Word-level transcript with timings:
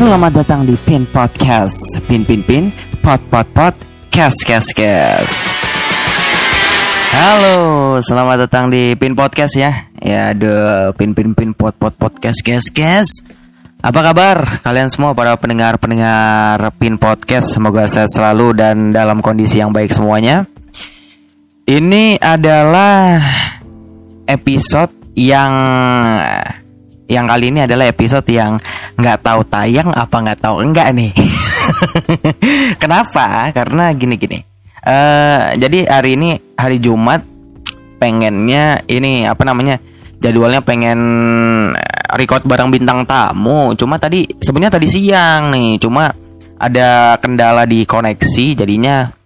Selamat 0.00 0.32
datang 0.32 0.64
di 0.64 0.72
Pin 0.80 1.04
Podcast. 1.04 1.76
Pin 2.08 2.24
Pin 2.24 2.40
Pin, 2.40 2.72
Pot 3.04 3.20
Pot 3.28 3.44
Pot, 3.52 3.76
Kes 4.08 4.32
Kes 4.48 4.72
Kes. 4.72 5.28
Halo, 7.12 8.00
selamat 8.00 8.48
datang 8.48 8.72
di 8.72 8.96
Pin 8.96 9.12
Podcast 9.12 9.60
ya. 9.60 9.92
Ya, 10.00 10.32
ada 10.32 10.88
Pin 10.96 11.12
Pin 11.12 11.36
Pin 11.36 11.52
Pot 11.52 11.76
Pot 11.76 11.92
Pot 12.00 12.16
Kes 12.16 12.40
Kes 12.40 12.72
Kes. 12.72 13.20
Apa 13.84 14.00
kabar 14.00 14.64
kalian 14.64 14.88
semua 14.88 15.12
para 15.12 15.36
pendengar-pendengar 15.36 16.72
Pin 16.80 16.96
Podcast? 16.96 17.52
Semoga 17.52 17.84
sehat 17.84 18.08
selalu 18.08 18.56
dan 18.56 18.96
dalam 18.96 19.20
kondisi 19.20 19.60
yang 19.60 19.68
baik 19.68 19.92
semuanya. 19.92 20.48
Ini 21.68 22.16
adalah 22.24 23.20
episode 24.24 24.96
yang 25.12 25.52
yang 27.10 27.26
kali 27.26 27.50
ini 27.50 27.66
adalah 27.66 27.90
episode 27.90 28.24
yang 28.30 28.54
nggak 28.94 29.18
tahu 29.26 29.42
tayang 29.50 29.90
apa 29.90 30.14
nggak 30.14 30.40
tahu 30.40 30.62
enggak 30.62 30.94
nih. 30.94 31.10
Kenapa? 32.82 33.50
Karena 33.50 33.90
gini-gini. 33.90 34.38
Uh, 34.80 35.52
jadi 35.58 35.90
hari 35.90 36.16
ini 36.16 36.38
hari 36.56 36.78
Jumat 36.78 37.20
pengennya 38.00 38.80
ini 38.88 39.28
apa 39.28 39.44
namanya 39.44 39.76
jadwalnya 40.22 40.64
pengen 40.64 41.00
record 42.14 42.46
bareng 42.46 42.70
bintang 42.70 43.02
tamu. 43.04 43.74
Cuma 43.74 43.98
tadi 43.98 44.24
sebenarnya 44.38 44.78
tadi 44.78 44.86
siang 44.86 45.50
nih. 45.50 45.82
Cuma 45.82 46.08
ada 46.60 47.18
kendala 47.18 47.66
di 47.66 47.82
koneksi 47.82 48.46
jadinya 48.54 49.19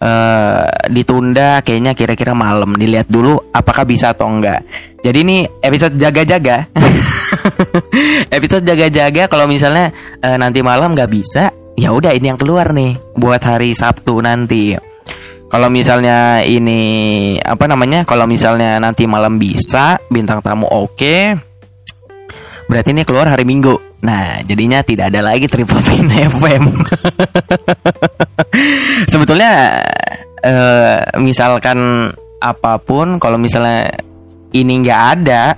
uh, 0.00 0.64
ditunda 0.88 1.60
kayaknya 1.62 1.92
kira-kira 1.94 2.32
malam. 2.32 2.74
Dilihat 2.74 3.06
dulu 3.06 3.52
apakah 3.52 3.84
bisa 3.84 4.16
atau 4.16 4.26
enggak. 4.26 4.64
Jadi 5.00 5.18
ini 5.22 5.38
episode 5.60 5.96
jaga-jaga. 5.96 6.68
Episode 8.36 8.66
jaga-jaga 8.66 9.30
kalau 9.30 9.46
misalnya 9.46 9.94
uh, 10.18 10.34
nanti 10.34 10.66
malam 10.66 10.98
nggak 10.98 11.10
bisa 11.14 11.54
ya 11.78 11.94
udah 11.94 12.10
ini 12.10 12.26
yang 12.26 12.40
keluar 12.40 12.74
nih 12.74 12.98
buat 13.14 13.40
hari 13.40 13.72
Sabtu 13.72 14.18
nanti. 14.20 14.74
Kalau 15.50 15.66
misalnya 15.66 16.46
ini 16.46 17.34
apa 17.42 17.66
namanya 17.66 18.06
kalau 18.06 18.26
misalnya 18.26 18.78
nanti 18.78 19.06
malam 19.06 19.34
bisa 19.34 19.98
bintang 20.06 20.38
tamu 20.42 20.66
oke 20.70 20.94
okay, 20.94 21.34
berarti 22.70 22.94
ini 22.94 23.02
keluar 23.02 23.26
hari 23.26 23.42
Minggu 23.42 23.90
Nah, 24.00 24.40
jadinya 24.48 24.80
tidak 24.80 25.12
ada 25.12 25.20
lagi 25.20 25.44
Triple 25.44 25.80
Pin 25.84 26.08
FM. 26.40 26.64
Sebetulnya 29.12 29.84
uh, 30.40 30.98
misalkan 31.20 32.08
apa 32.40 32.80
pun 32.80 33.20
kalau 33.20 33.36
misalnya 33.36 33.92
ini 34.56 34.80
nggak 34.80 35.00
ada, 35.20 35.52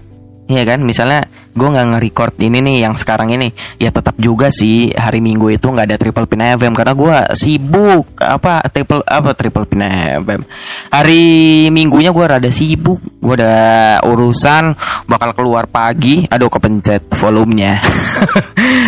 ya 0.50 0.62
kan? 0.66 0.82
Misalnya 0.82 1.22
gue 1.52 1.68
nggak 1.68 1.86
nge-record 1.92 2.34
ini 2.40 2.58
nih 2.64 2.76
yang 2.88 2.94
sekarang 2.96 3.32
ini. 3.32 3.52
Ya 3.76 3.92
tetap 3.92 4.16
juga 4.16 4.48
sih 4.48 4.90
hari 4.92 5.20
minggu 5.20 5.52
itu 5.52 5.68
nggak 5.68 5.86
ada 5.92 5.96
triple 6.00 6.26
pin 6.28 6.42
FM 6.42 6.72
karena 6.72 6.92
gue 6.96 7.16
sibuk. 7.36 8.16
Apa 8.16 8.64
triple 8.72 9.04
apa 9.04 9.30
triple 9.36 9.68
pin 9.68 9.84
FM 9.84 10.40
hari 10.88 11.22
minggunya 11.68 12.10
gue 12.10 12.24
rada 12.24 12.50
sibuk. 12.50 13.00
Gue 13.20 13.34
ada 13.36 14.00
urusan 14.04 14.76
bakal 15.04 15.36
keluar 15.36 15.68
pagi. 15.68 16.24
Aduh 16.28 16.48
kepencet 16.48 17.08
volumenya. 17.16 17.80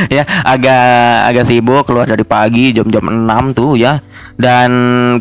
Ya 0.09 0.25
agak 0.45 1.33
agak 1.33 1.45
sibuk 1.49 1.85
keluar 1.89 2.05
dari 2.05 2.25
pagi 2.27 2.73
jam-jam 2.73 3.05
6 3.09 3.57
tuh 3.57 3.73
ya. 3.79 4.01
Dan 4.35 4.71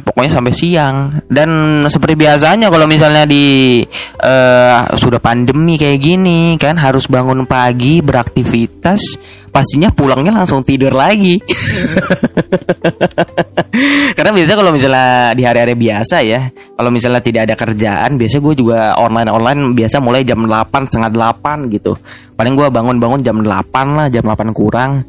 pokoknya 0.02 0.32
sampai 0.34 0.54
siang. 0.54 0.96
Dan 1.30 1.82
seperti 1.86 2.18
biasanya 2.18 2.68
kalau 2.74 2.90
misalnya 2.90 3.30
di 3.30 3.80
uh, 4.22 4.90
sudah 4.98 5.22
pandemi 5.22 5.78
kayak 5.78 6.02
gini 6.02 6.58
kan 6.58 6.82
harus 6.82 7.06
bangun 7.06 7.33
pagi 7.50 8.06
beraktivitas 8.06 9.02
pastinya 9.54 9.94
pulangnya 9.94 10.34
langsung 10.34 10.66
tidur 10.66 10.90
lagi. 10.90 11.38
Karena 14.18 14.32
biasanya 14.34 14.58
kalau 14.58 14.72
misalnya 14.74 15.38
di 15.38 15.44
hari-hari 15.46 15.78
biasa 15.78 16.26
ya 16.26 16.50
kalau 16.74 16.90
misalnya 16.90 17.22
tidak 17.22 17.42
ada 17.50 17.56
kerjaan 17.58 18.18
biasa 18.18 18.42
gue 18.42 18.54
juga 18.58 18.98
online 18.98 19.30
online 19.30 19.62
biasa 19.78 20.02
mulai 20.02 20.26
jam 20.26 20.42
8 20.42 20.90
setengah 20.90 21.14
8 21.14 21.70
gitu. 21.70 21.94
Paling 22.34 22.54
gue 22.58 22.68
bangun-bangun 22.74 23.22
jam 23.22 23.38
8 23.42 23.46
lah 23.94 24.10
jam 24.10 24.26
8 24.26 24.58
kurang. 24.58 25.06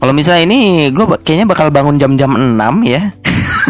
Kalau 0.00 0.16
misalnya 0.16 0.48
ini 0.48 0.88
gue 0.94 1.04
kayaknya 1.20 1.46
bakal 1.50 1.68
bangun 1.74 1.98
jam-jam 1.98 2.30
6 2.30 2.56
ya. 2.86 3.10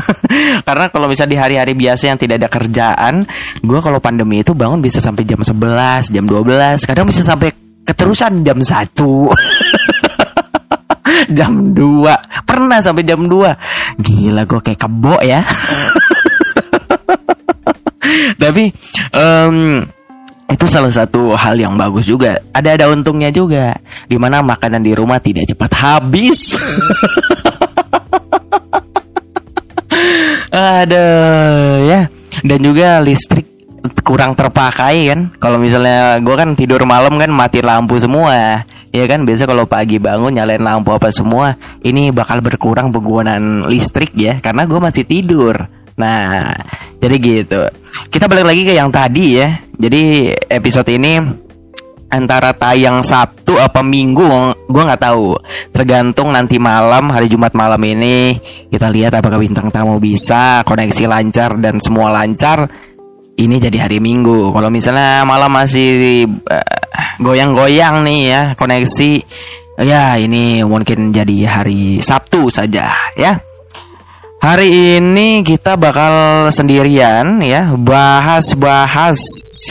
Karena 0.69 0.87
kalau 0.93 1.11
misalnya 1.11 1.33
di 1.33 1.39
hari-hari 1.41 1.73
biasa 1.75 2.13
yang 2.13 2.19
tidak 2.21 2.45
ada 2.45 2.49
kerjaan, 2.53 3.27
gue 3.65 3.81
kalau 3.83 3.99
pandemi 3.99 4.45
itu 4.45 4.55
bangun 4.55 4.79
bisa 4.79 5.03
sampai 5.03 5.27
jam 5.27 5.43
11, 5.43 6.15
jam 6.15 6.25
12, 6.29 6.87
kadang 6.87 7.11
bisa 7.11 7.27
sampai 7.27 7.51
keterusan 7.91 8.47
jam 8.47 8.63
1. 8.63 8.95
jam 11.37 11.75
2 11.75 12.47
Pernah 12.47 12.79
sampai 12.79 13.03
jam 13.03 13.27
2 13.27 13.99
Gila 13.99 14.47
gue 14.47 14.61
kayak 14.63 14.79
kebo 14.79 15.19
ya 15.27 15.43
Tapi 18.43 18.75
um, 19.15 19.87
itu 20.51 20.67
salah 20.67 20.91
satu 20.91 21.39
hal 21.39 21.63
yang 21.63 21.79
bagus 21.79 22.11
juga. 22.11 22.43
Ada 22.51 22.75
ada 22.75 22.91
untungnya 22.91 23.31
juga. 23.31 23.71
Di 24.11 24.19
mana 24.19 24.43
makanan 24.43 24.83
di 24.83 24.99
rumah 24.99 25.23
tidak 25.23 25.47
cepat 25.47 25.71
habis. 25.79 26.59
Aduh 30.51 31.87
ya. 31.87 32.11
Dan 32.43 32.59
juga 32.67 32.99
listrik 32.99 33.47
kurang 34.05 34.37
terpakai 34.37 35.13
kan. 35.13 35.21
Kalau 35.41 35.57
misalnya 35.57 36.19
gue 36.21 36.35
kan 36.37 36.53
tidur 36.57 36.83
malam 36.85 37.17
kan 37.17 37.31
mati 37.33 37.65
lampu 37.65 37.97
semua. 37.97 38.65
Ya 38.91 39.05
kan 39.07 39.23
biasa 39.23 39.47
kalau 39.47 39.71
pagi 39.71 40.03
bangun 40.03 40.35
nyalain 40.35 40.61
lampu 40.61 40.91
apa 40.91 41.15
semua, 41.15 41.55
ini 41.87 42.11
bakal 42.11 42.43
berkurang 42.43 42.91
penggunaan 42.91 43.71
listrik 43.71 44.11
ya 44.19 44.43
karena 44.43 44.67
gue 44.67 44.81
masih 44.83 45.07
tidur. 45.07 45.55
Nah, 45.95 46.51
jadi 46.99 47.17
gitu. 47.21 47.61
Kita 48.11 48.27
balik 48.27 48.51
lagi 48.51 48.63
ke 48.67 48.73
yang 48.75 48.91
tadi 48.91 49.39
ya. 49.39 49.49
Jadi 49.79 50.35
episode 50.51 50.91
ini 50.91 51.21
antara 52.11 52.51
tayang 52.51 53.07
Sabtu 53.07 53.55
apa 53.57 53.87
Minggu 53.87 54.27
gue 54.67 54.83
nggak 54.83 55.03
tahu 55.03 55.39
tergantung 55.71 56.35
nanti 56.35 56.59
malam 56.59 57.15
hari 57.15 57.31
Jumat 57.31 57.55
malam 57.55 57.79
ini 57.87 58.35
kita 58.67 58.91
lihat 58.91 59.15
apakah 59.15 59.39
bintang 59.39 59.71
tamu 59.71 60.03
bisa 60.03 60.67
koneksi 60.67 61.07
lancar 61.07 61.55
dan 61.63 61.79
semua 61.79 62.11
lancar 62.11 62.67
ini 63.37 63.57
jadi 63.61 63.87
hari 63.87 64.03
Minggu. 64.03 64.51
Kalau 64.51 64.71
misalnya 64.73 65.23
malam 65.29 65.53
masih 65.53 66.25
goyang 67.21 67.55
goyang-goyang 67.55 68.03
nih 68.03 68.21
ya 68.27 68.41
koneksi 68.57 69.13
ya 69.81 70.17
ini 70.17 70.65
mungkin 70.65 71.13
jadi 71.13 71.61
hari 71.61 72.01
Sabtu 72.01 72.49
saja 72.49 72.91
ya. 73.15 73.39
Hari 74.41 74.97
ini 74.97 75.45
kita 75.45 75.77
bakal 75.77 76.49
sendirian 76.49 77.45
ya 77.45 77.77
bahas-bahas 77.77 79.21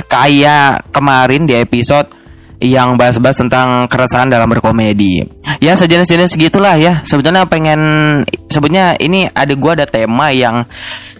kayak 0.05 0.93
kemarin 0.93 1.49
di 1.49 1.57
episode 1.57 2.18
yang 2.59 2.99
bahas-bahas 2.99 3.39
tentang 3.39 3.87
keresahan 3.87 4.27
dalam 4.27 4.51
berkomedi. 4.51 5.23
Ya 5.63 5.79
sejenis-jenis 5.79 6.35
gitulah 6.35 6.75
ya. 6.75 6.99
Sebetulnya 7.07 7.47
pengen 7.47 7.79
sebetulnya 8.51 8.99
ini 8.99 9.31
ada 9.31 9.55
gua 9.55 9.79
ada 9.79 9.87
tema 9.87 10.31
yang 10.35 10.67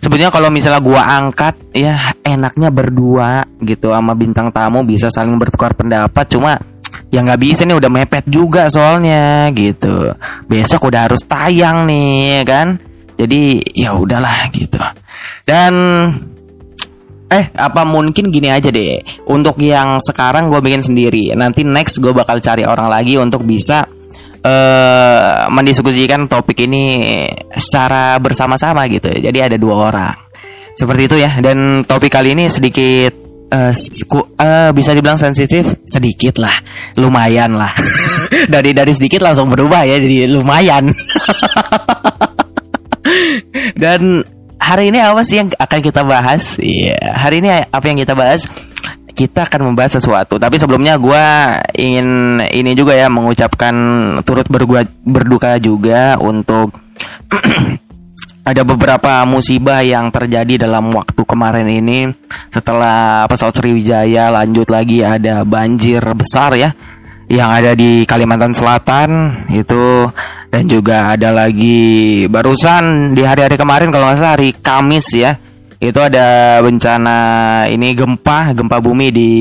sebetulnya 0.04 0.32
kalau 0.36 0.52
misalnya 0.52 0.84
gua 0.84 1.08
angkat 1.08 1.56
ya 1.72 2.12
enaknya 2.28 2.70
berdua 2.70 3.48
gitu 3.64 3.96
sama 3.96 4.14
bintang 4.16 4.52
tamu 4.52 4.84
bisa 4.84 5.08
saling 5.08 5.40
bertukar 5.40 5.76
pendapat 5.76 6.28
cuma 6.28 6.60
ya 7.08 7.24
nggak 7.24 7.42
bisa 7.42 7.64
nih 7.64 7.78
udah 7.80 7.92
mepet 7.92 8.26
juga 8.28 8.68
soalnya 8.68 9.48
gitu. 9.56 10.12
Besok 10.46 10.92
udah 10.92 11.08
harus 11.08 11.24
tayang 11.24 11.88
nih 11.88 12.44
kan. 12.44 12.76
Jadi 13.20 13.60
ya 13.76 13.96
udahlah 13.96 14.48
gitu. 14.52 14.80
Dan 15.44 15.74
Eh, 17.30 17.46
apa 17.54 17.86
mungkin 17.86 18.34
gini 18.34 18.50
aja 18.50 18.74
deh. 18.74 18.98
Untuk 19.30 19.62
yang 19.62 20.02
sekarang 20.02 20.50
gue 20.50 20.58
bikin 20.66 20.82
sendiri. 20.82 21.30
Nanti 21.38 21.62
next 21.62 22.02
gue 22.02 22.10
bakal 22.10 22.42
cari 22.42 22.66
orang 22.66 22.90
lagi 22.90 23.22
untuk 23.22 23.46
bisa 23.46 23.86
uh, 24.42 25.46
mendiskusikan 25.54 26.26
topik 26.26 26.66
ini 26.66 27.30
secara 27.54 28.18
bersama-sama 28.18 28.90
gitu. 28.90 29.14
Jadi 29.14 29.40
ada 29.46 29.62
dua 29.62 29.94
orang. 29.94 30.18
Seperti 30.74 31.02
itu 31.06 31.16
ya. 31.22 31.38
Dan 31.38 31.86
topik 31.86 32.10
kali 32.10 32.34
ini 32.34 32.50
sedikit 32.50 33.14
uh, 33.54 33.74
uh, 34.42 34.70
bisa 34.74 34.98
dibilang 34.98 35.22
sensitif 35.22 35.86
sedikit 35.86 36.42
lah. 36.42 36.58
Lumayan 36.98 37.54
lah. 37.54 37.70
dari 38.54 38.74
dari 38.74 38.90
sedikit 38.98 39.22
langsung 39.22 39.54
berubah 39.54 39.86
ya 39.86 40.02
jadi 40.02 40.34
lumayan. 40.34 40.90
Dan 43.82 44.22
hari 44.60 44.92
ini 44.92 45.00
apa 45.00 45.24
sih 45.24 45.40
yang 45.40 45.50
akan 45.56 45.80
kita 45.80 46.04
bahas? 46.04 46.60
Iya, 46.60 47.00
yeah. 47.00 47.16
hari 47.16 47.42
ini 47.42 47.50
apa 47.50 47.86
yang 47.88 47.98
kita 47.98 48.14
bahas? 48.14 48.46
Kita 49.16 49.50
akan 49.50 49.74
membahas 49.74 50.00
sesuatu. 50.00 50.40
Tapi 50.40 50.56
sebelumnya 50.60 50.96
gue 50.96 51.26
ingin 51.76 52.40
ini 52.54 52.72
juga 52.78 52.96
ya 52.96 53.12
mengucapkan 53.12 53.76
turut 54.24 54.48
bergua, 54.48 54.88
berduka 55.04 55.60
juga 55.60 56.16
untuk 56.22 56.72
ada 58.50 58.62
beberapa 58.64 59.28
musibah 59.28 59.84
yang 59.84 60.08
terjadi 60.12 60.70
dalam 60.70 60.92
waktu 60.96 61.20
kemarin 61.28 61.68
ini. 61.68 62.08
Setelah 62.48 63.28
pesawat 63.28 63.60
Sriwijaya 63.60 64.32
lanjut 64.32 64.72
lagi 64.72 65.04
ada 65.04 65.44
banjir 65.44 66.00
besar 66.16 66.56
ya 66.56 66.72
yang 67.30 67.54
ada 67.54 67.78
di 67.78 68.10
Kalimantan 68.10 68.58
Selatan 68.58 69.10
itu 69.54 70.10
dan 70.50 70.66
juga 70.66 71.14
ada 71.14 71.30
lagi 71.30 72.26
barusan 72.26 73.14
di 73.14 73.22
hari-hari 73.22 73.54
kemarin 73.54 73.94
kalau 73.94 74.10
nggak 74.10 74.18
salah 74.18 74.34
hari 74.38 74.50
Kamis 74.58 75.08
ya. 75.14 75.38
Itu 75.80 76.04
ada 76.04 76.60
bencana 76.60 77.18
ini 77.72 77.96
gempa 77.96 78.52
gempa 78.52 78.84
bumi 78.84 79.08
di 79.16 79.32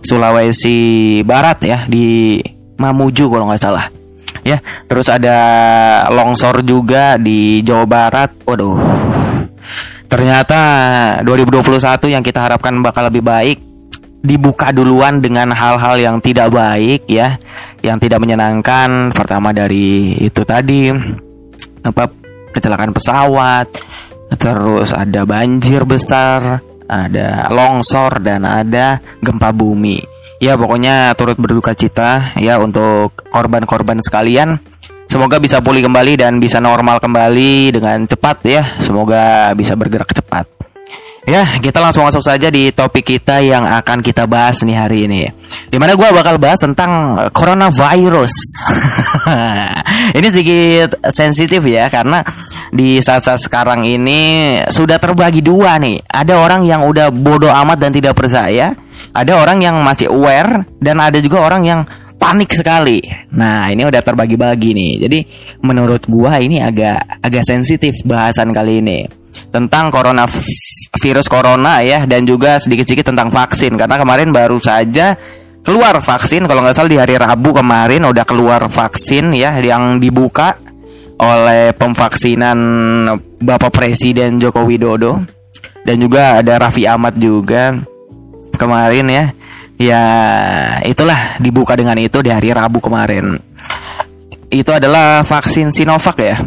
Sulawesi 0.00 1.20
Barat 1.26 1.60
ya 1.60 1.84
di 1.84 2.40
Mamuju 2.78 3.26
kalau 3.28 3.50
nggak 3.50 3.60
salah. 3.60 3.86
Ya 4.46 4.62
terus 4.86 5.10
ada 5.10 5.36
longsor 6.14 6.62
juga 6.62 7.18
di 7.18 7.60
Jawa 7.66 7.84
Barat. 7.84 8.30
Waduh. 8.46 8.78
Ternyata 10.06 10.60
2021 11.26 12.14
yang 12.14 12.22
kita 12.22 12.46
harapkan 12.46 12.78
bakal 12.78 13.10
lebih 13.10 13.26
baik 13.26 13.65
dibuka 14.26 14.74
duluan 14.74 15.22
dengan 15.22 15.54
hal-hal 15.54 15.96
yang 15.96 16.16
tidak 16.18 16.50
baik 16.50 17.06
ya, 17.06 17.38
yang 17.80 18.02
tidak 18.02 18.18
menyenangkan. 18.18 19.14
Pertama 19.14 19.54
dari 19.54 20.18
itu 20.18 20.42
tadi 20.42 20.90
apa 21.86 22.10
kecelakaan 22.50 22.90
pesawat, 22.90 23.70
terus 24.34 24.90
ada 24.90 25.22
banjir 25.22 25.86
besar, 25.86 26.58
ada 26.90 27.46
longsor 27.54 28.18
dan 28.18 28.42
ada 28.42 28.98
gempa 29.22 29.54
bumi. 29.54 30.02
Ya 30.42 30.58
pokoknya 30.58 31.16
turut 31.16 31.38
berduka 31.40 31.72
cita 31.72 32.36
ya 32.36 32.58
untuk 32.60 33.14
korban-korban 33.30 34.02
sekalian. 34.04 34.60
Semoga 35.06 35.38
bisa 35.38 35.62
pulih 35.62 35.86
kembali 35.86 36.18
dan 36.18 36.42
bisa 36.42 36.58
normal 36.58 36.98
kembali 37.00 37.72
dengan 37.72 38.04
cepat 38.04 38.42
ya. 38.44 38.62
Semoga 38.82 39.54
bisa 39.54 39.78
bergerak 39.78 40.12
cepat. 40.12 40.55
Ya, 41.26 41.42
kita 41.58 41.82
langsung 41.82 42.06
masuk 42.06 42.22
saja 42.22 42.54
di 42.54 42.70
topik 42.70 43.02
kita 43.02 43.42
yang 43.42 43.66
akan 43.66 43.98
kita 43.98 44.30
bahas 44.30 44.62
nih 44.62 44.78
hari 44.78 45.10
ini. 45.10 45.26
Di 45.66 45.74
mana 45.74 45.98
gue 45.98 46.06
bakal 46.14 46.38
bahas 46.38 46.62
tentang 46.62 47.18
coronavirus. 47.34 48.30
ini 50.22 50.26
sedikit 50.30 51.02
sensitif 51.10 51.66
ya, 51.66 51.90
karena 51.90 52.22
di 52.70 53.02
saat-saat 53.02 53.42
sekarang 53.42 53.82
ini 53.82 54.62
sudah 54.70 55.02
terbagi 55.02 55.42
dua 55.42 55.82
nih. 55.82 55.98
Ada 56.06 56.38
orang 56.38 56.62
yang 56.62 56.86
udah 56.86 57.10
bodoh 57.10 57.50
amat 57.50 57.82
dan 57.82 57.90
tidak 57.90 58.14
percaya, 58.14 58.70
ada 59.10 59.32
orang 59.34 59.58
yang 59.66 59.82
masih 59.82 60.06
aware, 60.14 60.62
dan 60.78 61.02
ada 61.02 61.18
juga 61.18 61.42
orang 61.42 61.66
yang 61.66 61.80
panik 62.22 62.54
sekali. 62.54 63.02
Nah, 63.34 63.66
ini 63.74 63.82
udah 63.82 63.98
terbagi-bagi 63.98 64.70
nih. 64.78 64.92
Jadi 65.02 65.18
menurut 65.66 66.06
gua 66.06 66.38
ini 66.38 66.62
agak 66.62 67.18
agak 67.18 67.42
sensitif 67.42 67.98
bahasan 68.06 68.54
kali 68.54 68.78
ini 68.78 69.26
tentang 69.50 69.90
corona 69.90 70.24
virus 70.96 71.28
corona 71.30 71.80
ya 71.84 72.04
dan 72.04 72.24
juga 72.24 72.60
sedikit-sedikit 72.60 73.12
tentang 73.12 73.28
vaksin. 73.30 73.76
Karena 73.76 73.96
kemarin 74.00 74.32
baru 74.32 74.58
saja 74.58 75.16
keluar 75.66 75.98
vaksin 75.98 76.46
kalau 76.46 76.62
nggak 76.62 76.76
salah 76.78 76.90
di 76.90 76.98
hari 76.98 77.18
Rabu 77.18 77.50
kemarin 77.50 78.06
udah 78.06 78.22
keluar 78.22 78.70
vaksin 78.70 79.34
ya 79.34 79.58
yang 79.58 79.98
dibuka 79.98 80.54
oleh 81.18 81.74
pemvaksinan 81.74 82.58
Bapak 83.40 83.72
Presiden 83.72 84.38
Joko 84.38 84.62
Widodo. 84.64 85.20
Dan 85.86 86.02
juga 86.02 86.42
ada 86.42 86.58
Raffi 86.58 86.82
Ahmad 86.82 87.14
juga 87.14 87.74
kemarin 88.58 89.06
ya. 89.06 89.24
Ya 89.76 90.02
itulah 90.88 91.36
dibuka 91.36 91.76
dengan 91.76 92.00
itu 92.00 92.24
di 92.24 92.32
hari 92.32 92.50
Rabu 92.50 92.80
kemarin. 92.80 93.36
Itu 94.48 94.72
adalah 94.72 95.22
vaksin 95.22 95.70
Sinovac 95.74 96.16
ya. 96.18 96.40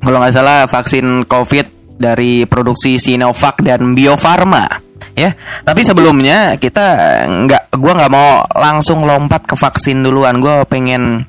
Kalau 0.00 0.16
nggak 0.16 0.32
salah 0.32 0.64
vaksin 0.64 1.28
COVID 1.28 1.79
dari 2.00 2.48
produksi 2.48 2.96
Sinovac 2.96 3.60
dan 3.60 3.92
Bio 3.92 4.16
Farma 4.16 4.90
ya. 5.14 5.30
Tapi 5.36 5.80
sebelumnya 5.84 6.56
kita 6.56 6.86
nggak, 7.28 7.76
gue 7.76 7.92
nggak 7.92 8.12
mau 8.12 8.44
langsung 8.56 9.04
lompat 9.04 9.44
ke 9.44 9.54
vaksin 9.54 10.00
duluan. 10.00 10.40
Gue 10.40 10.64
pengen 10.64 11.24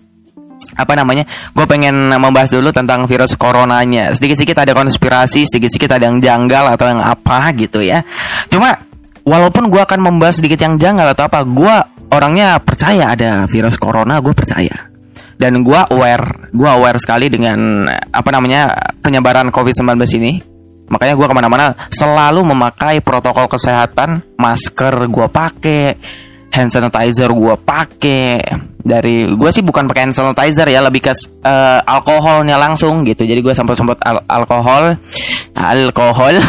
apa 0.72 0.94
namanya? 0.96 1.28
Gue 1.52 1.68
pengen 1.68 2.16
membahas 2.16 2.54
dulu 2.54 2.72
tentang 2.72 3.06
virus 3.06 3.36
coronanya. 3.36 4.16
Sedikit-sedikit 4.16 4.64
ada 4.64 4.72
konspirasi, 4.72 5.44
sedikit-sedikit 5.44 6.00
ada 6.00 6.08
yang 6.08 6.24
janggal 6.24 6.80
atau 6.80 6.86
yang 6.88 7.02
apa 7.04 7.52
gitu 7.60 7.84
ya. 7.84 8.06
Cuma 8.48 8.80
walaupun 9.28 9.68
gue 9.68 9.82
akan 9.84 10.00
membahas 10.00 10.40
sedikit 10.40 10.64
yang 10.64 10.80
janggal 10.80 11.12
atau 11.12 11.28
apa, 11.28 11.44
gue 11.44 11.76
orangnya 12.12 12.64
percaya 12.64 13.12
ada 13.12 13.46
virus 13.52 13.76
corona, 13.76 14.24
gue 14.24 14.32
percaya 14.32 14.92
dan 15.42 15.66
gue 15.66 15.82
aware 15.90 16.54
gue 16.54 16.70
aware 16.70 17.02
sekali 17.02 17.26
dengan 17.26 17.90
apa 17.90 18.30
namanya 18.30 18.78
penyebaran 19.02 19.50
COVID-19 19.50 19.98
ini 20.22 20.51
Makanya 20.92 21.16
gue 21.16 21.28
ke 21.28 21.36
mana-mana 21.36 21.66
selalu 21.88 22.44
memakai 22.44 23.00
protokol 23.00 23.48
kesehatan, 23.48 24.36
masker 24.36 25.08
gue 25.08 25.28
pakai, 25.32 25.96
hand 26.52 26.70
sanitizer 26.70 27.32
gue 27.32 27.56
pakai. 27.56 28.44
Dari 28.82 29.32
gue 29.32 29.50
sih 29.56 29.64
bukan 29.64 29.88
pakai 29.88 30.12
hand 30.12 30.16
sanitizer 30.16 30.68
ya, 30.68 30.84
lebih 30.84 31.00
ke 31.00 31.16
uh, 31.48 31.80
alkoholnya 31.88 32.60
langsung 32.60 33.08
gitu. 33.08 33.24
Jadi 33.24 33.40
gue 33.40 33.56
sempat-sempat 33.56 34.04
al 34.04 34.20
alkohol, 34.28 35.00
alkohol. 35.56 36.36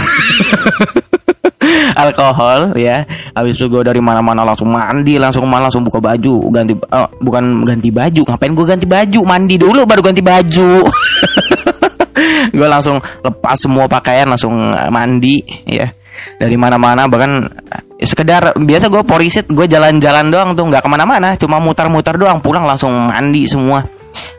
alkohol 1.95 2.75
ya 2.75 3.07
habis 3.37 3.55
itu 3.59 3.71
gue 3.71 3.83
dari 3.85 4.01
mana-mana 4.03 4.43
langsung 4.43 4.73
mandi 4.73 5.17
langsung 5.21 5.47
malah 5.47 5.69
langsung 5.69 5.87
buka 5.87 6.03
baju 6.03 6.51
ganti 6.51 6.75
uh, 6.75 7.09
bukan 7.23 7.63
ganti 7.63 7.89
baju 7.93 8.23
ngapain 8.27 8.53
gue 8.55 8.67
ganti 8.67 8.87
baju 8.87 9.21
mandi 9.23 9.57
dulu 9.61 9.87
baru 9.87 10.03
ganti 10.03 10.23
baju 10.25 10.73
gue 12.57 12.69
langsung 12.69 13.01
lepas 13.01 13.57
semua 13.57 13.89
pakaian 13.89 14.29
langsung 14.29 14.55
eh, 14.73 14.91
mandi 14.93 15.43
ya. 15.67 15.89
Dari 16.37 16.55
mana-mana 16.61 17.09
bahkan 17.09 17.49
ya 17.97 18.07
sekedar 18.07 18.53
biasa 18.55 18.93
gue 18.93 19.03
porisit 19.03 19.49
gue 19.49 19.65
jalan-jalan 19.65 20.29
doang 20.29 20.51
tuh 20.53 20.69
nggak 20.69 20.85
ke 20.85 20.91
mana-mana 20.91 21.35
cuma 21.41 21.57
mutar-mutar 21.57 22.21
doang 22.21 22.39
pulang 22.45 22.69
langsung 22.69 22.93
mandi 22.93 23.49
semua. 23.49 23.83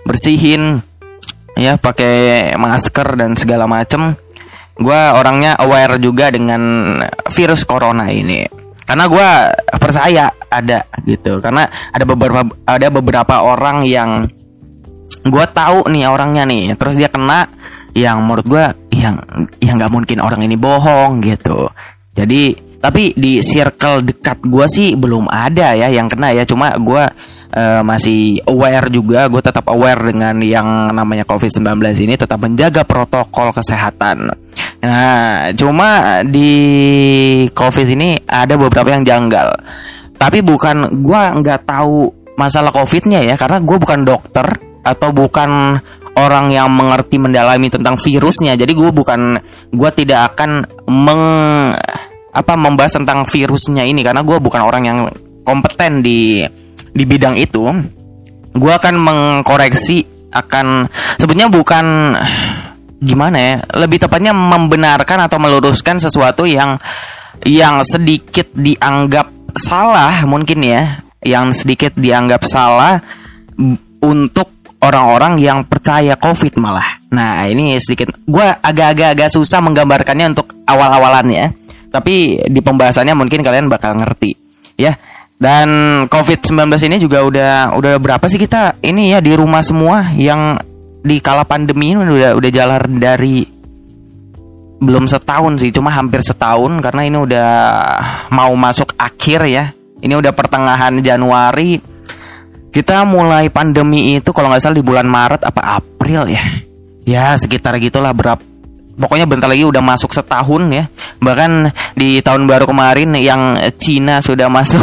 Bersihin 0.06 0.78
ya 1.58 1.78
pakai 1.78 2.54
masker 2.56 3.18
dan 3.18 3.34
segala 3.34 3.66
macem. 3.66 4.14
Gue 4.74 4.98
orangnya 5.14 5.54
aware 5.58 6.02
juga 6.02 6.34
dengan 6.34 6.98
virus 7.30 7.62
corona 7.66 8.10
ini. 8.10 8.46
Karena 8.84 9.06
gue 9.08 9.30
percaya 9.80 10.28
ada 10.50 10.86
gitu. 11.08 11.40
Karena 11.40 11.66
ada 11.94 12.04
beberapa 12.06 12.42
ada 12.68 12.88
beberapa 12.90 13.36
orang 13.46 13.86
yang 13.88 14.28
gue 15.24 15.46
tahu 15.56 15.88
nih 15.88 16.08
orangnya 16.08 16.44
nih. 16.44 16.76
Terus 16.76 16.96
dia 17.00 17.08
kena 17.08 17.48
yang 17.94 18.26
menurut 18.26 18.46
gue 18.50 18.64
yang 18.94 19.22
yang 19.62 19.76
nggak 19.80 19.94
mungkin 19.94 20.20
orang 20.20 20.44
ini 20.44 20.58
bohong 20.60 21.24
gitu. 21.24 21.70
Jadi 22.14 22.74
tapi 22.84 23.16
di 23.16 23.40
circle 23.40 24.04
dekat 24.04 24.44
gue 24.44 24.66
sih 24.68 25.00
belum 25.00 25.32
ada 25.32 25.72
ya 25.78 25.88
yang 25.88 26.12
kena 26.12 26.36
ya. 26.36 26.44
Cuma 26.44 26.76
gue 26.76 27.04
uh, 27.54 27.82
masih 27.86 28.44
aware 28.50 28.90
juga 28.92 29.30
gue 29.30 29.40
tetap 29.40 29.70
aware 29.72 30.12
dengan 30.12 30.36
yang 30.44 30.92
namanya 30.92 31.24
covid 31.24 31.48
19 31.48 31.80
ini 32.04 32.14
tetap 32.20 32.42
menjaga 32.42 32.84
protokol 32.84 33.56
kesehatan. 33.56 34.34
Nah 34.84 35.48
cuma 35.56 36.22
di 36.28 36.52
covid 37.56 37.88
ini 37.88 38.20
ada 38.28 38.60
beberapa 38.60 38.92
yang 38.92 39.06
janggal. 39.06 39.56
Tapi 40.18 40.44
bukan 40.44 41.04
gue 41.04 41.22
nggak 41.40 41.68
tahu 41.68 42.12
masalah 42.34 42.74
covidnya 42.74 43.22
ya 43.22 43.38
karena 43.38 43.62
gue 43.62 43.78
bukan 43.78 44.02
dokter 44.02 44.73
atau 44.84 45.10
bukan 45.16 45.80
orang 46.14 46.54
yang 46.54 46.70
mengerti 46.70 47.18
mendalami 47.18 47.72
tentang 47.74 47.98
virusnya. 47.98 48.54
Jadi 48.54 48.72
gue 48.76 48.90
bukan 48.94 49.40
gue 49.74 49.90
tidak 49.96 50.36
akan 50.36 50.68
meng 50.92 51.24
apa 52.34 52.54
membahas 52.58 52.98
tentang 52.98 53.26
virusnya 53.30 53.86
ini 53.86 54.02
karena 54.02 54.26
gue 54.26 54.38
bukan 54.38 54.62
orang 54.62 54.84
yang 54.86 55.00
kompeten 55.46 56.06
di 56.06 56.46
di 56.94 57.04
bidang 57.04 57.40
itu. 57.40 57.66
Gue 58.54 58.70
akan 58.70 58.96
mengkoreksi 59.02 60.30
akan 60.34 60.90
sebenarnya 61.18 61.50
bukan 61.50 61.86
gimana 63.04 63.38
ya, 63.38 63.54
lebih 63.84 64.00
tepatnya 64.00 64.32
membenarkan 64.32 65.28
atau 65.28 65.38
meluruskan 65.38 66.00
sesuatu 66.00 66.48
yang 66.48 66.80
yang 67.44 67.84
sedikit 67.84 68.48
dianggap 68.56 69.28
salah 69.58 70.24
mungkin 70.24 70.64
ya, 70.64 71.04
yang 71.26 71.52
sedikit 71.52 71.92
dianggap 71.98 72.48
salah 72.48 73.04
untuk 74.00 74.63
orang-orang 74.84 75.40
yang 75.40 75.64
percaya 75.64 76.20
COVID 76.20 76.60
malah. 76.60 77.00
Nah 77.16 77.48
ini 77.48 77.80
sedikit, 77.80 78.12
gue 78.28 78.48
agak-agak 78.60 79.16
agak 79.16 79.30
susah 79.32 79.64
menggambarkannya 79.64 80.36
untuk 80.36 80.52
awal-awalannya. 80.68 81.56
Tapi 81.94 82.46
di 82.50 82.60
pembahasannya 82.60 83.16
mungkin 83.16 83.46
kalian 83.46 83.72
bakal 83.72 83.96
ngerti, 83.96 84.36
ya. 84.76 84.98
Dan 85.38 85.70
COVID-19 86.10 86.72
ini 86.90 86.98
juga 86.98 87.22
udah 87.22 87.76
udah 87.76 87.94
berapa 88.00 88.26
sih 88.32 88.42
kita 88.42 88.80
ini 88.82 89.14
ya 89.14 89.20
di 89.20 89.36
rumah 89.36 89.62
semua 89.62 90.10
yang 90.16 90.58
di 91.04 91.20
kala 91.20 91.44
pandemi 91.44 91.92
ini 91.92 92.00
udah 92.00 92.32
udah 92.34 92.52
jalan 92.54 92.98
dari 92.98 93.44
belum 94.84 95.08
setahun 95.08 95.64
sih, 95.64 95.72
cuma 95.72 95.94
hampir 95.96 96.20
setahun 96.20 96.84
karena 96.84 97.02
ini 97.08 97.18
udah 97.24 97.52
mau 98.36 98.52
masuk 98.58 98.96
akhir 99.00 99.48
ya. 99.48 99.66
Ini 100.04 100.20
udah 100.20 100.36
pertengahan 100.36 101.00
Januari 101.00 101.80
kita 102.74 103.06
mulai 103.06 103.54
pandemi 103.54 104.18
itu 104.18 104.34
kalau 104.34 104.50
nggak 104.50 104.66
salah 104.66 104.82
di 104.82 104.86
bulan 104.86 105.06
Maret 105.06 105.46
apa 105.46 105.78
April 105.78 106.26
ya. 106.26 106.44
Ya 107.06 107.38
sekitar 107.38 107.78
gitulah 107.78 108.16
berapa 108.18 108.42
pokoknya 108.94 109.26
bentar 109.26 109.50
lagi 109.50 109.66
udah 109.66 109.82
masuk 109.82 110.10
setahun 110.10 110.64
ya. 110.74 110.90
Bahkan 111.22 111.52
di 111.94 112.18
tahun 112.26 112.50
baru 112.50 112.66
kemarin 112.66 113.14
yang 113.14 113.58
Cina 113.78 114.26
sudah 114.26 114.50
masuk 114.58 114.82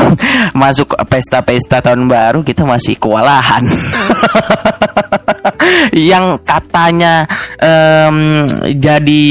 masuk 0.55 0.95
pesta-pesta 1.11 1.83
tahun 1.83 2.07
baru 2.07 2.47
kita 2.47 2.63
masih 2.63 2.95
kewalahan. 2.95 3.67
Yang 5.91 6.41
katanya 6.47 7.25
um, 7.61 8.47
jadi 8.77 9.25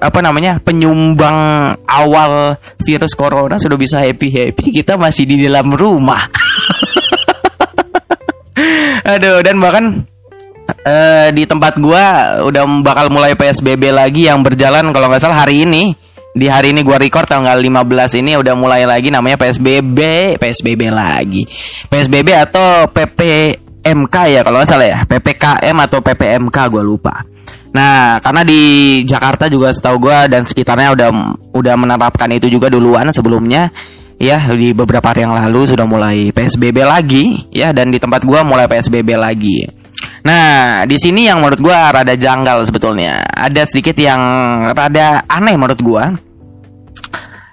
apa 0.00 0.18
namanya 0.22 0.58
penyumbang 0.62 1.72
awal 1.86 2.56
virus 2.82 3.14
corona 3.14 3.58
sudah 3.58 3.78
bisa 3.78 4.00
happy 4.02 4.30
happy 4.30 4.82
kita 4.82 4.98
masih 4.98 5.26
di 5.26 5.42
dalam 5.44 5.70
rumah 5.74 6.26
aduh 9.12 9.40
dan 9.40 9.56
bahkan 9.58 10.04
uh, 10.86 11.28
di 11.32 11.44
tempat 11.44 11.78
gua 11.78 12.38
udah 12.44 12.64
bakal 12.84 13.08
mulai 13.12 13.36
PSBB 13.36 13.92
lagi 13.92 14.28
yang 14.28 14.40
berjalan 14.40 14.90
kalau 14.94 15.08
nggak 15.10 15.22
salah 15.22 15.44
hari 15.44 15.64
ini. 15.64 15.94
Di 16.32 16.48
hari 16.48 16.72
ini 16.72 16.80
gua 16.80 16.96
record 16.96 17.28
tanggal 17.28 17.60
15 17.60 18.24
ini 18.24 18.40
udah 18.40 18.56
mulai 18.56 18.88
lagi 18.88 19.12
namanya 19.12 19.36
PSBB, 19.36 20.00
PSBB 20.40 20.88
lagi. 20.88 21.44
PSBB 21.92 22.28
atau 22.32 22.88
PPMK 22.88 24.16
ya 24.32 24.40
kalau 24.40 24.64
nggak 24.64 24.70
salah 24.72 24.88
ya, 24.88 24.98
PPKM 25.04 25.76
atau 25.76 26.00
PPMK 26.00 26.56
gua 26.72 26.80
lupa. 26.80 27.20
Nah, 27.72 28.20
karena 28.20 28.44
di 28.48 28.60
Jakarta 29.04 29.48
juga 29.52 29.76
setahu 29.76 30.08
gua 30.08 30.24
dan 30.24 30.48
sekitarnya 30.48 30.96
udah 30.96 31.08
udah 31.52 31.74
menerapkan 31.76 32.32
itu 32.32 32.48
juga 32.48 32.72
duluan 32.72 33.12
sebelumnya 33.12 33.68
ya 34.22 34.38
di 34.54 34.70
beberapa 34.70 35.10
hari 35.10 35.26
yang 35.26 35.34
lalu 35.34 35.66
sudah 35.66 35.82
mulai 35.82 36.30
PSBB 36.30 36.86
lagi 36.86 37.50
ya 37.50 37.74
dan 37.74 37.90
di 37.90 37.98
tempat 37.98 38.22
gua 38.22 38.46
mulai 38.46 38.70
PSBB 38.70 39.18
lagi. 39.18 39.82
Nah, 40.22 40.82
di 40.86 40.94
sini 41.02 41.26
yang 41.26 41.42
menurut 41.42 41.58
gue 41.58 41.74
rada 41.74 42.14
janggal 42.14 42.62
sebetulnya. 42.62 43.26
Ada 43.26 43.66
sedikit 43.66 43.98
yang 43.98 44.22
rada 44.70 45.26
aneh 45.26 45.58
menurut 45.58 45.82
gue. 45.82 46.04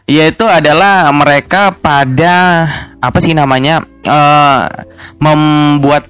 Yaitu 0.05 0.45
adalah 0.45 1.09
mereka 1.09 1.73
pada 1.73 2.65
apa 3.01 3.17
sih 3.21 3.33
namanya 3.33 3.81
uh, 4.05 4.69
membuat 5.17 6.05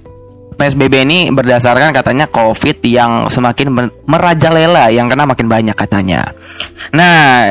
PSBB 0.60 1.08
ini 1.08 1.18
berdasarkan 1.32 1.96
katanya 1.96 2.28
COVID 2.28 2.84
yang 2.84 3.32
semakin 3.32 3.88
merajalela 4.04 4.92
yang 4.92 5.08
kena 5.08 5.24
makin 5.24 5.48
banyak 5.48 5.72
katanya. 5.72 6.28
Nah, 6.92 7.48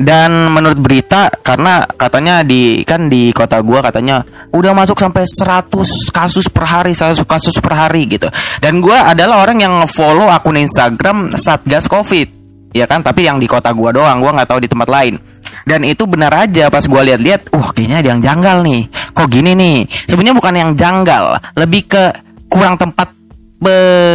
dan 0.00 0.48
menurut 0.48 0.80
berita 0.80 1.28
karena 1.28 1.84
katanya 1.84 2.40
di 2.40 2.80
kan 2.88 3.12
di 3.12 3.28
kota 3.36 3.60
gua 3.60 3.84
katanya 3.84 4.24
udah 4.48 4.72
masuk 4.72 4.96
sampai 4.96 5.28
100 5.28 6.08
kasus 6.08 6.48
per 6.48 6.64
hari, 6.64 6.96
100 6.96 7.20
kasus 7.28 7.52
per 7.60 7.76
hari 7.76 8.08
gitu. 8.08 8.32
Dan 8.64 8.80
gua 8.80 9.12
adalah 9.12 9.44
orang 9.44 9.60
yang 9.60 9.74
follow 9.84 10.32
akun 10.32 10.56
Instagram 10.56 11.36
Satgas 11.36 11.84
Covid. 11.84 12.40
Ya 12.70 12.86
kan, 12.86 13.02
tapi 13.02 13.26
yang 13.26 13.36
di 13.36 13.44
kota 13.44 13.76
gua 13.76 13.92
doang, 13.92 14.24
gua 14.24 14.32
nggak 14.40 14.48
tahu 14.48 14.64
di 14.64 14.70
tempat 14.70 14.88
lain. 14.88 15.20
Dan 15.68 15.84
itu 15.84 16.08
benar 16.08 16.32
aja 16.32 16.72
pas 16.72 16.86
gua 16.88 17.04
lihat-lihat, 17.04 17.52
wah 17.52 17.68
kayaknya 17.76 18.00
ada 18.00 18.08
yang 18.16 18.22
janggal 18.24 18.56
nih. 18.64 18.82
Kok 19.12 19.28
gini 19.28 19.52
nih? 19.52 19.78
Sebenarnya 20.08 20.36
bukan 20.38 20.54
yang 20.56 20.70
janggal, 20.72 21.24
lebih 21.60 21.82
ke 21.90 22.04
kurang 22.48 22.80
tempat 22.80 23.20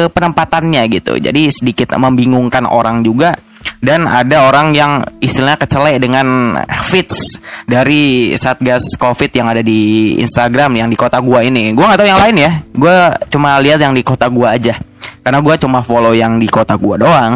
penempatannya 0.09 0.81
gitu. 0.89 1.21
Jadi 1.21 1.53
sedikit 1.53 1.93
membingungkan 1.93 2.65
orang 2.65 3.05
juga 3.05 3.37
dan 3.81 4.05
ada 4.09 4.49
orang 4.49 4.73
yang 4.73 5.01
istilahnya 5.21 5.61
kecelek 5.61 5.97
dengan 6.01 6.57
fits 6.85 7.37
dari 7.65 8.33
satgas 8.37 8.97
covid 8.97 9.29
yang 9.33 9.49
ada 9.49 9.61
di 9.61 10.13
Instagram 10.21 10.77
yang 10.77 10.89
di 10.89 10.97
kota 10.97 11.21
gua 11.21 11.41
ini. 11.45 11.73
Gua 11.73 11.93
nggak 11.93 11.99
tahu 12.01 12.09
yang 12.09 12.21
lain 12.21 12.35
ya. 12.37 12.51
Gua 12.73 12.97
cuma 13.29 13.57
lihat 13.61 13.81
yang 13.81 13.93
di 13.93 14.01
kota 14.05 14.29
gua 14.29 14.57
aja. 14.57 14.77
Karena 15.21 15.39
gua 15.41 15.55
cuma 15.57 15.81
follow 15.81 16.13
yang 16.13 16.37
di 16.37 16.49
kota 16.49 16.77
gua 16.77 16.95
doang. 16.97 17.33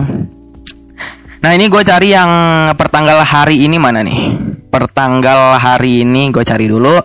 Nah 1.39 1.55
ini 1.55 1.71
gue 1.71 1.79
cari 1.87 2.11
yang 2.11 2.31
pertanggal 2.75 3.23
hari 3.23 3.63
ini 3.63 3.79
mana 3.79 4.03
nih? 4.03 4.35
Pertanggal 4.67 5.55
hari 5.55 6.03
ini 6.03 6.35
gue 6.35 6.43
cari 6.43 6.67
dulu. 6.67 6.99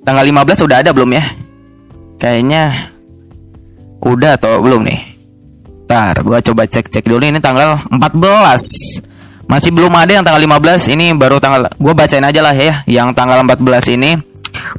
Tanggal 0.00 0.24
15 0.24 0.64
udah 0.64 0.76
ada 0.80 0.90
belum 0.96 1.12
ya? 1.12 1.24
Kayaknya 2.16 2.88
udah 4.00 4.40
atau 4.40 4.64
belum 4.64 4.88
nih 4.88 5.13
Bentar, 5.84 6.16
gue 6.24 6.38
coba 6.48 6.64
cek-cek 6.64 7.04
dulu. 7.04 7.20
Ini 7.28 7.44
tanggal 7.44 7.76
14 7.92 9.44
Masih 9.44 9.68
belum 9.68 9.92
ada 9.92 10.08
yang 10.08 10.24
tanggal 10.24 10.40
15 10.40 10.96
Ini 10.96 11.12
baru 11.20 11.36
tanggal 11.36 11.68
Gue 11.76 11.92
bacain 11.92 12.24
aja 12.24 12.40
lah 12.40 12.56
ya 12.56 12.80
Yang 12.88 13.12
tanggal 13.12 13.44
14 13.44 13.92
ini. 13.92 14.16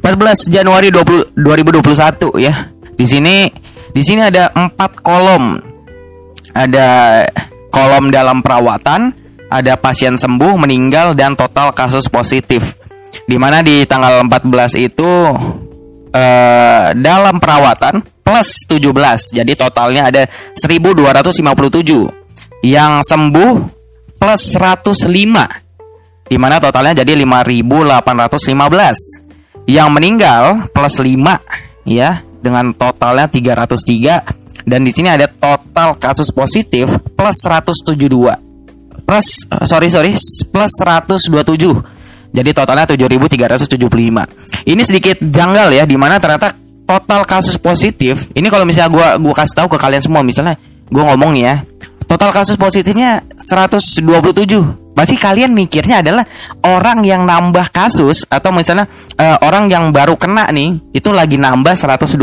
14 0.02 0.50
Januari 0.50 0.90
20, 0.90 1.38
2021 1.38 2.42
ya. 2.42 2.74
Di 2.98 3.06
sini 3.06 3.46
di 3.94 4.02
sini 4.02 4.26
ada 4.26 4.50
empat 4.50 4.98
kolom. 4.98 5.62
Ada 6.50 7.22
kolom 7.70 8.10
dalam 8.10 8.42
perawatan 8.42 9.14
ada 9.46 9.78
pasien 9.78 10.18
sembuh 10.18 10.58
meninggal 10.58 11.14
dan 11.14 11.38
total 11.38 11.70
kasus 11.70 12.10
positif. 12.10 12.74
Di 13.30 13.38
mana 13.38 13.62
di 13.62 13.86
tanggal 13.86 14.26
14 14.26 14.74
itu 14.74 15.10
eh, 16.16 16.96
dalam 16.96 17.36
perawatan 17.36 18.00
plus 18.24 18.64
17. 18.64 19.36
Jadi 19.36 19.52
totalnya 19.52 20.08
ada 20.08 20.24
1257. 20.56 22.64
Yang 22.64 22.92
sembuh 23.04 23.52
plus 24.16 24.42
105. 24.56 24.96
Di 26.26 26.34
mana 26.40 26.58
totalnya 26.58 27.04
jadi 27.04 27.20
5815. 27.20 29.68
Yang 29.68 29.88
meninggal 29.92 30.72
plus 30.72 30.96
5 30.98 31.66
ya 31.86 32.18
dengan 32.42 32.74
totalnya 32.74 33.30
303 33.30 34.66
dan 34.66 34.82
di 34.82 34.90
sini 34.90 35.06
ada 35.10 35.30
total 35.30 35.94
kasus 35.98 36.30
positif 36.34 36.90
plus 37.14 37.36
172 37.42 39.06
plus 39.06 39.26
sorry 39.66 39.90
sorry 39.90 40.14
plus 40.50 40.72
127 40.78 41.95
jadi 42.30 42.50
totalnya 42.54 42.86
7375 42.88 44.66
ini 44.66 44.82
sedikit 44.82 45.16
janggal 45.20 45.68
ya 45.74 45.84
di 45.84 45.96
mana 45.98 46.18
ternyata 46.18 46.54
total 46.86 47.26
kasus 47.26 47.58
positif 47.58 48.30
ini 48.34 48.46
kalau 48.46 48.62
misalnya 48.62 48.90
gue 48.90 49.06
gua 49.26 49.34
kasih 49.34 49.54
tahu 49.58 49.68
ke 49.74 49.78
kalian 49.78 50.02
semua 50.02 50.22
misalnya 50.22 50.54
gue 50.86 51.02
ngomong 51.02 51.34
nih 51.34 51.42
ya 51.42 51.54
total 52.06 52.30
kasus 52.30 52.54
positifnya 52.54 53.22
127 53.38 54.86
pasti 54.96 55.20
kalian 55.20 55.52
mikirnya 55.52 56.00
adalah 56.00 56.24
orang 56.64 57.04
yang 57.04 57.28
nambah 57.28 57.68
kasus 57.68 58.24
atau 58.32 58.48
misalnya 58.48 58.88
uh, 59.20 59.36
orang 59.44 59.68
yang 59.68 59.92
baru 59.92 60.16
kena 60.16 60.48
nih 60.48 60.80
itu 60.96 61.12
lagi 61.12 61.36
nambah 61.36 61.76
127 61.76 62.16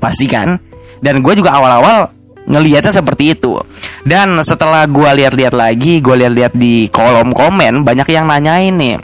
pasti 0.00 0.24
kan? 0.24 0.56
Dan 1.04 1.20
gue 1.20 1.34
juga 1.36 1.52
awal-awal 1.52 2.21
ngelihatnya 2.46 2.92
seperti 2.94 3.38
itu. 3.38 3.58
Dan 4.02 4.38
setelah 4.42 4.86
gue 4.86 5.10
lihat-lihat 5.22 5.54
lagi 5.54 6.02
gue 6.02 6.14
lihat-lihat 6.26 6.52
di 6.58 6.90
kolom 6.90 7.30
komen 7.30 7.86
banyak 7.86 8.08
yang 8.10 8.26
nanyain 8.26 8.74
nih 8.74 8.98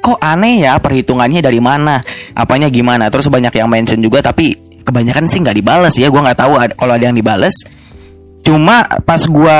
kok 0.00 0.16
aneh 0.18 0.64
ya 0.64 0.80
perhitungannya 0.80 1.44
dari 1.44 1.60
mana? 1.60 2.00
Apanya 2.32 2.72
gimana? 2.72 3.12
Terus 3.12 3.28
banyak 3.28 3.52
yang 3.52 3.68
mention 3.68 4.00
juga 4.00 4.24
tapi 4.24 4.56
kebanyakan 4.80 5.28
sih 5.28 5.44
nggak 5.44 5.56
dibales 5.60 5.94
ya 6.00 6.08
gue 6.08 6.20
nggak 6.20 6.40
tahu 6.40 6.52
ada, 6.56 6.72
kalau 6.74 6.96
ada 6.96 7.04
yang 7.04 7.16
dibales. 7.16 7.54
Cuma 8.40 8.88
pas 9.04 9.20
gue 9.20 9.58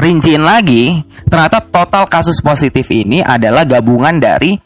rinciin 0.00 0.42
lagi 0.42 1.04
ternyata 1.28 1.60
total 1.60 2.08
kasus 2.08 2.40
positif 2.40 2.88
ini 2.88 3.20
adalah 3.20 3.68
gabungan 3.68 4.16
dari 4.16 4.56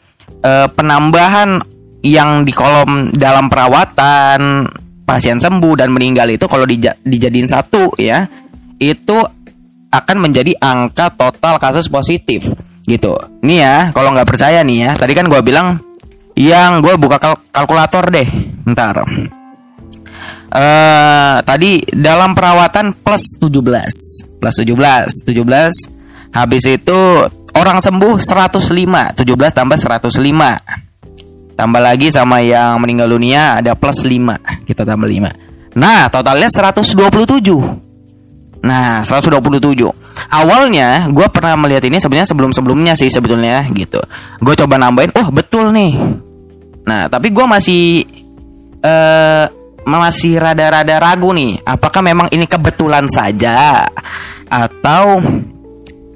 uh, 0.41 0.71
penambahan 0.71 1.59
yang 2.01 2.47
di 2.47 2.55
kolom 2.55 3.11
dalam 3.11 3.51
perawatan 3.51 4.63
pasien 5.07 5.39
sembuh 5.39 5.79
dan 5.79 5.95
meninggal 5.95 6.27
itu 6.27 6.43
kalau 6.51 6.67
dija 6.67 6.99
dijadiin 6.99 7.47
satu 7.47 7.95
ya 7.95 8.27
itu 8.75 9.17
akan 9.87 10.17
menjadi 10.19 10.51
angka 10.59 11.15
total 11.15 11.55
kasus 11.57 11.87
positif 11.87 12.43
gitu. 12.87 13.15
Nih 13.43 13.63
ya, 13.63 13.77
kalau 13.91 14.15
nggak 14.15 14.27
percaya 14.27 14.63
nih 14.63 14.77
ya, 14.83 14.91
tadi 14.95 15.15
kan 15.15 15.27
gue 15.27 15.39
bilang 15.43 15.79
yang 16.35 16.79
gue 16.79 16.95
buka 16.95 17.19
kal 17.19 17.35
kalkulator 17.51 18.07
deh, 18.11 18.27
ntar. 18.67 19.03
Uh, 20.47 21.43
tadi 21.43 21.83
dalam 21.91 22.31
perawatan 22.31 22.95
plus 23.03 23.35
17 23.35 24.39
plus 24.39 24.55
17 24.63 25.27
17 25.27 26.31
habis 26.31 26.63
itu 26.63 26.99
orang 27.51 27.83
sembuh 27.83 28.15
105 28.15 28.63
17 28.63 29.27
tambah 29.51 29.75
105 29.75 30.86
tambah 31.57 31.81
lagi 31.81 32.13
sama 32.13 32.39
yang 32.45 32.77
meninggal 32.77 33.09
dunia 33.09 33.57
ada 33.57 33.73
plus 33.73 34.05
5 34.05 34.69
kita 34.69 34.85
tambah 34.85 35.09
5 35.09 35.75
nah 35.75 36.07
totalnya 36.07 36.47
127 36.47 37.87
Nah, 38.57 39.05
127. 39.05 39.85
Awalnya 40.33 41.07
gue 41.13 41.27
pernah 41.29 41.53
melihat 41.55 41.85
ini 41.85 42.01
sebenarnya 42.01 42.29
sebelum-sebelumnya 42.33 42.97
sih 42.97 43.07
sebetulnya 43.07 43.69
gitu. 43.71 44.01
Gue 44.41 44.57
coba 44.57 44.81
nambahin, 44.81 45.13
oh 45.13 45.29
betul 45.29 45.69
nih. 45.69 45.93
Nah, 46.87 47.05
tapi 47.11 47.29
gue 47.29 47.45
masih 47.45 48.03
uh, 48.81 49.45
masih 49.87 50.41
rada-rada 50.41 50.99
ragu 50.99 51.31
nih, 51.31 51.63
apakah 51.63 52.03
memang 52.03 52.27
ini 52.33 52.43
kebetulan 52.43 53.07
saja 53.07 53.87
atau 54.51 55.21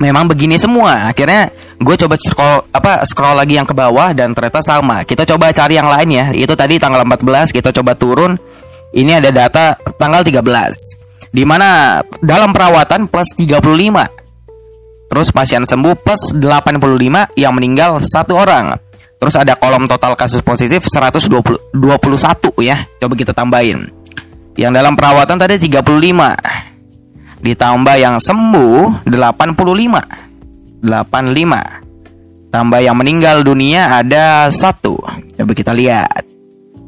memang 0.02 0.26
begini 0.26 0.58
semua. 0.58 1.14
Akhirnya 1.14 1.54
gue 1.78 1.96
coba 2.02 2.18
scroll 2.18 2.66
apa 2.74 3.06
scroll 3.06 3.38
lagi 3.38 3.62
yang 3.62 3.70
ke 3.70 3.78
bawah 3.78 4.10
dan 4.18 4.34
ternyata 4.34 4.66
sama. 4.66 5.06
Kita 5.06 5.22
coba 5.30 5.54
cari 5.54 5.78
yang 5.78 5.86
lain 5.86 6.10
ya. 6.10 6.26
Itu 6.34 6.58
tadi 6.58 6.82
tanggal 6.82 7.06
14 7.06 7.54
kita 7.54 7.70
coba 7.70 7.94
turun. 7.94 8.34
Ini 8.92 9.22
ada 9.22 9.30
data 9.30 9.78
tanggal 9.96 10.26
13 10.26 10.42
di 11.32 11.46
mana 11.46 12.02
dalam 12.20 12.50
perawatan 12.52 13.06
plus 13.08 13.38
35. 13.38 13.62
Terus 15.12 15.28
pasien 15.30 15.64
sembuh 15.64 15.96
plus 16.02 16.34
85 16.34 17.36
yang 17.38 17.54
meninggal 17.56 18.02
satu 18.02 18.36
orang. 18.36 18.76
Terus 19.22 19.38
ada 19.38 19.54
kolom 19.54 19.86
total 19.86 20.18
kasus 20.18 20.42
positif 20.42 20.88
121 20.90 21.72
ya. 22.64 22.90
Coba 22.98 23.14
kita 23.14 23.38
tambahin. 23.38 23.86
Yang 24.58 24.72
dalam 24.76 24.94
perawatan 24.98 25.38
tadi 25.40 25.56
35. 25.62 26.71
Ditambah 27.42 27.96
yang 27.98 28.22
sembuh 28.22 29.06
85. 29.10 30.86
85. 30.86 32.52
Tambah 32.52 32.80
yang 32.84 32.96
meninggal 32.98 33.42
dunia 33.42 34.02
ada 34.02 34.52
satu. 34.54 34.98
Coba 35.38 35.52
kita 35.56 35.74
lihat. 35.74 36.26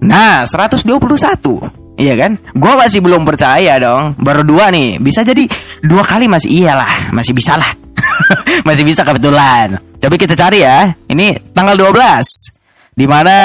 Nah, 0.04 0.44
121. 0.46 1.96
Iya 1.96 2.14
kan? 2.18 2.36
Gue 2.58 2.74
masih 2.74 3.00
belum 3.00 3.24
percaya 3.24 3.78
dong. 3.80 4.18
Baru 4.20 4.44
dua 4.44 4.74
nih. 4.74 4.98
Bisa 5.00 5.22
jadi 5.24 5.46
dua 5.86 6.04
kali 6.04 6.28
masih 6.28 6.50
iyalah, 6.50 7.14
masih 7.14 7.32
bisa 7.38 7.56
lah. 7.56 7.72
masih 8.68 8.84
bisa 8.84 9.06
kebetulan. 9.06 9.78
Coba 10.04 10.16
kita 10.20 10.36
cari 10.36 10.66
ya. 10.66 10.92
Ini 11.08 11.54
tanggal 11.56 11.80
12. 11.80 13.00
Di 13.00 13.06
mana 13.08 13.36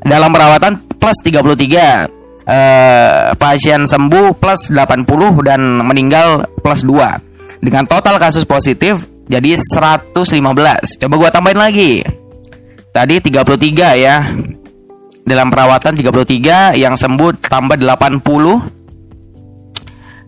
dalam 0.00 0.30
perawatan 0.32 0.96
plus 0.96 1.18
33. 1.20 2.15
Eh, 2.46 3.34
pasien 3.34 3.90
sembuh 3.90 4.38
plus 4.38 4.70
80 4.70 5.42
dan 5.42 5.82
meninggal 5.82 6.46
plus 6.62 6.86
2. 6.86 7.18
Dengan 7.58 7.90
total 7.90 8.22
kasus 8.22 8.46
positif 8.46 9.02
jadi 9.26 9.58
115. 9.58 10.94
Coba 11.02 11.14
gua 11.18 11.30
tambahin 11.34 11.58
lagi. 11.58 12.06
Tadi 12.94 13.18
33 13.18 13.98
ya 13.98 14.30
dalam 15.26 15.50
perawatan 15.50 15.98
33, 15.98 16.78
yang 16.78 16.94
sembuh 16.94 17.34
tambah 17.42 17.74
80 17.74 18.22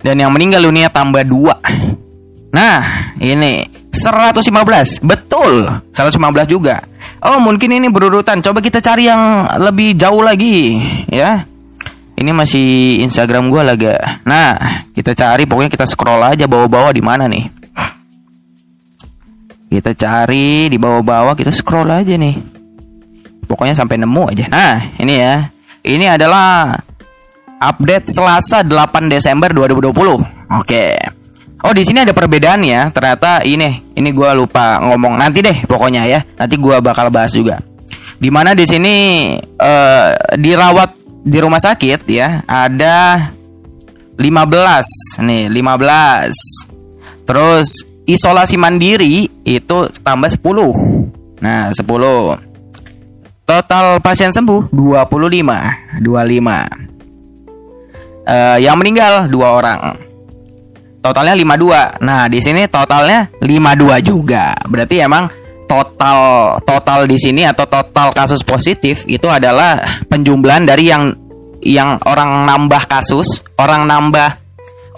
dan 0.02 0.18
yang 0.18 0.34
meninggal 0.34 0.66
dunia 0.66 0.90
tambah 0.90 1.22
2. 1.22 2.50
Nah, 2.50 3.14
ini 3.22 3.62
115. 3.94 4.98
Betul, 5.06 5.70
115 5.94 6.50
juga. 6.50 6.82
Oh, 7.22 7.38
mungkin 7.38 7.78
ini 7.78 7.87
berurutan. 7.87 8.42
Coba 8.42 8.58
kita 8.58 8.82
cari 8.82 9.06
yang 9.06 9.46
lebih 9.62 9.94
jauh 9.94 10.22
lagi, 10.22 10.82
ya. 11.06 11.46
Ini 12.18 12.34
masih 12.34 12.98
Instagram 13.06 13.46
gue 13.46 13.62
laga. 13.62 13.94
Nah, 14.26 14.82
kita 14.90 15.14
cari 15.14 15.46
pokoknya 15.46 15.70
kita 15.70 15.87
scroll 15.87 16.18
aja 16.18 16.50
bawah-bawah 16.50 16.90
di 16.90 16.98
mana 16.98 17.30
nih. 17.30 17.46
Kita 19.70 19.94
cari 19.94 20.66
di 20.66 20.75
bawah-bawah, 20.82 21.38
kita 21.38 21.54
scroll 21.54 21.87
aja 21.87 22.18
nih. 22.18 22.34
Pokoknya 23.46 23.78
sampai 23.78 24.02
nemu 24.02 24.34
aja. 24.34 24.50
Nah, 24.50 24.98
ini 24.98 25.14
ya. 25.14 25.46
Ini 25.87 26.18
adalah 26.18 26.75
update 27.62 28.10
Selasa 28.10 28.66
8 28.66 29.06
Desember 29.06 29.54
2020. 29.54 30.58
Oke. 30.58 30.98
Oh, 31.62 31.70
di 31.70 31.87
sini 31.87 32.02
ada 32.02 32.10
perbedaan 32.10 32.66
ya. 32.66 32.90
Ternyata 32.90 33.46
ini, 33.46 33.94
ini 33.94 34.10
gue 34.10 34.30
lupa 34.34 34.82
ngomong 34.82 35.22
nanti 35.22 35.38
deh 35.38 35.62
pokoknya 35.70 36.02
ya. 36.10 36.20
Nanti 36.34 36.58
gue 36.58 36.82
bakal 36.82 37.14
bahas 37.14 37.30
juga. 37.30 37.62
Di 38.18 38.26
mana 38.34 38.58
di 38.58 38.66
sini 38.66 38.94
uh, 39.38 40.10
dirawat 40.34 40.98
di 41.25 41.38
rumah 41.40 41.62
sakit 41.62 42.06
ya 42.06 42.42
ada 42.46 43.30
15 44.18 45.25
nih 45.25 45.50
15 45.50 47.26
terus 47.26 47.87
isolasi 48.08 48.58
mandiri 48.58 49.30
itu 49.46 49.90
tambah 50.02 50.30
10 50.30 51.42
nah 51.42 51.70
10 51.70 52.48
Total 53.48 53.96
pasien 54.04 54.28
sembuh 54.28 54.68
25, 54.76 56.04
25. 56.04 56.04
Uh, 58.28 58.60
yang 58.60 58.76
meninggal 58.76 59.25
dua 59.32 59.56
orang. 59.56 59.96
Totalnya 61.00 61.32
52. 61.32 62.04
Nah, 62.04 62.28
di 62.28 62.44
sini 62.44 62.68
totalnya 62.68 63.24
52 63.40 64.04
juga. 64.04 64.52
Berarti 64.68 65.00
emang 65.00 65.33
total 65.68 66.57
total 66.64 67.04
di 67.04 67.20
sini 67.20 67.44
atau 67.44 67.68
total 67.68 68.11
kasus 68.16 68.40
positif 68.42 69.04
itu 69.04 69.28
adalah 69.28 70.00
penjumlahan 70.09 70.64
dari 70.64 70.88
yang 70.88 71.12
yang 71.62 72.00
orang 72.07 72.46
nambah 72.48 72.88
kasus, 72.88 73.44
orang 73.61 73.85
nambah 73.85 74.40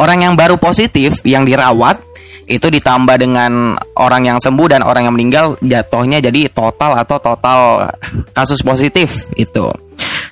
orang 0.00 0.24
yang 0.30 0.35
baru 0.38 0.56
positif 0.56 1.20
yang 1.26 1.44
dirawat 1.44 2.00
itu 2.50 2.66
ditambah 2.66 3.14
dengan 3.14 3.78
orang 3.94 4.26
yang 4.26 4.38
sembuh 4.42 4.66
dan 4.74 4.83
orang 4.83 5.06
yang 5.06 5.14
meninggal 5.14 5.54
jatuhnya 5.62 6.18
jadi 6.18 6.50
total 6.50 6.98
atau 6.98 7.22
total 7.22 7.90
kasus 8.35 8.59
positif 8.66 9.30
itu. 9.38 9.70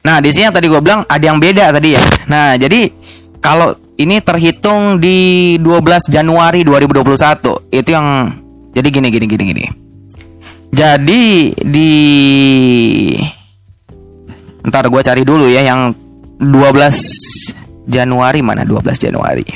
Nah, 0.02 0.18
di 0.18 0.34
sini 0.34 0.50
yang 0.50 0.56
tadi 0.56 0.66
gue 0.66 0.82
bilang 0.82 1.06
ada 1.06 1.22
yang 1.22 1.38
beda 1.38 1.70
tadi 1.70 1.94
ya. 1.94 2.02
Nah, 2.26 2.58
jadi 2.58 2.90
kalau 3.38 3.70
ini 3.98 4.18
terhitung 4.18 4.98
di 4.98 5.54
12 5.62 6.10
Januari 6.10 6.66
2021 6.66 7.70
itu 7.70 7.90
yang 7.94 8.34
jadi 8.74 8.88
gini 8.90 9.08
gini 9.14 9.26
gini 9.30 9.44
gini. 9.54 9.64
Jadi 10.68 11.54
di 11.56 11.92
ntar 14.68 14.84
gue 14.92 15.00
cari 15.00 15.22
dulu 15.24 15.48
ya 15.48 15.64
yang 15.64 15.92
12 16.38 17.88
Januari 17.88 18.40
mana? 18.44 18.68
12 18.68 18.84
Januari. 19.08 19.46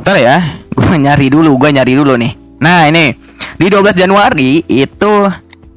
Bentar 0.00 0.16
ya, 0.16 0.36
gue 0.72 0.96
nyari 1.04 1.28
dulu, 1.28 1.60
gue 1.60 1.70
nyari 1.76 1.92
dulu 1.92 2.16
nih. 2.16 2.32
Nah 2.60 2.88
ini. 2.88 3.12
Di 3.56 3.72
12 3.72 3.96
Januari 3.96 4.60
itu 4.68 5.12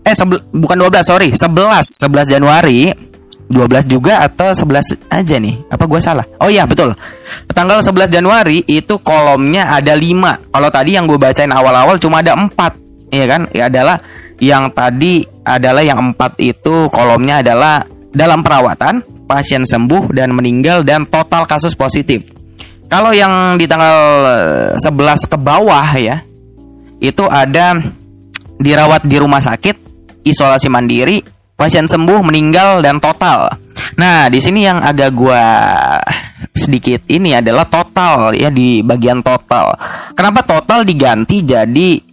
eh 0.03 0.15
bukan 0.51 0.77
12 0.83 0.99
sorry 0.99 1.29
11 1.31 1.95
11 1.95 2.27
Januari 2.27 2.91
12 3.49 3.87
juga 3.89 4.21
atau 4.21 4.51
11 4.53 5.09
aja 5.09 5.35
nih? 5.41 5.65
Apa 5.71 5.89
gue 5.89 5.99
salah? 6.03 6.27
Oh 6.37 6.51
iya 6.51 6.69
betul. 6.69 6.93
Tanggal 7.49 7.81
11 7.81 8.13
Januari 8.13 8.61
itu 8.69 9.01
kolomnya 9.01 9.73
ada 9.73 9.97
5 9.97 10.53
kalau 10.53 10.69
tadi 10.69 10.93
yang 10.93 11.09
gue 11.09 11.17
bacain 11.17 11.49
awal-awal 11.49 11.97
cuma 11.97 12.21
ada 12.21 12.37
4 12.37 12.51
iya 13.09 13.25
kan 13.25 13.41
ya 13.51 13.69
adalah 13.69 13.97
yang 14.39 14.71
tadi 14.71 15.25
adalah 15.43 15.83
yang 15.83 16.15
4 16.15 16.39
itu 16.39 16.87
kolomnya 16.89 17.43
adalah 17.43 17.83
dalam 18.09 18.41
perawatan 18.41 19.25
pasien 19.29 19.67
sembuh 19.67 20.09
dan 20.15 20.33
meninggal 20.33 20.81
dan 20.81 21.05
total 21.05 21.45
kasus 21.45 21.75
positif 21.75 22.39
kalau 22.89 23.13
yang 23.13 23.53
di 23.61 23.69
tanggal 23.69 24.25
11 24.73 25.29
ke 25.29 25.37
bawah 25.37 25.93
ya, 25.93 26.25
itu 26.97 27.21
ada 27.29 27.77
dirawat 28.57 29.05
di 29.05 29.21
rumah 29.21 29.37
sakit, 29.37 29.77
isolasi 30.25 30.73
mandiri, 30.73 31.21
pasien 31.53 31.85
sembuh, 31.85 32.25
meninggal 32.25 32.81
dan 32.81 32.97
total. 32.97 33.45
Nah, 34.01 34.25
di 34.33 34.41
sini 34.41 34.65
yang 34.65 34.81
agak 34.81 35.13
gua 35.13 35.45
sedikit 36.49 37.05
ini 37.13 37.37
adalah 37.37 37.69
total 37.69 38.33
ya 38.33 38.49
di 38.49 38.81
bagian 38.81 39.21
total. 39.21 39.77
Kenapa 40.17 40.41
total 40.41 40.81
diganti 40.81 41.45
jadi 41.45 42.08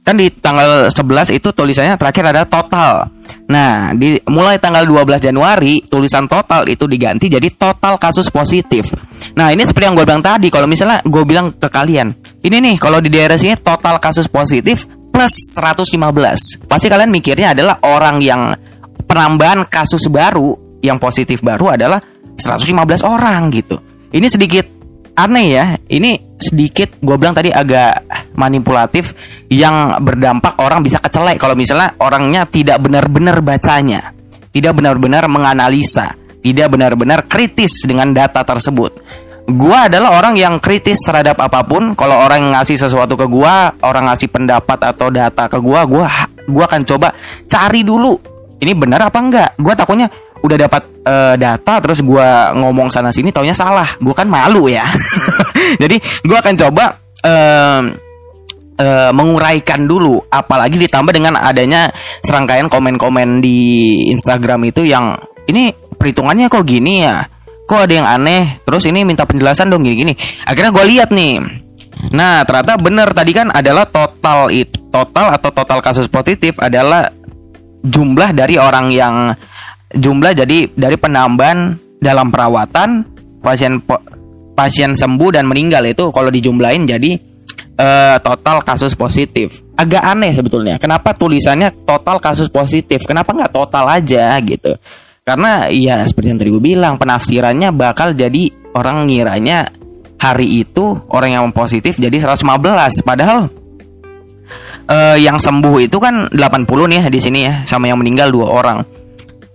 kan 0.00 0.16
di 0.16 0.32
tanggal 0.32 0.88
11 0.88 1.36
itu 1.36 1.48
tulisannya 1.52 1.94
terakhir 2.00 2.24
ada 2.32 2.42
total. 2.48 3.06
Nah, 3.50 3.90
di 3.98 4.14
mulai 4.30 4.62
tanggal 4.62 4.86
12 4.86 5.18
Januari 5.18 5.82
tulisan 5.90 6.30
total 6.30 6.66
itu 6.70 6.86
diganti 6.86 7.26
jadi 7.26 7.50
total 7.50 7.98
kasus 7.98 8.30
positif. 8.30 8.94
Nah, 9.34 9.50
ini 9.50 9.66
seperti 9.66 9.90
yang 9.90 9.98
gue 9.98 10.06
bilang 10.06 10.22
tadi, 10.22 10.48
kalau 10.48 10.70
misalnya 10.70 11.02
gue 11.02 11.22
bilang 11.26 11.58
ke 11.58 11.66
kalian, 11.66 12.14
ini 12.46 12.56
nih 12.62 12.76
kalau 12.78 13.02
di 13.02 13.10
daerah 13.10 13.34
sini 13.34 13.58
total 13.58 13.98
kasus 13.98 14.30
positif 14.30 14.86
plus 15.10 15.34
115. 15.58 15.98
Pasti 16.70 16.86
kalian 16.86 17.10
mikirnya 17.10 17.52
adalah 17.52 17.82
orang 17.82 18.22
yang 18.22 18.54
penambahan 19.04 19.66
kasus 19.66 20.06
baru 20.06 20.78
yang 20.80 21.02
positif 21.02 21.42
baru 21.42 21.74
adalah 21.74 21.98
115 22.38 23.02
orang 23.02 23.50
gitu. 23.50 23.76
Ini 24.14 24.26
sedikit 24.30 24.64
aneh 25.18 25.46
ya. 25.50 25.64
Ini 25.90 26.29
sedikit 26.40 26.96
gue 26.98 27.16
bilang 27.20 27.36
tadi 27.36 27.52
agak 27.52 28.08
manipulatif 28.34 29.12
yang 29.52 30.00
berdampak 30.00 30.56
orang 30.56 30.80
bisa 30.80 30.96
kecelek 30.98 31.36
kalau 31.36 31.52
misalnya 31.52 31.92
orangnya 32.00 32.48
tidak 32.48 32.80
benar-benar 32.80 33.44
bacanya, 33.44 34.16
tidak 34.50 34.72
benar-benar 34.80 35.28
menganalisa, 35.28 36.16
tidak 36.40 36.72
benar-benar 36.72 37.28
kritis 37.28 37.84
dengan 37.84 38.16
data 38.16 38.40
tersebut. 38.40 38.96
Gua 39.50 39.90
adalah 39.90 40.14
orang 40.14 40.38
yang 40.38 40.62
kritis 40.62 41.02
terhadap 41.02 41.34
apa 41.42 41.66
pun. 41.66 41.98
Kalau 41.98 42.22
orang 42.22 42.54
ngasih 42.54 42.78
sesuatu 42.78 43.18
ke 43.18 43.26
gua, 43.26 43.74
orang 43.82 44.06
ngasih 44.06 44.30
pendapat 44.30 44.78
atau 44.78 45.10
data 45.10 45.50
ke 45.50 45.58
gua, 45.58 45.82
gua 45.90 46.06
gua 46.46 46.64
akan 46.70 46.86
coba 46.86 47.10
cari 47.50 47.82
dulu 47.82 48.14
ini 48.60 48.72
benar 48.76 49.08
apa 49.08 49.18
enggak. 49.18 49.50
Gua 49.56 49.72
takutnya 49.72 50.06
udah 50.40 50.56
dapat 50.56 50.82
uh, 51.04 51.34
data 51.36 51.80
terus 51.84 52.00
gue 52.00 52.28
ngomong 52.56 52.88
sana 52.88 53.12
sini 53.12 53.32
taunya 53.32 53.54
salah. 53.56 53.86
Gue 54.00 54.12
kan 54.16 54.26
malu 54.26 54.68
ya. 54.68 54.84
Jadi 55.82 55.96
gue 56.00 56.36
akan 56.36 56.54
coba 56.56 56.84
uh, 57.24 57.80
uh, 58.80 59.10
menguraikan 59.12 59.84
dulu. 59.84 60.20
Apalagi 60.32 60.80
ditambah 60.80 61.12
dengan 61.12 61.36
adanya 61.36 61.92
serangkaian 62.24 62.66
komen-komen 62.72 63.44
di 63.44 63.58
Instagram 64.12 64.68
itu 64.68 64.88
yang 64.88 65.16
ini 65.48 65.72
perhitungannya 65.72 66.48
kok 66.48 66.64
gini 66.64 67.04
ya? 67.04 67.24
Kok 67.68 67.86
ada 67.86 67.94
yang 67.94 68.08
aneh? 68.08 68.64
Terus 68.66 68.88
ini 68.90 69.06
minta 69.06 69.22
penjelasan 69.28 69.70
dong 69.70 69.86
gini-gini. 69.86 70.16
Akhirnya 70.48 70.72
gue 70.74 70.84
lihat 70.90 71.12
nih. 71.12 71.38
Nah 72.16 72.42
ternyata 72.48 72.80
benar 72.80 73.12
tadi 73.12 73.36
kan 73.36 73.52
adalah 73.52 73.84
total 73.84 74.48
it 74.48 74.72
total 74.88 75.36
atau 75.36 75.50
total 75.52 75.78
kasus 75.84 76.08
positif 76.08 76.56
adalah 76.56 77.12
jumlah 77.84 78.32
dari 78.32 78.56
orang 78.56 78.88
yang 78.92 79.14
jumlah 79.94 80.32
jadi 80.34 80.70
dari 80.70 80.96
penambahan 80.96 81.74
dalam 82.00 82.30
perawatan 82.32 83.04
pasien 83.42 83.82
pasien 84.54 84.92
sembuh 84.92 85.30
dan 85.34 85.48
meninggal 85.48 85.84
itu 85.88 86.12
kalau 86.12 86.28
dijumlahin 86.28 86.84
jadi 86.84 87.16
uh, 87.80 88.16
total 88.20 88.60
kasus 88.60 88.92
positif. 88.92 89.64
Agak 89.74 90.04
aneh 90.04 90.36
sebetulnya. 90.36 90.76
Kenapa 90.76 91.16
tulisannya 91.16 91.72
total 91.88 92.20
kasus 92.20 92.52
positif? 92.52 93.08
Kenapa 93.08 93.32
nggak 93.32 93.52
total 93.52 93.88
aja 93.88 94.36
gitu? 94.44 94.76
Karena 95.24 95.68
ya 95.72 96.04
seperti 96.04 96.26
yang 96.32 96.38
tadi 96.40 96.50
gue 96.52 96.64
bilang 96.64 96.94
penafsirannya 97.00 97.72
bakal 97.72 98.12
jadi 98.12 98.52
orang 98.76 99.08
ngiranya 99.08 99.68
hari 100.20 100.60
itu 100.60 101.00
orang 101.08 101.32
yang 101.32 101.44
positif 101.56 101.96
jadi 101.96 102.12
115 102.12 102.44
padahal 103.00 103.48
uh, 104.90 105.16
yang 105.16 105.40
sembuh 105.40 105.80
itu 105.80 105.96
kan 105.96 106.28
80 106.28 106.66
nih 106.68 107.02
di 107.08 107.20
sini 107.20 107.40
ya 107.46 107.54
sama 107.64 107.88
yang 107.88 108.00
meninggal 108.00 108.28
dua 108.28 108.46
orang. 108.52 108.78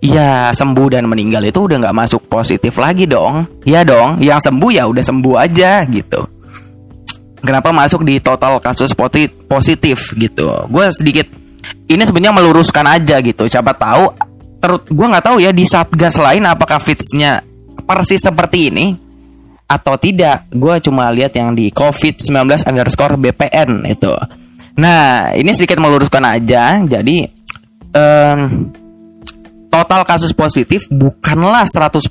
Ya 0.03 0.51
sembuh 0.51 0.91
dan 0.91 1.07
meninggal 1.07 1.41
itu 1.47 1.65
udah 1.65 1.79
nggak 1.81 1.95
masuk 1.95 2.21
positif 2.27 2.75
lagi 2.77 3.07
dong. 3.07 3.47
Ya 3.63 3.81
dong, 3.81 4.19
yang 4.19 4.37
sembuh 4.43 4.69
ya 4.73 4.83
udah 4.85 5.03
sembuh 5.03 5.35
aja 5.39 5.81
gitu. 5.87 6.21
Kenapa 7.45 7.69
masuk 7.69 8.01
di 8.01 8.17
total 8.17 8.57
kasus 8.57 8.91
positif 9.45 10.17
gitu? 10.17 10.45
Gue 10.67 10.89
sedikit 10.89 11.29
ini 11.85 12.01
sebenarnya 12.01 12.33
meluruskan 12.33 12.85
aja 12.89 13.21
gitu. 13.21 13.45
Siapa 13.45 13.77
tahu 13.77 14.05
terus 14.57 14.81
gue 14.89 15.07
nggak 15.07 15.25
tahu 15.25 15.37
ya 15.37 15.53
di 15.53 15.61
satgas 15.61 16.17
lain 16.17 16.41
apakah 16.49 16.81
fitsnya 16.81 17.45
persis 17.85 18.25
seperti 18.25 18.73
ini 18.73 18.97
atau 19.69 19.93
tidak. 19.97 20.49
Gue 20.49 20.81
cuma 20.81 21.09
lihat 21.13 21.37
yang 21.37 21.53
di 21.53 21.69
covid 21.69 22.17
19 22.17 22.65
underscore 22.65 23.17
BPN 23.21 23.85
itu. 23.89 24.13
Nah 24.81 25.31
ini 25.37 25.53
sedikit 25.53 25.77
meluruskan 25.77 26.25
aja. 26.25 26.81
Jadi 26.81 27.29
um, 27.93 28.39
total 29.75 30.07
kasus 30.07 30.31
positif 30.31 30.87
bukanlah 30.87 31.67
100% 31.67 32.07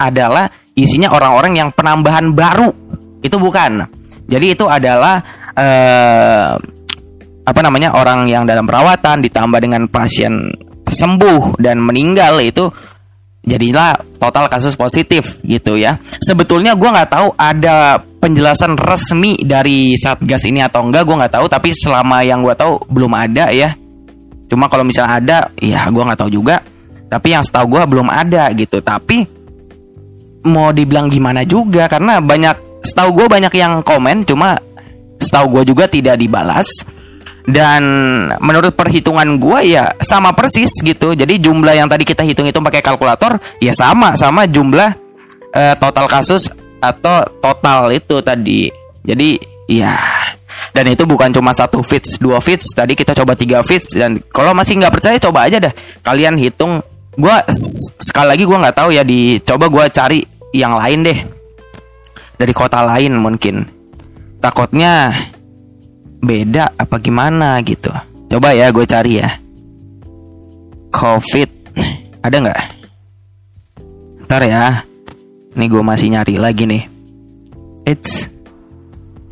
adalah 0.00 0.48
isinya 0.72 1.12
orang-orang 1.12 1.60
yang 1.60 1.68
penambahan 1.76 2.32
baru. 2.32 2.72
Itu 3.20 3.36
bukan. 3.36 3.84
Jadi 4.24 4.56
itu 4.56 4.64
adalah 4.64 5.20
eh, 5.52 6.56
apa 7.46 7.60
namanya 7.60 7.92
orang 8.00 8.24
yang 8.32 8.48
dalam 8.48 8.64
perawatan 8.64 9.20
ditambah 9.20 9.60
dengan 9.60 9.92
pasien 9.92 10.48
sembuh 10.88 11.60
dan 11.60 11.84
meninggal 11.84 12.40
itu 12.40 12.64
jadilah 13.44 13.94
total 14.16 14.48
kasus 14.48 14.72
positif 14.72 15.36
gitu 15.44 15.76
ya. 15.76 16.00
Sebetulnya 16.24 16.80
gue 16.80 16.88
nggak 16.88 17.12
tahu 17.12 17.28
ada 17.36 18.00
penjelasan 18.00 18.80
resmi 18.80 19.36
dari 19.44 20.00
satgas 20.00 20.48
ini 20.48 20.64
atau 20.64 20.80
enggak 20.80 21.04
gue 21.04 21.12
nggak 21.12 21.34
tahu. 21.36 21.44
Tapi 21.44 21.76
selama 21.76 22.24
yang 22.24 22.40
gue 22.40 22.56
tahu 22.56 22.88
belum 22.88 23.12
ada 23.12 23.52
ya. 23.52 23.76
Cuma 24.46 24.70
kalau 24.70 24.86
misalnya 24.86 25.12
ada, 25.18 25.38
ya 25.58 25.90
gue 25.90 26.02
nggak 26.06 26.22
tahu 26.22 26.30
juga 26.30 26.62
tapi 27.06 27.32
yang 27.34 27.42
setahu 27.42 27.78
gue 27.78 27.82
belum 27.86 28.08
ada 28.10 28.50
gitu. 28.54 28.82
Tapi 28.82 29.26
mau 30.46 30.70
dibilang 30.70 31.10
gimana 31.10 31.42
juga 31.42 31.90
karena 31.90 32.22
banyak 32.22 32.82
setahu 32.82 33.22
gue 33.22 33.26
banyak 33.26 33.52
yang 33.58 33.82
komen 33.82 34.22
cuma 34.26 34.58
setahu 35.18 35.60
gue 35.60 35.74
juga 35.74 35.86
tidak 35.86 36.18
dibalas. 36.18 36.68
Dan 37.46 37.82
menurut 38.42 38.74
perhitungan 38.74 39.38
gue 39.38 39.70
ya 39.70 39.94
sama 40.02 40.34
persis 40.34 40.74
gitu. 40.82 41.14
Jadi 41.14 41.38
jumlah 41.38 41.78
yang 41.78 41.86
tadi 41.86 42.02
kita 42.02 42.26
hitung 42.26 42.50
itu 42.50 42.58
pakai 42.58 42.82
kalkulator 42.82 43.38
ya 43.62 43.70
sama 43.70 44.18
sama 44.18 44.50
jumlah 44.50 44.90
uh, 45.54 45.74
total 45.78 46.10
kasus 46.10 46.50
atau 46.82 47.22
total 47.38 47.94
itu 47.94 48.18
tadi. 48.18 48.66
Jadi 49.06 49.38
ya 49.70 49.94
dan 50.74 50.90
itu 50.90 51.06
bukan 51.06 51.30
cuma 51.30 51.54
satu 51.54 51.86
fits 51.86 52.18
dua 52.18 52.42
fits 52.42 52.74
tadi 52.74 52.98
kita 52.98 53.14
coba 53.14 53.38
tiga 53.38 53.62
fits 53.62 53.94
dan 53.94 54.18
kalau 54.30 54.50
masih 54.50 54.82
nggak 54.82 54.94
percaya 54.98 55.16
coba 55.22 55.46
aja 55.46 55.70
dah. 55.70 55.74
Kalian 56.02 56.34
hitung 56.42 56.82
gue 57.16 57.36
sekali 57.96 58.28
lagi 58.28 58.44
gue 58.44 58.58
nggak 58.60 58.76
tahu 58.76 58.90
ya 58.92 59.00
dicoba 59.00 59.66
gue 59.72 59.84
cari 59.88 60.20
yang 60.52 60.76
lain 60.76 61.00
deh. 61.04 61.18
Dari 62.36 62.52
kota 62.52 62.84
lain 62.84 63.16
mungkin. 63.16 63.64
Takutnya 64.40 65.08
beda 66.20 66.76
apa 66.76 67.00
gimana 67.00 67.56
gitu. 67.64 67.88
Coba 68.28 68.52
ya 68.52 68.68
gue 68.68 68.84
cari 68.84 69.12
ya. 69.16 69.28
Covid. 70.92 71.48
Ada 72.20 72.36
nggak? 72.36 72.60
Ntar 74.28 74.42
ya. 74.44 74.64
Ini 75.56 75.64
gue 75.72 75.82
masih 75.82 76.12
nyari 76.12 76.36
lagi 76.36 76.68
nih. 76.68 76.84
It's 77.88 78.28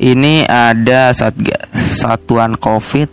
ini 0.01 0.41
ada 0.49 1.13
satgas 1.13 1.69
satuan 2.01 2.57
covid. 2.57 3.07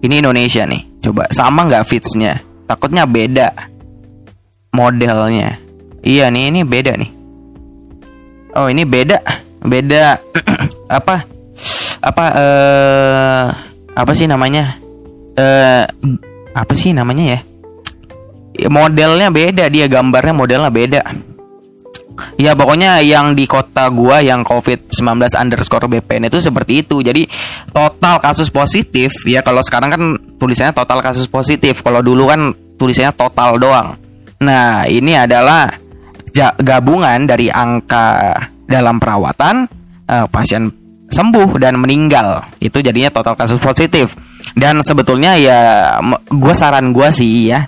Ini 0.00 0.24
Indonesia 0.24 0.64
nih 0.64 1.04
coba. 1.04 1.28
Sama 1.28 1.68
nggak 1.68 1.84
fitsnya 1.84 2.49
takutnya 2.70 3.02
beda 3.02 3.50
modelnya. 4.70 5.58
Iya 6.06 6.30
nih 6.30 6.54
ini 6.54 6.60
beda 6.62 6.94
nih. 6.94 7.10
Oh 8.54 8.70
ini 8.70 8.86
beda. 8.86 9.18
Beda 9.66 10.14
apa? 11.02 11.26
Apa 11.98 12.24
eh 12.38 13.46
apa 13.98 14.12
sih 14.14 14.30
namanya? 14.30 14.78
Eh 15.34 15.84
apa 16.54 16.72
sih 16.78 16.94
namanya 16.94 17.34
ya? 17.34 17.40
Modelnya 18.70 19.34
beda 19.34 19.66
dia 19.66 19.90
gambarnya 19.90 20.34
modelnya 20.34 20.70
beda. 20.70 21.02
Ya 22.36 22.52
pokoknya 22.52 23.00
yang 23.00 23.32
di 23.32 23.48
kota 23.48 23.88
gua 23.88 24.20
yang 24.20 24.44
COVID-19 24.44 25.24
underscore 25.40 25.88
BPN 25.88 26.28
itu 26.28 26.36
seperti 26.40 26.84
itu. 26.84 27.00
Jadi 27.00 27.24
total 27.72 28.20
kasus 28.20 28.52
positif 28.52 29.12
ya 29.24 29.40
kalau 29.40 29.64
sekarang 29.64 29.90
kan 29.92 30.02
tulisannya 30.36 30.76
total 30.76 31.00
kasus 31.00 31.28
positif. 31.28 31.80
Kalau 31.80 32.04
dulu 32.04 32.28
kan 32.28 32.52
tulisannya 32.80 33.12
total 33.12 33.60
doang. 33.60 33.88
Nah, 34.40 34.88
ini 34.88 35.12
adalah 35.12 35.68
gabungan 36.56 37.28
dari 37.28 37.52
angka 37.52 38.32
dalam 38.64 38.96
perawatan 38.96 39.68
uh, 40.08 40.24
pasien 40.32 40.72
sembuh 41.12 41.60
dan 41.60 41.76
meninggal. 41.76 42.40
Itu 42.56 42.80
jadinya 42.80 43.12
total 43.12 43.36
kasus 43.36 43.60
positif. 43.60 44.16
Dan 44.56 44.80
sebetulnya 44.80 45.36
ya 45.36 45.60
gue 46.32 46.54
saran 46.56 46.96
gue 46.96 47.08
sih 47.12 47.52
ya 47.52 47.60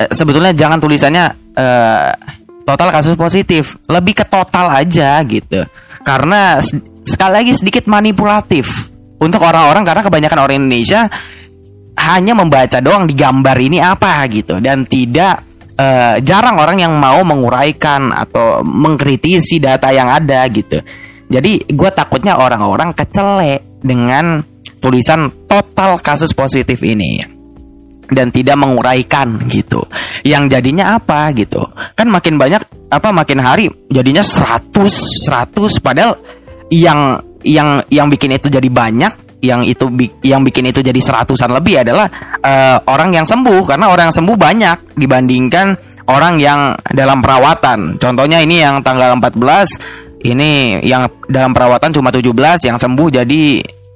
eh, 0.00 0.10
sebetulnya 0.12 0.52
jangan 0.52 0.78
tulisannya 0.80 1.24
uh, 1.56 2.10
total 2.66 2.88
kasus 2.92 3.14
positif 3.14 3.78
lebih 3.88 4.18
ke 4.18 4.24
total 4.26 4.68
aja 4.74 5.22
gitu 5.24 5.62
karena 6.02 6.58
sekali 7.06 7.32
lagi 7.42 7.52
sedikit 7.54 7.86
manipulatif 7.86 8.90
untuk 9.22 9.40
orang-orang 9.40 9.86
karena 9.86 10.02
kebanyakan 10.04 10.38
orang 10.42 10.56
Indonesia 10.66 11.08
hanya 12.06 12.32
membaca 12.38 12.78
doang 12.78 13.10
di 13.10 13.14
gambar 13.18 13.56
ini 13.58 13.78
apa 13.82 14.22
gitu 14.30 14.62
dan 14.62 14.86
tidak 14.86 15.42
uh, 15.74 16.22
jarang 16.22 16.62
orang 16.62 16.78
yang 16.78 16.94
mau 16.94 17.26
menguraikan 17.26 18.14
atau 18.14 18.62
mengkritisi 18.62 19.58
data 19.58 19.90
yang 19.90 20.06
ada 20.06 20.46
gitu 20.48 20.78
jadi 21.26 21.66
gue 21.66 21.90
takutnya 21.90 22.38
orang-orang 22.38 22.94
kecele 22.94 23.82
dengan 23.82 24.42
tulisan 24.78 25.26
total 25.50 25.98
kasus 25.98 26.30
positif 26.30 26.78
ini 26.86 27.18
dan 28.06 28.30
tidak 28.30 28.54
menguraikan 28.54 29.34
gitu. 29.50 29.82
Yang 30.22 30.58
jadinya 30.58 30.94
apa 30.94 31.34
gitu. 31.34 31.66
Kan 31.98 32.06
makin 32.10 32.38
banyak 32.38 32.62
apa 32.86 33.10
makin 33.10 33.42
hari 33.42 33.66
jadinya 33.90 34.22
100 34.22 34.70
100 35.26 35.82
padahal 35.82 36.14
yang 36.70 37.18
yang 37.42 37.82
yang 37.90 38.06
bikin 38.06 38.38
itu 38.38 38.46
jadi 38.46 38.70
banyak 38.70 39.25
yang 39.44 39.62
itu 39.62 39.86
yang 40.24 40.40
bikin 40.40 40.72
itu 40.72 40.80
jadi 40.80 40.96
seratusan 40.96 41.52
lebih 41.52 41.84
adalah 41.84 42.08
uh, 42.40 42.78
orang 42.88 43.12
yang 43.12 43.26
sembuh. 43.28 43.62
Karena 43.68 43.92
orang 43.92 44.10
yang 44.10 44.16
sembuh 44.16 44.36
banyak 44.36 44.76
dibandingkan 44.96 45.66
orang 46.08 46.40
yang 46.40 46.74
dalam 46.94 47.20
perawatan. 47.20 48.00
Contohnya 48.00 48.40
ini 48.40 48.62
yang 48.62 48.80
tanggal 48.80 49.18
14 49.18 50.24
ini 50.26 50.82
yang 50.82 51.06
dalam 51.30 51.52
perawatan 51.54 51.92
cuma 51.94 52.10
17 52.10 52.32
yang 52.66 52.78
sembuh 52.80 53.08
jadi 53.12 53.42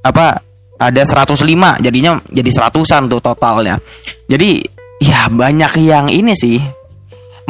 apa 0.07 0.39
ada 0.81 1.03
105 1.03 1.45
jadinya 1.83 2.21
jadi 2.29 2.51
seratusan 2.51 3.09
tuh 3.11 3.21
totalnya. 3.21 3.81
Jadi 4.29 4.65
ya 5.03 5.29
banyak 5.29 5.73
yang 5.83 6.07
ini 6.13 6.35
sih. 6.37 6.59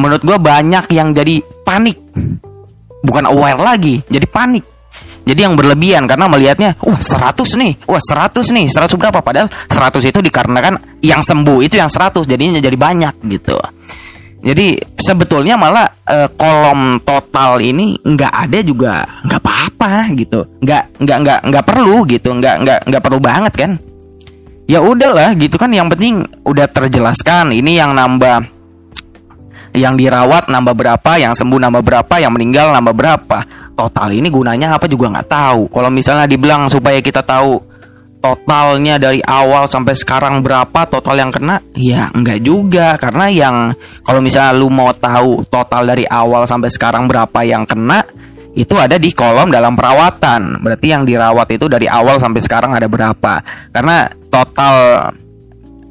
Menurut 0.01 0.23
gue 0.25 0.39
banyak 0.41 0.87
yang 0.97 1.13
jadi 1.13 1.45
panik. 1.67 1.99
Bukan 3.01 3.25
aware 3.29 3.61
lagi 3.61 4.01
jadi 4.09 4.29
panik 4.29 4.80
jadi 5.25 5.51
yang 5.51 5.55
berlebihan 5.55 6.05
karena 6.09 6.27
melihatnya 6.29 6.77
wah 6.81 7.01
100 7.01 7.37
nih 7.61 7.73
wah 7.87 8.03
100 8.03 8.41
nih 8.57 8.67
100 8.69 9.01
berapa 9.01 9.21
padahal 9.21 9.49
100 9.49 10.11
itu 10.11 10.19
dikarenakan 10.21 11.03
yang 11.05 11.21
sembuh 11.25 11.65
itu 11.65 11.77
yang 11.81 11.89
100 11.89 12.25
jadinya 12.25 12.61
jadi 12.61 12.77
banyak 12.77 13.15
gitu 13.29 13.57
jadi 14.41 14.81
sebetulnya 14.97 15.61
malah 15.61 15.85
e, 16.01 16.33
kolom 16.33 16.97
total 17.05 17.61
ini 17.61 18.01
nggak 18.01 18.33
ada 18.49 18.59
juga 18.65 19.05
nggak 19.29 19.41
apa-apa 19.41 19.93
gitu, 20.17 20.41
nggak 20.65 20.97
nggak 20.97 21.19
nggak 21.21 21.41
nggak 21.45 21.65
perlu 21.69 22.09
gitu, 22.09 22.33
nggak 22.41 22.57
nggak 22.65 22.81
nggak 22.89 23.03
perlu 23.05 23.21
banget 23.21 23.53
kan? 23.53 23.73
Ya 24.65 24.81
udahlah 24.81 25.37
gitu 25.37 25.61
kan, 25.61 25.69
yang 25.77 25.93
penting 25.93 26.25
udah 26.49 26.65
terjelaskan. 26.73 27.53
Ini 27.53 27.85
yang 27.85 27.93
nambah, 27.93 28.49
yang 29.77 30.01
dirawat 30.01 30.49
nambah 30.49 30.73
berapa, 30.73 31.13
yang 31.21 31.37
sembuh 31.37 31.61
nambah 31.61 31.83
berapa, 31.85 32.15
yang 32.17 32.33
meninggal 32.33 32.73
nambah 32.73 32.95
berapa. 32.97 33.39
Total 33.81 34.13
ini 34.13 34.29
gunanya 34.29 34.77
apa 34.77 34.85
juga 34.85 35.09
nggak 35.09 35.29
tahu. 35.33 35.73
Kalau 35.73 35.89
misalnya 35.89 36.29
dibilang 36.29 36.69
supaya 36.69 37.01
kita 37.01 37.25
tahu 37.25 37.57
totalnya 38.21 39.01
dari 39.01 39.25
awal 39.25 39.65
sampai 39.65 39.97
sekarang 39.97 40.45
berapa 40.45 40.85
total 40.85 41.17
yang 41.17 41.33
kena 41.33 41.57
ya 41.73 42.13
enggak 42.13 42.45
juga 42.45 43.01
karena 43.01 43.33
yang 43.33 43.57
kalau 44.05 44.21
misalnya 44.21 44.53
lu 44.53 44.69
mau 44.69 44.93
tahu 44.93 45.41
total 45.49 45.89
dari 45.89 46.05
awal 46.05 46.45
sampai 46.45 46.69
sekarang 46.69 47.09
berapa 47.09 47.41
yang 47.41 47.65
kena 47.65 48.05
itu 48.53 48.77
ada 48.77 49.01
di 49.01 49.15
kolom 49.17 49.49
dalam 49.49 49.73
perawatan. 49.73 50.61
Berarti 50.61 50.87
yang 50.93 51.09
dirawat 51.09 51.49
itu 51.57 51.65
dari 51.71 51.89
awal 51.89 52.21
sampai 52.21 52.45
sekarang 52.45 52.77
ada 52.77 52.85
berapa? 52.91 53.41
Karena 53.73 54.11
total 54.29 55.09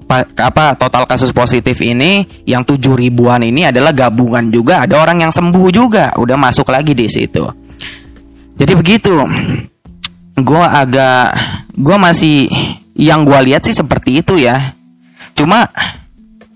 apa 0.09 0.73
total 0.73 1.05
kasus 1.05 1.29
positif 1.29 1.77
ini 1.85 2.25
yang 2.49 2.65
tujuh 2.65 2.97
ribuan 2.97 3.45
ini 3.45 3.69
adalah 3.69 3.93
gabungan 3.93 4.49
juga 4.49 4.89
ada 4.89 4.97
orang 4.97 5.21
yang 5.21 5.29
sembuh 5.29 5.69
juga 5.69 6.17
udah 6.17 6.33
masuk 6.33 6.65
lagi 6.73 6.97
di 6.97 7.05
situ 7.05 7.45
jadi 8.59 8.73
begitu 8.75 9.15
gue 10.35 10.63
agak 10.63 11.33
gue 11.79 11.97
masih 11.97 12.51
yang 12.99 13.23
gue 13.23 13.39
lihat 13.47 13.63
sih 13.63 13.73
seperti 13.73 14.19
itu 14.19 14.35
ya 14.35 14.75
cuma 15.33 15.71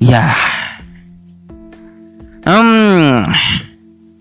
ya 0.04 0.36
hmm 2.44 3.32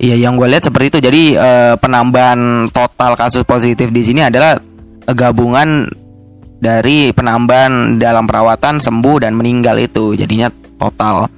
Iya, 0.03 0.19
yang 0.19 0.35
gue 0.35 0.51
lihat 0.51 0.67
seperti 0.67 0.91
itu. 0.91 0.99
Jadi 0.99 1.23
uh, 1.39 1.79
penambahan 1.79 2.67
total 2.75 3.15
kasus 3.15 3.47
positif 3.47 3.95
di 3.95 4.03
sini 4.03 4.27
adalah 4.27 4.59
gabungan 5.07 5.87
dari 6.59 7.15
penambahan 7.15 8.03
dalam 8.03 8.27
perawatan 8.27 8.83
sembuh 8.83 9.23
dan 9.23 9.39
meninggal 9.39 9.79
itu. 9.79 10.19
Jadinya 10.19 10.51
total. 10.75 11.31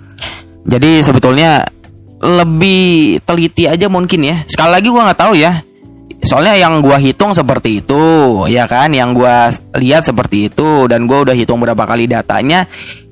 Jadi 0.64 1.04
sebetulnya 1.04 1.60
lebih 2.24 3.20
teliti 3.28 3.68
aja 3.68 3.92
mungkin 3.92 4.24
ya. 4.24 4.40
Sekali 4.48 4.80
lagi 4.80 4.88
gue 4.88 5.02
nggak 5.12 5.20
tahu 5.20 5.36
ya. 5.36 5.60
Soalnya 6.24 6.56
yang 6.56 6.80
gue 6.80 6.96
hitung 6.98 7.36
seperti 7.36 7.84
itu, 7.84 8.02
ya 8.48 8.64
kan? 8.64 8.90
Yang 8.96 9.10
gue 9.20 9.36
lihat 9.84 10.08
seperti 10.08 10.48
itu 10.48 10.88
dan 10.88 11.04
gue 11.04 11.18
udah 11.20 11.36
hitung 11.36 11.60
berapa 11.60 11.84
kali 11.84 12.08
datanya, 12.08 12.64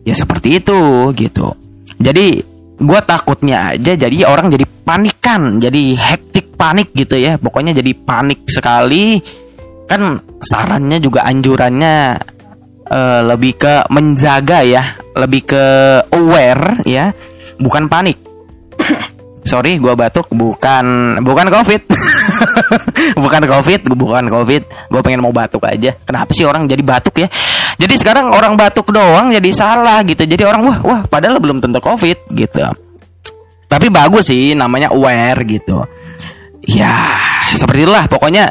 ya 0.02 0.14
seperti 0.16 0.58
itu 0.58 1.12
gitu. 1.12 1.52
Jadi 2.00 2.52
gue 2.82 3.00
takutnya 3.06 3.78
aja 3.78 3.94
jadi 3.94 4.26
orang 4.26 4.50
jadi 4.50 4.66
panikan 4.82 5.62
jadi 5.62 5.82
hektik 5.94 6.58
panik 6.58 6.90
gitu 6.98 7.14
ya 7.14 7.38
pokoknya 7.38 7.78
jadi 7.78 7.94
panik 7.94 8.50
sekali 8.50 9.22
kan 9.86 10.18
sarannya 10.42 10.98
juga 10.98 11.22
anjurannya 11.22 12.18
uh, 12.90 13.20
lebih 13.30 13.54
ke 13.54 13.86
menjaga 13.94 14.66
ya 14.66 14.98
lebih 15.14 15.46
ke 15.46 15.64
aware 16.10 16.82
ya 16.82 17.14
bukan 17.62 17.86
panik 17.86 18.18
sorry 19.52 19.76
gue 19.76 19.92
batuk. 19.92 20.32
Bukan 20.32 21.20
bukan 21.20 21.46
covid. 21.52 21.82
Bukan 23.22 23.42
covid 23.44 23.80
bukan 23.92 24.24
covid. 24.32 24.62
Gue 24.88 25.00
pengen 25.04 25.20
mau 25.20 25.34
batuk 25.34 25.68
aja. 25.68 25.92
Kenapa 26.06 26.32
sih 26.32 26.48
orang 26.48 26.64
jadi 26.64 26.80
batuk 26.80 27.20
ya? 27.20 27.28
Jadi 27.76 27.94
sekarang 28.00 28.32
orang 28.32 28.56
batuk 28.56 28.88
doang 28.88 29.28
jadi 29.28 29.50
salah 29.52 30.00
gitu. 30.08 30.24
Jadi 30.24 30.40
orang 30.46 30.62
wah 30.64 30.78
wah 30.80 31.00
padahal 31.04 31.36
belum 31.42 31.60
tentu 31.60 31.82
covid 31.84 32.16
gitu. 32.32 32.64
Tapi 33.68 33.86
bagus 33.92 34.32
sih 34.32 34.56
namanya 34.56 34.94
aware 34.94 35.42
gitu. 35.44 35.84
Ya 36.64 37.18
seperti 37.52 37.84
itulah. 37.84 38.06
Pokoknya 38.08 38.48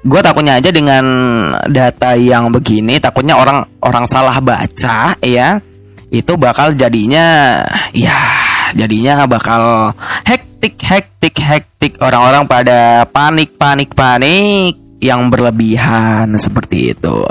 gue 0.00 0.20
takutnya 0.24 0.56
aja 0.56 0.72
dengan 0.72 1.04
data 1.68 2.16
yang 2.16 2.48
begini 2.48 2.96
takutnya 2.96 3.36
orang 3.36 3.68
orang 3.84 4.08
salah 4.08 4.40
baca 4.40 5.12
ya 5.20 5.60
itu 6.08 6.32
bakal 6.40 6.72
jadinya 6.72 7.60
ya 7.92 8.49
jadinya 8.74 9.24
bakal 9.26 9.94
hektik 10.26 10.80
hektik 10.80 11.36
hektik. 11.36 11.92
Orang-orang 12.00 12.44
pada 12.44 13.04
panik 13.08 13.56
panik 13.56 13.92
panik 13.94 14.76
yang 15.00 15.32
berlebihan 15.32 16.36
seperti 16.36 16.92
itu. 16.92 17.24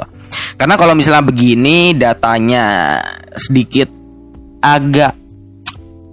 Karena 0.58 0.75
kalau 0.75 0.93
misalnya 0.97 1.23
begini 1.23 1.95
datanya 1.95 2.99
sedikit 3.38 3.88
agak 4.60 5.15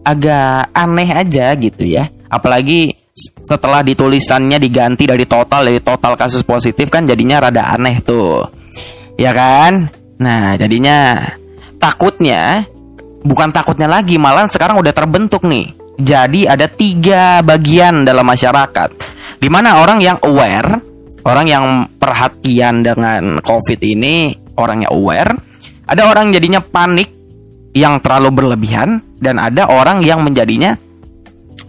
agak 0.07 0.71
aneh 0.71 1.11
aja 1.11 1.57
gitu 1.59 1.83
ya. 1.83 2.07
Apalagi 2.31 2.95
setelah 3.43 3.81
ditulisannya 3.81 4.61
diganti 4.61 5.09
dari 5.09 5.25
total 5.25 5.67
dari 5.67 5.81
total 5.81 6.15
kasus 6.15 6.45
positif 6.45 6.93
kan 6.93 7.09
jadinya 7.09 7.49
rada 7.49 7.75
aneh 7.75 7.99
tuh. 8.05 8.47
Ya 9.17 9.33
kan? 9.33 9.89
Nah 10.21 10.55
jadinya 10.61 11.27
takutnya 11.81 12.69
bukan 13.27 13.51
takutnya 13.51 13.91
lagi 13.91 14.17
malah 14.17 14.47
sekarang 14.47 14.79
udah 14.79 14.95
terbentuk 14.95 15.43
nih. 15.43 15.75
Jadi 15.99 16.47
ada 16.47 16.71
tiga 16.71 17.43
bagian 17.43 18.07
dalam 18.07 18.23
masyarakat. 18.23 18.91
Di 19.43 19.49
mana 19.51 19.83
orang 19.83 19.99
yang 19.99 20.17
aware 20.23 20.79
orang 21.27 21.47
yang 21.51 21.65
perhatian 21.99 22.87
dengan 22.87 23.43
covid 23.43 23.83
ini 23.83 24.31
orang 24.55 24.87
yang 24.87 24.93
aware 24.95 25.35
ada 25.91 26.07
orang 26.07 26.31
jadinya 26.31 26.63
panik 26.63 27.11
yang 27.75 27.99
terlalu 28.01 28.31
berlebihan 28.33 29.03
dan 29.19 29.43
ada 29.43 29.69
orang 29.69 30.01
yang 30.01 30.23
menjadinya 30.23 30.79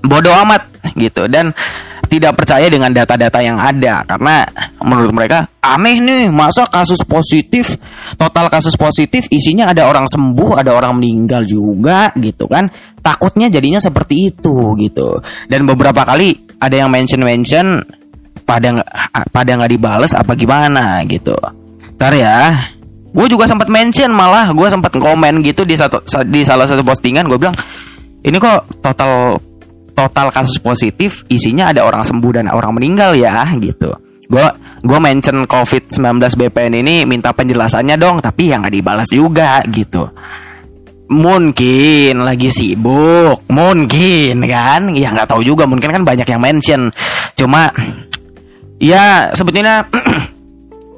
bodoh 0.05 0.33
amat 0.45 0.63
gitu. 0.95 1.27
Dan 1.27 1.51
tidak 2.07 2.33
percaya 2.39 2.67
dengan 2.71 2.89
data-data 2.91 3.39
yang 3.43 3.59
ada. 3.59 4.01
Karena 4.07 4.47
menurut 4.81 5.11
mereka 5.13 5.45
aneh 5.61 5.99
nih 5.99 6.31
masa 6.31 6.65
kasus 6.71 7.03
positif 7.03 7.75
total 8.15 8.47
kasus 8.47 8.79
positif 8.79 9.27
isinya 9.27 9.69
ada 9.69 9.85
orang 9.91 10.07
sembuh 10.07 10.57
ada 10.63 10.71
orang 10.73 10.97
meninggal 10.97 11.43
juga 11.43 12.11
gitu 12.17 12.47
kan. 12.47 12.71
Takutnya 13.03 13.51
jadinya 13.51 13.77
seperti 13.77 14.33
itu 14.33 14.75
gitu. 14.79 15.19
Dan 15.45 15.67
beberapa 15.67 16.03
kali 16.07 16.57
ada 16.57 16.75
yang 16.75 16.89
mention 16.89 17.21
mention 17.21 17.83
pada 18.47 18.81
pada 19.29 19.49
nggak 19.59 19.71
dibales 19.71 20.15
apa 20.15 20.33
gimana 20.33 21.03
gitu. 21.05 21.35
Ntar 21.99 22.13
ya 22.15 22.37
gue 23.17 23.27
juga 23.31 23.49
sempat 23.49 23.65
mention 23.71 24.13
malah 24.13 24.53
gue 24.53 24.67
sempat 24.69 24.93
komen 24.93 25.41
gitu 25.41 25.65
di 25.65 25.73
satu 25.73 26.03
di 26.27 26.45
salah 26.45 26.69
satu 26.69 26.85
postingan 26.85 27.25
gue 27.25 27.39
bilang 27.39 27.55
ini 28.21 28.37
kok 28.37 28.67
total 28.83 29.41
total 29.97 30.29
kasus 30.29 30.61
positif 30.61 31.25
isinya 31.25 31.73
ada 31.73 31.81
orang 31.81 32.05
sembuh 32.05 32.31
dan 32.37 32.45
orang 32.53 32.77
meninggal 32.77 33.17
ya 33.17 33.49
gitu. 33.57 33.89
Gue 34.29 34.45
gue 34.85 34.99
mention 35.01 35.49
covid 35.49 35.89
19 35.89 36.21
BPN 36.21 36.85
ini 36.85 36.95
minta 37.09 37.33
penjelasannya 37.33 37.97
dong 37.97 38.21
tapi 38.21 38.53
yang 38.53 38.61
nggak 38.61 38.75
dibalas 38.77 39.09
juga 39.09 39.65
gitu. 39.65 40.05
Mungkin 41.09 42.21
lagi 42.21 42.53
sibuk 42.53 43.49
mungkin 43.49 44.45
kan? 44.45 44.93
Ya 44.93 45.09
nggak 45.09 45.33
tahu 45.33 45.41
juga 45.41 45.65
mungkin 45.65 45.89
kan 45.89 46.03
banyak 46.05 46.29
yang 46.29 46.43
mention. 46.45 46.93
Cuma 47.33 47.73
ya 48.77 49.33
sebetulnya 49.33 49.89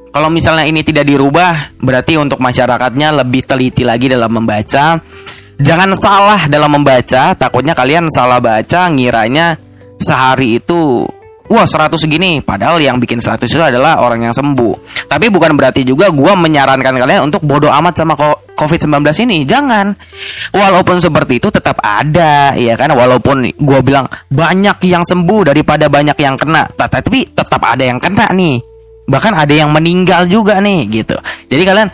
Kalau 0.09 0.29
misalnya 0.33 0.65
ini 0.65 0.81
tidak 0.81 1.05
dirubah, 1.05 1.77
berarti 1.77 2.17
untuk 2.17 2.41
masyarakatnya 2.41 3.21
lebih 3.21 3.45
teliti 3.45 3.85
lagi 3.85 4.09
dalam 4.09 4.41
membaca. 4.41 4.97
Jangan 5.59 5.91
salah 5.93 6.47
dalam 6.47 6.71
membaca, 6.71 7.35
takutnya 7.35 7.75
kalian 7.75 8.07
salah 8.07 8.39
baca 8.39 8.87
ngiranya 8.87 9.59
sehari 9.99 10.63
itu 10.63 11.03
wah 11.51 11.67
100 11.67 11.99
segini 11.99 12.39
padahal 12.39 12.79
yang 12.79 12.95
bikin 13.01 13.19
100 13.19 13.43
itu 13.43 13.59
adalah 13.59 13.99
orang 13.99 14.23
yang 14.23 14.33
sembuh. 14.33 15.05
Tapi 15.11 15.27
bukan 15.27 15.59
berarti 15.59 15.83
juga 15.83 16.07
gue 16.09 16.31
menyarankan 16.31 16.95
kalian 16.95 17.27
untuk 17.27 17.43
bodoh 17.43 17.69
amat 17.69 17.93
sama 17.99 18.15
COVID-19 18.55 19.03
ini. 19.27 19.43
Jangan. 19.43 19.91
Walaupun 20.55 21.03
seperti 21.03 21.43
itu 21.43 21.51
tetap 21.51 21.83
ada 21.83 22.55
ya 22.55 22.79
kan 22.79 22.95
walaupun 22.95 23.51
gue 23.51 23.79
bilang 23.83 24.07
banyak 24.31 24.79
yang 24.87 25.03
sembuh 25.03 25.51
daripada 25.51 25.91
banyak 25.91 26.15
yang 26.15 26.39
kena, 26.39 26.71
tapi 26.71 27.27
tetap 27.35 27.59
ada 27.59 27.83
yang 27.83 27.99
kena 27.99 28.31
nih 28.31 28.69
bahkan 29.09 29.33
ada 29.33 29.49
yang 29.49 29.73
meninggal 29.73 30.29
juga 30.29 30.61
nih 30.61 30.85
gitu 30.85 31.17
jadi 31.49 31.63
kalian 31.65 31.89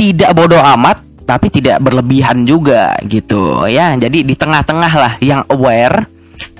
tidak 0.00 0.32
bodoh 0.32 0.64
amat 0.80 1.11
tapi 1.32 1.48
tidak 1.48 1.80
berlebihan 1.80 2.44
juga 2.44 2.92
gitu 3.08 3.64
ya 3.64 3.96
jadi 3.96 4.20
di 4.20 4.36
tengah-tengah 4.36 4.92
lah 4.92 5.12
yang 5.24 5.40
aware 5.48 6.04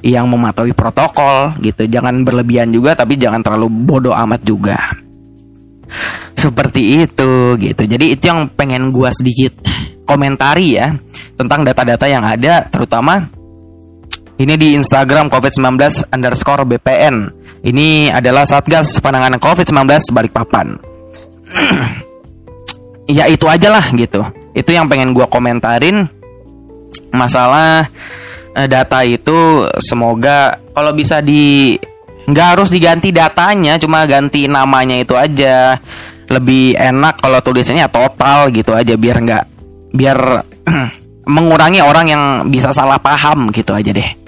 yang 0.01 0.25
mematuhi 0.33 0.73
protokol 0.73 1.53
gitu 1.61 1.85
jangan 1.85 2.25
berlebihan 2.25 2.73
juga 2.73 2.97
tapi 2.97 3.21
jangan 3.21 3.45
terlalu 3.45 3.69
bodoh 3.69 4.17
amat 4.17 4.41
juga 4.41 4.81
seperti 6.33 7.05
itu 7.05 7.61
gitu 7.61 7.83
jadi 7.85 8.17
itu 8.17 8.25
yang 8.25 8.49
pengen 8.49 8.89
gua 8.89 9.13
sedikit 9.13 9.53
komentari 10.09 10.81
ya 10.81 10.97
tentang 11.37 11.69
data-data 11.69 12.09
yang 12.09 12.25
ada 12.25 12.65
terutama 12.73 13.29
ini 14.41 14.57
di 14.57 14.73
Instagram 14.75 15.29
COVID-19 15.29 16.09
underscore 16.11 16.65
BPN. 16.67 17.31
Ini 17.63 18.11
adalah 18.11 18.43
Satgas 18.43 18.99
Penanganan 18.99 19.39
COVID-19 19.39 20.11
Balikpapan. 20.11 20.83
ya 23.21 23.31
itu 23.31 23.47
aja 23.47 23.69
lah 23.71 23.87
gitu. 23.95 24.42
Itu 24.53 24.71
yang 24.73 24.89
pengen 24.89 25.17
gue 25.17 25.25
komentarin. 25.29 26.05
Masalah 27.13 27.89
eh, 28.57 28.69
data 28.69 29.01
itu 29.05 29.69
semoga 29.81 30.57
kalau 30.73 30.93
bisa 30.93 31.21
di 31.25 31.77
nggak 32.23 32.49
harus 32.57 32.69
diganti 32.71 33.11
datanya, 33.11 33.77
cuma 33.81 34.05
ganti 34.05 34.47
namanya 34.47 35.01
itu 35.01 35.17
aja. 35.17 35.77
Lebih 36.33 36.79
enak 36.79 37.21
kalau 37.21 37.45
tulisannya 37.45 37.89
total 37.93 38.49
gitu 38.55 38.73
aja 38.73 38.97
biar 38.97 39.17
nggak 39.21 39.45
biar 39.93 40.19
mengurangi 41.35 41.85
orang 41.85 42.07
yang 42.09 42.23
bisa 42.49 42.73
salah 42.73 42.97
paham 42.99 43.53
gitu 43.53 43.77
aja 43.77 43.93
deh. 43.93 44.23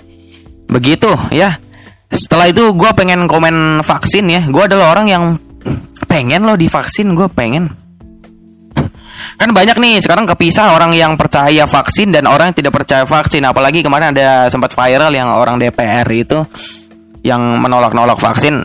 Begitu 0.69 1.11
ya. 1.33 1.59
Setelah 2.15 2.47
itu 2.47 2.71
gue 2.77 2.91
pengen 2.95 3.27
komen 3.27 3.83
vaksin 3.83 4.25
ya. 4.31 4.43
Gue 4.47 4.71
adalah 4.71 4.95
orang 4.95 5.07
yang 5.11 5.25
pengen 6.07 6.47
loh 6.47 6.55
divaksin. 6.55 7.15
Gue 7.19 7.27
pengen. 7.27 7.84
Kan 9.41 9.51
banyak 9.51 9.77
nih 9.79 10.01
sekarang 10.01 10.25
kepisah 10.29 10.77
orang 10.77 10.95
yang 10.95 11.19
percaya 11.19 11.67
vaksin 11.67 12.15
dan 12.15 12.29
orang 12.31 12.53
yang 12.53 12.59
tidak 12.65 12.73
percaya 12.75 13.05
vaksin. 13.05 13.43
Apalagi 13.45 13.85
kemarin 13.85 14.15
ada 14.17 14.49
sempat 14.49 14.73
viral 14.73 15.13
yang 15.13 15.29
orang 15.33 15.59
DPR 15.59 16.07
itu 16.13 16.45
yang 17.25 17.41
menolak-nolak 17.61 18.21
vaksin 18.21 18.65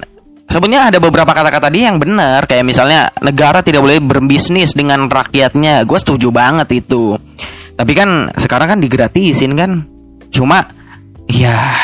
Sebenarnya 0.49 0.89
ada 0.89 0.97
beberapa 0.97 1.29
kata-kata 1.29 1.69
dia 1.69 1.93
yang 1.93 2.01
benar 2.01 2.49
kayak 2.49 2.65
misalnya 2.65 3.13
negara 3.21 3.61
tidak 3.61 3.85
boleh 3.85 4.01
berbisnis 4.01 4.73
dengan 4.73 5.05
rakyatnya. 5.05 5.85
Gue 5.85 6.01
setuju 6.01 6.33
banget 6.33 6.73
itu. 6.73 7.13
Tapi 7.77 7.93
kan 7.93 8.33
sekarang 8.33 8.73
kan 8.73 8.79
digratisin 8.81 9.53
kan. 9.53 9.85
Cuma 10.33 10.65
ya 11.29 11.77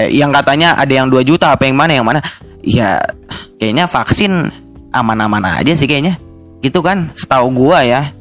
eh, 0.00 0.08
yang 0.16 0.32
katanya 0.32 0.80
ada 0.80 0.88
yang 0.88 1.12
2 1.12 1.28
juta 1.28 1.52
apa 1.52 1.68
yang 1.68 1.76
mana 1.76 1.92
yang 1.92 2.08
mana. 2.08 2.24
Ya 2.64 3.04
kayaknya 3.60 3.84
vaksin 3.84 4.48
aman-aman 4.96 5.60
aja 5.60 5.76
sih 5.76 5.84
kayaknya. 5.84 6.16
Itu 6.60 6.84
kan 6.84 7.12
setahu 7.16 7.52
gua 7.52 7.84
ya. 7.84 8.12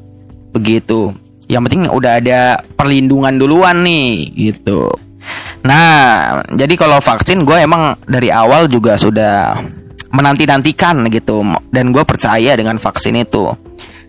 Begitu. 0.56 1.14
Yang 1.50 1.62
penting 1.70 1.84
udah 1.90 2.12
ada 2.22 2.62
perlindungan 2.78 3.36
duluan 3.38 3.82
nih 3.84 4.32
gitu. 4.38 4.90
Nah, 5.66 6.40
jadi 6.56 6.74
kalau 6.80 7.04
vaksin 7.04 7.44
gue 7.44 7.58
emang 7.60 7.98
dari 8.08 8.32
awal 8.32 8.72
juga 8.72 8.96
sudah 8.96 9.60
menanti-nantikan 10.10 11.06
gitu 11.12 11.46
dan 11.70 11.94
gue 11.94 12.02
percaya 12.02 12.58
dengan 12.58 12.82
vaksin 12.82 13.14
itu 13.22 13.54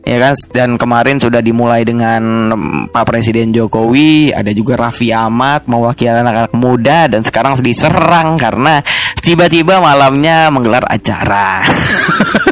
ya 0.00 0.16
kan 0.16 0.32
dan 0.56 0.70
kemarin 0.80 1.20
sudah 1.20 1.44
dimulai 1.44 1.84
dengan 1.84 2.52
Pak 2.88 3.04
Presiden 3.04 3.52
Jokowi 3.52 4.32
ada 4.32 4.48
juga 4.56 4.80
Raffi 4.80 5.12
Ahmad 5.12 5.68
mewakili 5.68 6.08
anak-anak 6.08 6.56
muda 6.56 7.04
dan 7.12 7.20
sekarang 7.20 7.60
diserang 7.60 8.40
karena 8.40 8.80
tiba-tiba 9.20 9.76
malamnya 9.76 10.48
menggelar 10.48 10.88
acara 10.88 11.60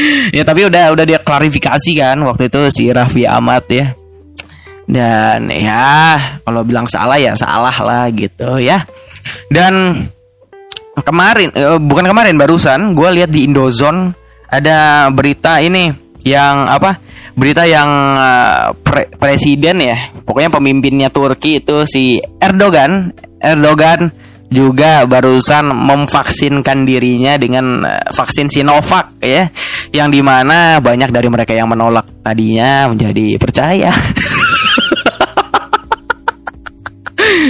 ya 0.36 0.42
tapi 0.46 0.66
udah 0.66 0.94
udah 0.94 1.04
dia 1.04 1.18
klarifikasi 1.20 1.90
kan 1.98 2.16
waktu 2.24 2.50
itu 2.50 2.60
si 2.70 2.84
Raffi 2.90 3.24
Ahmad 3.24 3.64
ya. 3.70 3.94
Dan 4.88 5.52
ya 5.52 6.16
kalau 6.48 6.64
bilang 6.64 6.88
salah 6.88 7.20
ya 7.20 7.36
salah 7.36 7.74
lah 7.84 8.08
gitu 8.12 8.56
ya. 8.56 8.84
Dan 9.52 10.04
kemarin 10.96 11.52
uh, 11.52 11.78
bukan 11.78 12.08
kemarin 12.08 12.34
barusan 12.40 12.96
gue 12.96 13.08
lihat 13.20 13.30
di 13.30 13.44
Indozone 13.44 14.16
ada 14.48 15.08
berita 15.12 15.60
ini 15.60 15.92
yang 16.24 16.66
apa? 16.66 16.96
Berita 17.38 17.62
yang 17.68 17.86
uh, 18.18 18.74
pre 18.82 19.06
presiden 19.14 19.78
ya 19.78 20.10
pokoknya 20.26 20.50
pemimpinnya 20.50 21.08
Turki 21.12 21.62
itu 21.62 21.86
si 21.86 22.18
Erdogan 22.42 23.14
Erdogan 23.38 24.10
juga 24.48 25.04
barusan 25.04 25.68
memvaksinkan 25.72 26.88
dirinya 26.88 27.36
dengan 27.36 27.84
uh, 27.84 28.08
vaksin 28.12 28.48
Sinovac 28.48 29.20
ya. 29.20 29.52
Yang 29.92 30.08
di 30.18 30.20
mana 30.24 30.80
banyak 30.80 31.12
dari 31.12 31.28
mereka 31.28 31.52
yang 31.52 31.68
menolak 31.68 32.04
tadinya 32.24 32.88
menjadi 32.88 33.36
percaya. 33.40 33.92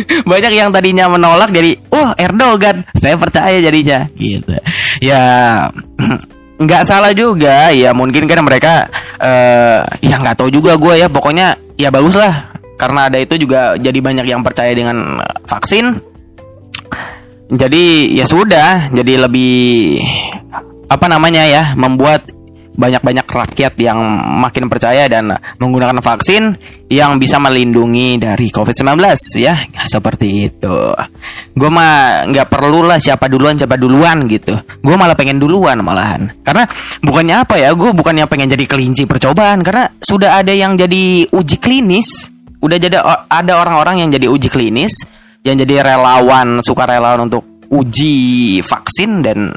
Banyak 0.08 0.52
yang 0.52 0.68
tadinya 0.74 1.08
menolak 1.08 1.54
jadi 1.54 1.78
oh 1.94 2.12
Erdogan 2.18 2.84
saya 2.92 3.16
percaya 3.16 3.56
jadinya 3.62 4.04
gitu. 4.18 4.52
Ya 5.00 5.22
nggak 6.64 6.82
salah 6.82 7.14
juga 7.14 7.70
ya 7.70 7.94
mungkin 7.94 8.26
kan 8.26 8.42
mereka 8.42 8.90
uh, 9.22 9.86
ya 10.02 10.18
nggak 10.18 10.36
tahu 10.38 10.50
juga 10.50 10.76
gue 10.76 11.00
ya. 11.00 11.06
Pokoknya 11.08 11.56
ya 11.78 11.88
bagus 11.88 12.18
lah 12.18 12.52
karena 12.78 13.10
ada 13.10 13.18
itu 13.18 13.34
juga 13.34 13.74
jadi 13.74 13.98
banyak 13.98 14.26
yang 14.30 14.42
percaya 14.46 14.70
dengan 14.70 15.18
vaksin 15.46 16.07
jadi 17.48 17.84
ya 18.12 18.24
sudah 18.28 18.92
jadi 18.92 19.24
lebih 19.24 20.00
apa 20.88 21.06
namanya 21.08 21.44
ya 21.48 21.62
membuat 21.76 22.38
banyak-banyak 22.78 23.26
rakyat 23.26 23.74
yang 23.82 23.98
makin 24.38 24.70
percaya 24.70 25.10
dan 25.10 25.34
menggunakan 25.58 25.98
vaksin 25.98 26.54
yang 26.86 27.18
bisa 27.18 27.42
melindungi 27.42 28.22
dari 28.22 28.54
COVID-19 28.54 29.02
ya 29.42 29.58
seperti 29.82 30.46
itu. 30.46 30.94
Gue 31.58 31.70
mah 31.74 32.22
nggak 32.30 32.46
perlu 32.46 32.86
lah 32.86 33.02
siapa 33.02 33.26
duluan 33.26 33.58
siapa 33.58 33.74
duluan 33.74 34.30
gitu. 34.30 34.54
Gue 34.78 34.94
malah 34.94 35.18
pengen 35.18 35.42
duluan 35.42 35.82
malahan. 35.82 36.30
Karena 36.46 36.70
bukannya 37.02 37.42
apa 37.42 37.58
ya, 37.58 37.74
gue 37.74 37.90
bukannya 37.90 38.30
pengen 38.30 38.54
jadi 38.54 38.64
kelinci 38.70 39.10
percobaan 39.10 39.66
karena 39.66 39.90
sudah 39.98 40.38
ada 40.38 40.54
yang 40.54 40.78
jadi 40.78 41.26
uji 41.34 41.58
klinis, 41.58 42.30
udah 42.62 42.78
jadi 42.78 43.02
ada 43.26 43.52
orang-orang 43.58 44.06
yang 44.06 44.14
jadi 44.14 44.30
uji 44.30 44.46
klinis, 44.54 45.02
yang 45.46 45.56
jadi 45.58 45.82
relawan 45.84 46.60
sukarelawan 46.64 47.30
untuk 47.30 47.44
uji 47.68 48.58
vaksin 48.64 49.20
dan 49.20 49.52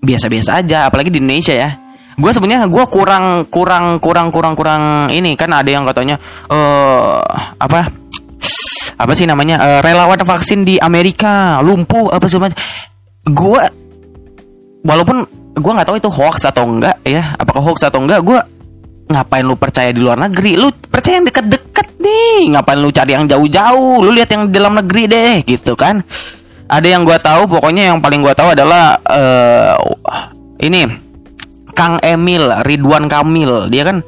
biasa-biasa 0.00 0.62
aja 0.62 0.86
apalagi 0.86 1.10
di 1.10 1.18
Indonesia 1.18 1.54
ya. 1.54 1.70
Gue 2.16 2.32
sebenarnya 2.32 2.64
gue 2.64 2.84
kurang 2.88 3.44
kurang 3.52 4.00
kurang 4.00 4.32
kurang 4.32 4.54
kurang 4.56 5.12
ini. 5.12 5.36
Kan 5.36 5.52
ada 5.52 5.68
yang 5.68 5.84
katanya 5.84 6.16
uh, 6.48 7.20
apa 7.60 7.92
apa 8.96 9.12
sih 9.12 9.28
namanya 9.28 9.60
uh, 9.60 9.80
relawan 9.84 10.16
vaksin 10.16 10.64
di 10.64 10.80
Amerika 10.80 11.60
lumpuh 11.60 12.08
apa 12.08 12.24
sih 12.32 12.40
gue 13.26 13.62
walaupun 14.86 15.16
gue 15.56 15.72
nggak 15.72 15.88
tahu 15.88 15.98
itu 16.00 16.08
hoax 16.08 16.48
atau 16.48 16.64
enggak 16.64 16.96
ya 17.04 17.36
apakah 17.36 17.60
hoax 17.60 17.84
atau 17.84 18.00
enggak 18.00 18.24
gue 18.24 18.38
ngapain 19.06 19.46
lu 19.46 19.54
percaya 19.54 19.90
di 19.94 20.00
luar 20.02 20.18
negeri? 20.18 20.58
Lu 20.58 20.70
percaya 20.74 21.22
yang 21.22 21.26
deket-deket 21.30 21.88
nih. 22.02 22.54
Ngapain 22.54 22.78
lu 22.78 22.90
cari 22.90 23.10
yang 23.14 23.26
jauh-jauh? 23.26 24.02
Lu 24.02 24.10
lihat 24.10 24.30
yang 24.34 24.50
di 24.50 24.52
dalam 24.54 24.74
negeri 24.78 25.02
deh 25.06 25.34
gitu 25.46 25.78
kan? 25.78 26.02
Ada 26.66 26.98
yang 26.98 27.06
gue 27.06 27.18
tahu 27.22 27.46
pokoknya 27.46 27.94
yang 27.94 28.02
paling 28.02 28.26
gue 28.26 28.34
tahu 28.34 28.58
adalah 28.58 28.98
uh, 29.06 29.78
ini 30.58 30.82
Kang 31.70 32.02
Emil 32.02 32.50
Ridwan 32.66 33.06
Kamil. 33.06 33.70
Dia 33.70 33.86
kan 33.86 34.02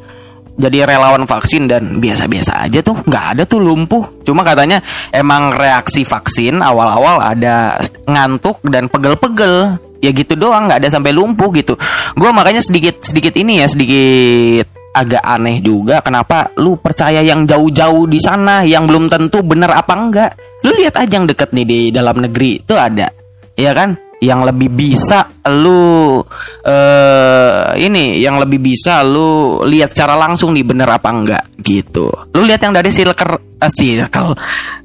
jadi 0.59 0.83
relawan 0.83 1.23
vaksin 1.23 1.71
dan 1.71 2.03
biasa-biasa 2.03 2.67
aja 2.67 2.83
tuh. 2.83 2.99
Nggak 3.07 3.25
ada 3.39 3.43
tuh 3.47 3.63
lumpuh. 3.63 4.27
Cuma 4.27 4.43
katanya 4.43 4.83
emang 5.15 5.55
reaksi 5.55 6.03
vaksin 6.03 6.59
awal-awal 6.59 7.23
ada 7.23 7.79
ngantuk 8.11 8.59
dan 8.67 8.91
pegel-pegel. 8.91 9.79
Ya 9.99 10.15
gitu 10.15 10.35
doang 10.39 10.67
nggak 10.67 10.83
ada 10.83 10.91
sampai 10.91 11.15
lumpuh 11.15 11.55
gitu. 11.55 11.79
Gue 12.19 12.31
makanya 12.35 12.63
sedikit 12.63 13.03
sedikit 13.07 13.39
ini 13.39 13.63
ya 13.63 13.67
sedikit 13.71 14.78
agak 14.95 15.23
aneh 15.23 15.61
juga 15.61 16.01
kenapa 16.01 16.53
lu 16.59 16.81
percaya 16.81 17.21
yang 17.21 17.45
jauh-jauh 17.45 18.09
di 18.09 18.19
sana 18.19 18.65
yang 18.65 18.89
belum 18.89 19.07
tentu 19.13 19.45
benar 19.45 19.77
apa 19.77 19.93
enggak 19.95 20.31
lu 20.65 20.75
lihat 20.75 20.99
aja 20.99 21.21
yang 21.21 21.27
deket 21.29 21.55
nih 21.55 21.67
di 21.67 21.81
dalam 21.93 22.19
negeri 22.19 22.63
itu 22.63 22.75
ada 22.75 23.07
ya 23.55 23.73
kan 23.75 24.09
yang 24.19 24.43
lebih 24.43 24.71
bisa 24.75 25.31
lu 25.47 26.19
uh, 26.19 27.71
ini 27.79 28.19
yang 28.19 28.43
lebih 28.43 28.59
bisa 28.59 29.07
lu 29.07 29.63
lihat 29.63 29.95
secara 29.95 30.19
langsung 30.19 30.51
nih 30.51 30.67
bener 30.67 30.91
apa 30.91 31.09
enggak 31.15 31.45
gitu. 31.63 32.11
Lu 32.35 32.43
lihat 32.43 32.59
yang 32.67 32.75
dari 32.75 32.91
circle 32.91 33.39
uh, 33.39 33.71
circle 33.71 34.35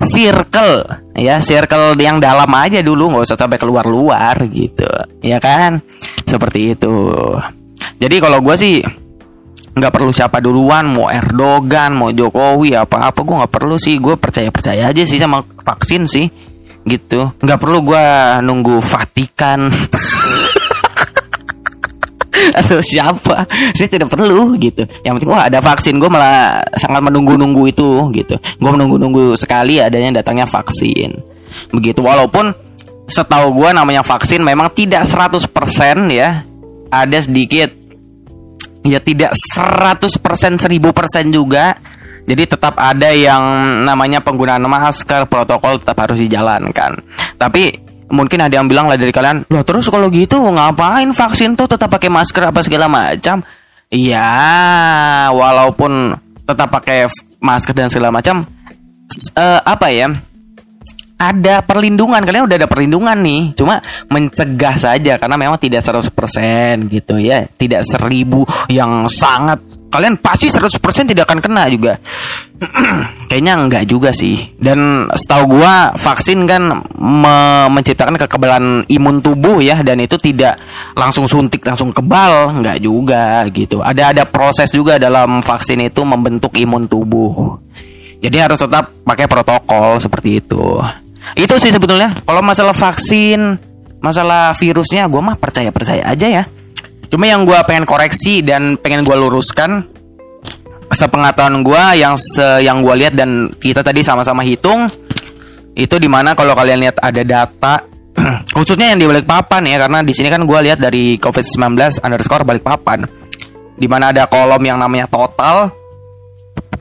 circle 0.05 0.75
ya 1.17 1.41
circle 1.41 1.97
yang 1.97 2.21
dalam 2.21 2.49
aja 2.53 2.85
dulu 2.85 3.09
nggak 3.09 3.25
usah 3.25 3.37
sampai 3.37 3.57
keluar 3.57 3.89
luar 3.89 4.37
gitu 4.53 4.85
ya 5.25 5.41
kan 5.41 5.81
seperti 6.29 6.77
itu. 6.77 6.93
Jadi 7.97 8.15
kalau 8.21 8.39
gue 8.39 8.55
sih 8.55 8.85
nggak 9.73 9.89
perlu 9.89 10.13
siapa 10.13 10.37
duluan 10.37 10.93
mau 10.93 11.09
Erdogan 11.09 11.97
mau 11.97 12.13
Jokowi 12.13 12.77
apa 12.77 13.09
apa 13.09 13.25
gue 13.25 13.35
nggak 13.41 13.53
perlu 13.53 13.75
sih 13.81 13.97
gue 13.97 14.13
percaya 14.21 14.53
percaya 14.53 14.93
aja 14.93 15.01
sih 15.01 15.17
sama 15.17 15.41
vaksin 15.41 16.05
sih 16.05 16.29
gitu. 16.87 17.31
Nggak 17.39 17.59
perlu 17.59 17.79
gue 17.83 18.05
nunggu 18.43 18.79
Vatikan. 18.83 19.67
Atau 22.59 22.83
siapa? 22.83 23.47
Saya 23.73 23.89
tidak 23.89 24.11
perlu 24.11 24.53
gitu. 24.59 24.85
Yang 25.01 25.13
penting 25.19 25.31
wah 25.31 25.47
ada 25.47 25.63
vaksin. 25.63 25.97
Gue 25.97 26.11
malah 26.11 26.61
sangat 26.75 27.01
menunggu-nunggu 27.01 27.63
itu 27.71 27.89
gitu. 28.13 28.35
Gue 28.59 28.71
menunggu-nunggu 28.71 29.33
sekali 29.39 29.79
adanya 29.79 30.21
datangnya 30.21 30.45
vaksin. 30.45 31.17
Begitu. 31.71 32.03
Walaupun 32.03 32.51
setahu 33.07 33.55
gue 33.57 33.69
namanya 33.73 34.03
vaksin 34.03 34.43
memang 34.43 34.71
tidak 34.71 35.07
100% 35.07 35.43
ya 36.11 36.43
ada 36.93 37.17
sedikit 37.19 37.82
ya 38.83 38.99
tidak 38.99 39.35
100% 39.35 40.07
1000% 40.59 40.69
juga 41.31 41.75
jadi 42.23 42.43
tetap 42.47 42.79
ada 42.79 43.11
yang 43.11 43.43
namanya 43.83 44.23
penggunaan 44.23 44.63
masker, 44.63 45.27
protokol 45.27 45.75
tetap 45.75 46.07
harus 46.07 46.23
dijalankan. 46.23 46.95
Tapi 47.35 47.75
mungkin 48.15 48.39
ada 48.47 48.55
yang 48.55 48.71
bilang 48.71 48.87
lah 48.87 48.95
dari 48.95 49.11
kalian, 49.11 49.43
loh 49.51 49.63
terus 49.67 49.91
kalau 49.91 50.07
gitu 50.07 50.39
ngapain 50.39 51.11
vaksin 51.11 51.59
tuh 51.59 51.67
tetap 51.67 51.91
pakai 51.91 52.07
masker 52.07 52.47
apa 52.47 52.63
segala 52.63 52.87
macam? 52.87 53.43
Iya, 53.91 54.31
walaupun 55.35 56.15
tetap 56.47 56.71
pakai 56.71 57.11
masker 57.43 57.75
dan 57.75 57.91
segala 57.91 58.15
macam, 58.15 58.47
uh, 59.35 59.59
apa 59.67 59.91
ya? 59.91 60.07
Ada 61.31 61.63
perlindungan 61.63 62.19
kalian 62.19 62.43
udah 62.43 62.57
ada 62.59 62.67
perlindungan 62.67 63.17
nih 63.23 63.55
cuma 63.55 63.79
mencegah 64.11 64.75
saja 64.75 65.15
karena 65.15 65.35
memang 65.39 65.55
tidak 65.55 65.79
100% 65.85 66.11
gitu 66.91 67.15
ya 67.21 67.47
tidak 67.55 67.87
seribu 67.87 68.43
yang 68.67 69.07
sangat 69.07 69.63
kalian 69.93 70.17
pasti 70.17 70.49
100% 70.49 70.81
tidak 71.13 71.29
akan 71.29 71.37
kena 71.37 71.69
juga. 71.69 72.01
Kayaknya 73.29 73.53
enggak 73.53 73.83
juga 73.85 74.09
sih. 74.09 74.57
Dan 74.57 75.05
setahu 75.13 75.61
gua 75.61 75.93
vaksin 75.93 76.49
kan 76.49 76.81
me 76.97 77.37
menciptakan 77.69 78.17
kekebalan 78.17 78.89
imun 78.89 79.21
tubuh 79.21 79.61
ya 79.61 79.85
dan 79.85 80.01
itu 80.01 80.17
tidak 80.17 80.57
langsung 80.97 81.29
suntik 81.29 81.61
langsung 81.61 81.93
kebal, 81.93 82.57
enggak 82.57 82.81
juga 82.81 83.45
gitu. 83.53 83.85
Ada 83.85 84.17
ada 84.17 84.23
proses 84.25 84.73
juga 84.73 84.97
dalam 84.97 85.45
vaksin 85.45 85.85
itu 85.85 86.01
membentuk 86.01 86.57
imun 86.57 86.89
tubuh. 86.89 87.61
Jadi 88.17 88.37
harus 88.39 88.57
tetap 88.57 88.89
pakai 89.05 89.29
protokol 89.29 90.01
seperti 90.01 90.41
itu. 90.41 90.81
Itu 91.33 91.55
sih 91.57 91.71
sebetulnya. 91.71 92.13
Kalau 92.27 92.41
masalah 92.43 92.75
vaksin, 92.75 93.57
masalah 94.03 94.51
virusnya, 94.55 95.07
gue 95.07 95.21
mah 95.23 95.39
percaya 95.39 95.71
percaya 95.71 96.03
aja 96.03 96.27
ya. 96.27 96.43
Cuma 97.07 97.29
yang 97.29 97.45
gue 97.45 97.55
pengen 97.69 97.85
koreksi 97.85 98.41
dan 98.41 98.75
pengen 98.81 99.05
gue 99.05 99.13
luruskan 99.13 99.85
sepengetahuan 100.93 101.65
gue 101.65 101.83
yang 101.99 102.13
se 102.17 102.61
yang 102.61 102.85
gue 102.85 102.93
lihat 103.05 103.17
dan 103.17 103.49
kita 103.49 103.81
tadi 103.81 104.05
sama-sama 104.05 104.45
hitung 104.45 104.85
itu 105.73 105.95
di 105.97 106.05
mana 106.05 106.37
kalau 106.37 106.53
kalian 106.53 106.85
lihat 106.85 107.01
ada 107.01 107.21
data 107.25 107.81
khususnya 108.55 108.93
yang 108.93 109.01
di 109.01 109.09
balik 109.09 109.25
papan 109.25 109.65
ya 109.65 109.81
karena 109.81 110.05
di 110.05 110.13
sini 110.13 110.29
kan 110.29 110.45
gue 110.45 110.59
lihat 110.69 110.77
dari 110.77 111.17
covid 111.17 111.41
19 111.41 111.97
underscore 112.05 112.45
balik 112.45 112.61
papan 112.61 113.01
di 113.73 113.89
mana 113.89 114.13
ada 114.13 114.29
kolom 114.29 114.61
yang 114.61 114.77
namanya 114.77 115.09
total 115.09 115.73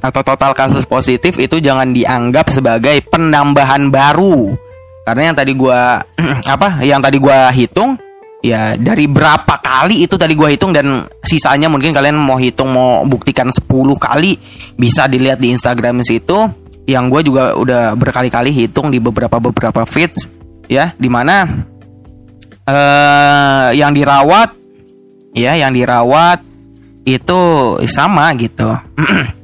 atau 0.03 0.21
total 0.27 0.51
kasus 0.53 0.83
positif 0.85 1.39
itu 1.39 1.63
jangan 1.63 1.95
dianggap 1.95 2.51
sebagai 2.51 3.07
penambahan 3.07 3.89
baru. 3.89 4.51
Karena 5.07 5.31
yang 5.31 5.37
tadi 5.39 5.53
gue 5.55 5.81
apa 6.59 6.83
yang 6.83 6.99
tadi 6.99 7.23
gue 7.23 7.39
hitung 7.55 7.95
ya 8.43 8.75
dari 8.75 9.07
berapa 9.07 9.63
kali 9.63 10.03
itu 10.03 10.19
tadi 10.19 10.35
gue 10.35 10.59
hitung 10.59 10.75
dan 10.75 11.07
sisanya 11.23 11.71
mungkin 11.71 11.95
kalian 11.95 12.19
mau 12.19 12.35
hitung 12.35 12.75
mau 12.75 13.07
buktikan 13.07 13.55
10 13.55 13.63
kali 14.03 14.35
bisa 14.75 15.07
dilihat 15.07 15.39
di 15.39 15.55
Instagram 15.55 16.03
situ. 16.03 16.51
Yang 16.83 17.05
gue 17.15 17.21
juga 17.31 17.55
udah 17.55 17.95
berkali-kali 17.95 18.51
hitung 18.51 18.91
di 18.91 18.99
beberapa 18.99 19.39
beberapa 19.39 19.87
feeds 19.87 20.27
ya 20.67 20.91
di 20.99 21.07
mana 21.07 21.47
uh, 22.67 23.71
yang 23.71 23.95
dirawat 23.95 24.51
ya 25.31 25.55
yang 25.55 25.71
dirawat 25.71 26.43
itu 27.07 27.41
sama 27.87 28.35
gitu 28.35 28.67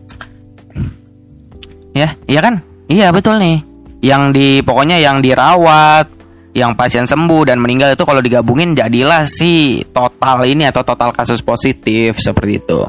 ya 1.98 2.08
iya 2.30 2.40
kan 2.40 2.62
iya 2.86 3.10
betul 3.10 3.42
nih 3.42 3.60
yang 3.98 4.30
di 4.30 4.62
pokoknya 4.62 5.02
yang 5.02 5.18
dirawat 5.18 6.18
yang 6.56 6.74
pasien 6.74 7.06
sembuh 7.06 7.46
dan 7.46 7.62
meninggal 7.62 7.94
itu 7.94 8.02
kalau 8.02 8.18
digabungin 8.18 8.74
jadilah 8.74 9.22
si 9.28 9.84
total 9.94 10.42
ini 10.42 10.66
atau 10.66 10.82
total 10.82 11.14
kasus 11.14 11.38
positif 11.38 12.18
seperti 12.18 12.58
itu. 12.58 12.82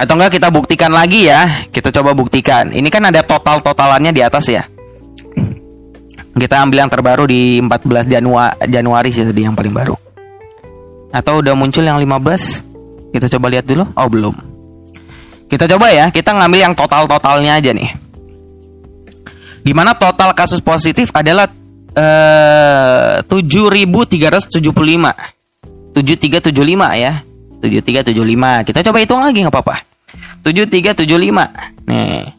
Atau 0.00 0.16
enggak 0.16 0.40
kita 0.40 0.48
buktikan 0.48 0.92
lagi 0.92 1.28
ya, 1.28 1.68
kita 1.68 1.92
coba 1.92 2.16
buktikan. 2.16 2.72
Ini 2.72 2.88
kan 2.88 3.12
ada 3.12 3.20
total-totalannya 3.20 4.12
di 4.16 4.22
atas 4.24 4.44
ya. 4.48 4.64
Kita 6.30 6.64
ambil 6.64 6.86
yang 6.86 6.90
terbaru 6.92 7.28
di 7.28 7.60
14 7.60 8.08
Januari, 8.08 8.54
Januari 8.70 9.08
sih 9.12 9.26
tadi 9.28 9.44
yang 9.44 9.52
paling 9.52 9.74
baru. 9.74 9.96
Atau 11.12 11.42
udah 11.44 11.52
muncul 11.58 11.84
yang 11.84 11.98
15? 12.00 13.12
Kita 13.12 13.26
coba 13.36 13.50
lihat 13.50 13.66
dulu. 13.66 13.84
Oh, 13.98 14.08
belum. 14.08 14.34
Kita 15.50 15.66
coba 15.66 15.90
ya, 15.90 16.08
kita 16.14 16.30
ngambil 16.30 16.70
yang 16.70 16.74
total-totalnya 16.78 17.58
aja 17.58 17.74
nih. 17.74 17.90
Di 19.60 19.72
mana 19.76 19.92
total 19.94 20.32
kasus 20.32 20.64
positif 20.64 21.12
adalah 21.12 21.48
Eh, 21.90 23.14
tujuh 23.26 23.66
ribu 23.66 24.06
tiga 24.06 24.30
ratus 24.30 24.46
tujuh 24.46 24.70
puluh 24.70 24.94
lima. 24.94 25.10
tujuh 25.90 26.14
tiga 26.22 26.38
tujuh 26.38 26.62
lima 26.62 26.94
ya. 26.94 27.18
tujuh 27.58 27.82
tiga 27.82 28.06
tujuh 28.06 28.22
lima. 28.22 28.62
Kita 28.62 28.80
coba 28.86 29.02
hitung 29.02 29.18
lagi 29.18 29.42
nggak 29.42 29.50
apa-apa. 29.50 29.76
tujuh 30.46 30.70
tiga 30.70 30.94
tujuh 30.94 31.18
lima. 31.18 31.50
Nih. 31.90 32.30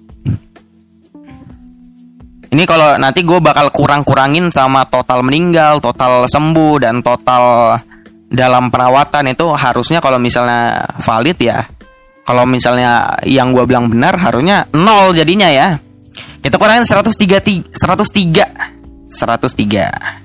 Ini 2.51 2.63
kalau 2.67 2.95
nanti 2.99 3.23
gue 3.23 3.39
bakal 3.43 3.71
kurang-kurangin 3.71 4.51
sama 4.51 4.83
total 4.87 5.23
meninggal 5.23 5.79
total 5.83 6.27
sembuh 6.27 6.83
dan 6.83 6.99
total 6.99 7.75
dalam 8.31 8.71
perawatan 8.71 9.35
itu 9.35 9.51
harusnya 9.51 9.99
kalau 9.99 10.15
misalnya 10.15 10.87
valid 11.03 11.37
ya. 11.43 11.59
Kalau 12.23 12.47
misalnya 12.47 13.19
yang 13.27 13.51
gue 13.51 13.67
bilang 13.67 13.91
benar 13.91 14.15
harusnya 14.15 14.63
nol 14.71 15.11
jadinya 15.11 15.51
ya 15.51 15.75
kita 16.41 16.57
kurangin 16.57 16.83
103 16.83 17.71
103 17.71 18.81
103. 19.11 20.23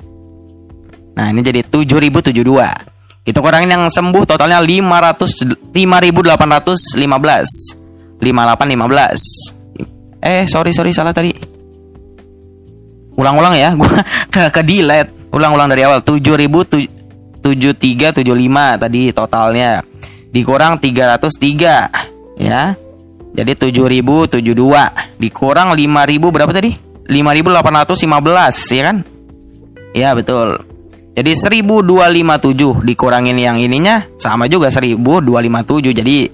Nah, 1.16 1.32
ini 1.32 1.40
jadi 1.40 1.64
7072. 1.64 3.24
Kita 3.26 3.42
kurangin 3.42 3.72
yang 3.72 3.90
sembuh 3.90 4.22
totalnya 4.22 4.62
500 4.62 5.74
5815. 5.74 7.74
5815. 8.22 10.22
Eh, 10.22 10.46
sorry 10.46 10.70
sorry 10.70 10.94
salah 10.94 11.10
tadi. 11.10 11.34
Ulang-ulang 13.16 13.56
ya, 13.56 13.72
gua 13.80 13.88
ke 14.30 14.52
ke 14.52 14.62
delete. 14.62 15.10
Ulang-ulang 15.34 15.66
dari 15.68 15.82
awal 15.84 16.00
707375 16.06 18.78
tadi 18.78 19.12
totalnya. 19.12 19.82
Dikurang 20.30 20.78
303 20.78 21.90
ya. 22.40 22.76
Jadi 23.36 23.52
7072 23.52 24.40
dikurang 25.20 25.76
5000 25.76 26.32
berapa 26.32 26.52
tadi? 26.56 26.72
5815 27.04 28.72
ya 28.72 28.82
kan? 28.88 28.96
Ya 29.92 30.10
betul. 30.16 30.64
Jadi 31.16 31.32
1257 31.32 32.84
dikurangin 32.84 33.36
yang 33.36 33.56
ininya 33.56 34.04
sama 34.16 34.48
juga 34.48 34.72
1257 34.72 35.96
jadi 35.96 36.28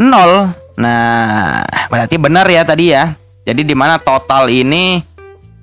0. 0.00 0.80
Nah, 0.80 1.60
berarti 1.92 2.16
benar 2.16 2.48
ya 2.48 2.64
tadi 2.64 2.92
ya. 2.92 3.12
Jadi 3.44 3.68
di 3.68 3.74
mana 3.76 4.00
total 4.00 4.48
ini 4.48 4.96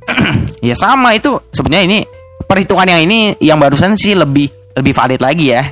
ya 0.68 0.76
sama 0.78 1.18
itu 1.18 1.42
sebenarnya 1.54 1.86
ini 1.90 2.00
perhitungan 2.46 2.86
yang 2.86 3.02
ini 3.06 3.38
yang 3.42 3.58
barusan 3.58 3.98
sih 3.98 4.14
lebih 4.14 4.50
lebih 4.78 4.94
valid 4.94 5.22
lagi 5.22 5.50
ya. 5.50 5.66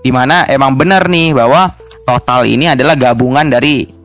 Di 0.00 0.10
mana 0.10 0.46
emang 0.50 0.74
benar 0.74 1.06
nih 1.06 1.30
bahwa 1.30 1.70
total 2.02 2.48
ini 2.48 2.74
adalah 2.74 2.98
gabungan 2.98 3.46
dari 3.46 3.99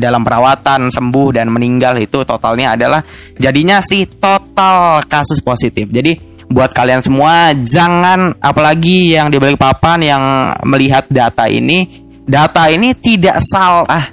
dalam 0.00 0.24
perawatan 0.24 0.88
sembuh 0.88 1.28
dan 1.36 1.52
meninggal 1.52 2.00
itu 2.00 2.24
totalnya 2.24 2.74
adalah 2.74 3.00
jadinya 3.36 3.84
sih 3.84 4.08
total 4.18 5.04
kasus 5.04 5.44
positif. 5.44 5.88
Jadi 5.92 6.16
buat 6.48 6.70
kalian 6.72 7.00
semua 7.00 7.56
jangan 7.56 8.36
apalagi 8.38 9.16
yang 9.16 9.32
di 9.32 9.40
balik 9.40 9.60
papan 9.60 9.98
yang 10.04 10.22
melihat 10.64 11.08
data 11.08 11.48
ini, 11.48 12.04
data 12.24 12.68
ini 12.68 12.92
tidak 12.96 13.40
salah, 13.40 14.12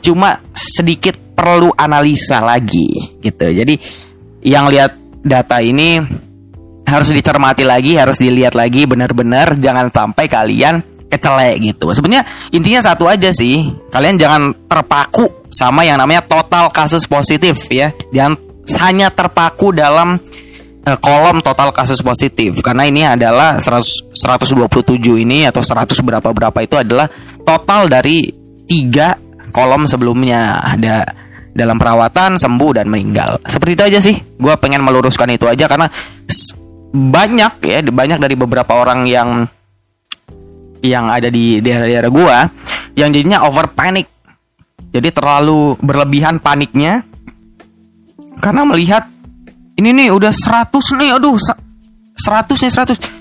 cuma 0.00 0.40
sedikit 0.52 1.16
perlu 1.36 1.72
analisa 1.76 2.40
lagi 2.40 3.18
gitu. 3.24 3.48
Jadi 3.48 3.74
yang 4.44 4.68
lihat 4.68 4.96
data 5.24 5.60
ini 5.60 6.00
harus 6.84 7.08
dicermati 7.12 7.64
lagi, 7.64 7.96
harus 7.96 8.18
dilihat 8.18 8.52
lagi 8.56 8.84
benar-benar 8.84 9.56
jangan 9.56 9.88
sampai 9.88 10.26
kalian 10.28 10.99
kecelek 11.10 11.58
gitu. 11.60 11.90
Sebenarnya 11.90 12.24
intinya 12.54 12.80
satu 12.80 13.10
aja 13.10 13.34
sih, 13.34 13.66
kalian 13.90 14.16
jangan 14.16 14.54
terpaku 14.70 15.50
sama 15.50 15.82
yang 15.82 15.98
namanya 15.98 16.22
total 16.22 16.70
kasus 16.70 17.04
positif 17.10 17.66
ya. 17.68 17.90
Jangan 18.14 18.38
hanya 18.78 19.10
terpaku 19.10 19.74
dalam 19.74 20.16
uh, 20.86 20.98
kolom 21.02 21.42
total 21.42 21.74
kasus 21.74 21.98
positif. 22.00 22.62
Karena 22.62 22.86
ini 22.86 23.02
adalah 23.02 23.58
100, 23.58 24.14
127 24.14 25.26
ini 25.26 25.50
atau 25.50 25.60
100 25.60 25.90
berapa 26.00 26.30
berapa 26.30 26.58
itu 26.62 26.78
adalah 26.78 27.10
total 27.42 27.90
dari 27.90 28.30
tiga 28.70 29.18
kolom 29.50 29.90
sebelumnya. 29.90 30.62
Ada 30.62 31.02
dalam 31.50 31.76
perawatan 31.82 32.38
sembuh 32.38 32.70
dan 32.78 32.86
meninggal. 32.86 33.42
Seperti 33.42 33.72
itu 33.74 33.84
aja 33.84 33.98
sih. 33.98 34.16
Gue 34.38 34.54
pengen 34.62 34.86
meluruskan 34.86 35.34
itu 35.34 35.50
aja 35.50 35.66
karena 35.66 35.90
banyak 36.90 37.52
ya 37.62 37.78
banyak 37.86 38.18
dari 38.18 38.34
beberapa 38.34 38.82
orang 38.82 39.06
yang 39.06 39.46
yang 40.80 41.08
ada 41.12 41.28
di 41.28 41.60
daerah-daerah 41.60 42.10
gua 42.10 42.48
yang 42.96 43.12
jadinya 43.12 43.44
over 43.46 43.70
panic. 43.72 44.08
Jadi 44.90 45.08
terlalu 45.14 45.78
berlebihan 45.78 46.42
paniknya 46.42 47.06
karena 48.42 48.66
melihat 48.66 49.06
ini 49.78 49.94
nih 49.94 50.08
udah 50.10 50.32
100 50.34 50.98
nih 50.98 51.14
aduh 51.14 51.38
100 51.38 52.64
nih 52.66 52.72
100 52.72 53.20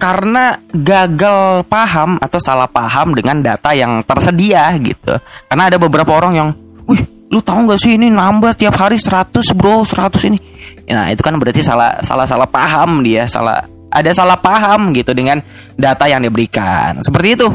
karena 0.00 0.56
gagal 0.72 1.68
paham 1.68 2.16
atau 2.16 2.40
salah 2.40 2.64
paham 2.64 3.12
dengan 3.12 3.44
data 3.44 3.76
yang 3.76 4.00
tersedia 4.00 4.72
gitu. 4.80 5.12
Karena 5.44 5.68
ada 5.68 5.76
beberapa 5.76 6.16
orang 6.16 6.32
yang, 6.32 6.48
"Wih, 6.88 7.04
lu 7.28 7.44
tahu 7.44 7.68
nggak 7.68 7.76
sih 7.76 8.00
ini 8.00 8.08
nambah 8.08 8.56
tiap 8.56 8.80
hari 8.80 8.96
100, 8.96 9.52
Bro, 9.52 9.84
100 9.84 10.24
ini." 10.24 10.40
Nah, 10.88 11.12
itu 11.12 11.20
kan 11.20 11.36
berarti 11.36 11.60
salah 11.60 12.00
salah 12.00 12.24
salah 12.24 12.48
paham 12.48 13.04
dia, 13.04 13.28
salah 13.28 13.60
ada 13.90 14.10
salah 14.14 14.38
paham 14.38 14.94
gitu 14.94 15.10
dengan 15.12 15.42
data 15.74 16.06
yang 16.06 16.22
diberikan. 16.22 17.02
Seperti 17.02 17.28
itu. 17.34 17.48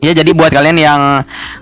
Ya 0.00 0.16
jadi 0.16 0.32
buat 0.32 0.48
kalian 0.48 0.80
yang 0.80 1.00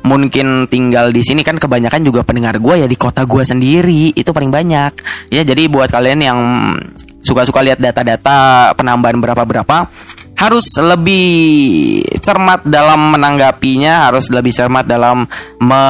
mungkin 0.06 0.70
tinggal 0.70 1.10
di 1.10 1.26
sini 1.26 1.42
kan 1.42 1.58
kebanyakan 1.58 2.06
juga 2.06 2.22
pendengar 2.22 2.62
gue 2.62 2.86
ya 2.86 2.86
di 2.86 2.94
kota 2.94 3.26
gue 3.26 3.42
sendiri 3.42 4.14
itu 4.14 4.30
paling 4.30 4.54
banyak. 4.54 4.92
Ya 5.34 5.42
jadi 5.42 5.66
buat 5.66 5.90
kalian 5.90 6.22
yang 6.22 6.38
suka-suka 7.18 7.66
lihat 7.66 7.82
data-data 7.82 8.70
penambahan 8.78 9.18
berapa-berapa 9.18 9.90
harus 10.38 10.70
lebih 10.78 11.26
cermat 12.22 12.62
dalam 12.62 13.18
menanggapinya, 13.18 14.06
harus 14.06 14.30
lebih 14.30 14.54
cermat 14.54 14.86
dalam 14.86 15.26
me, 15.58 15.82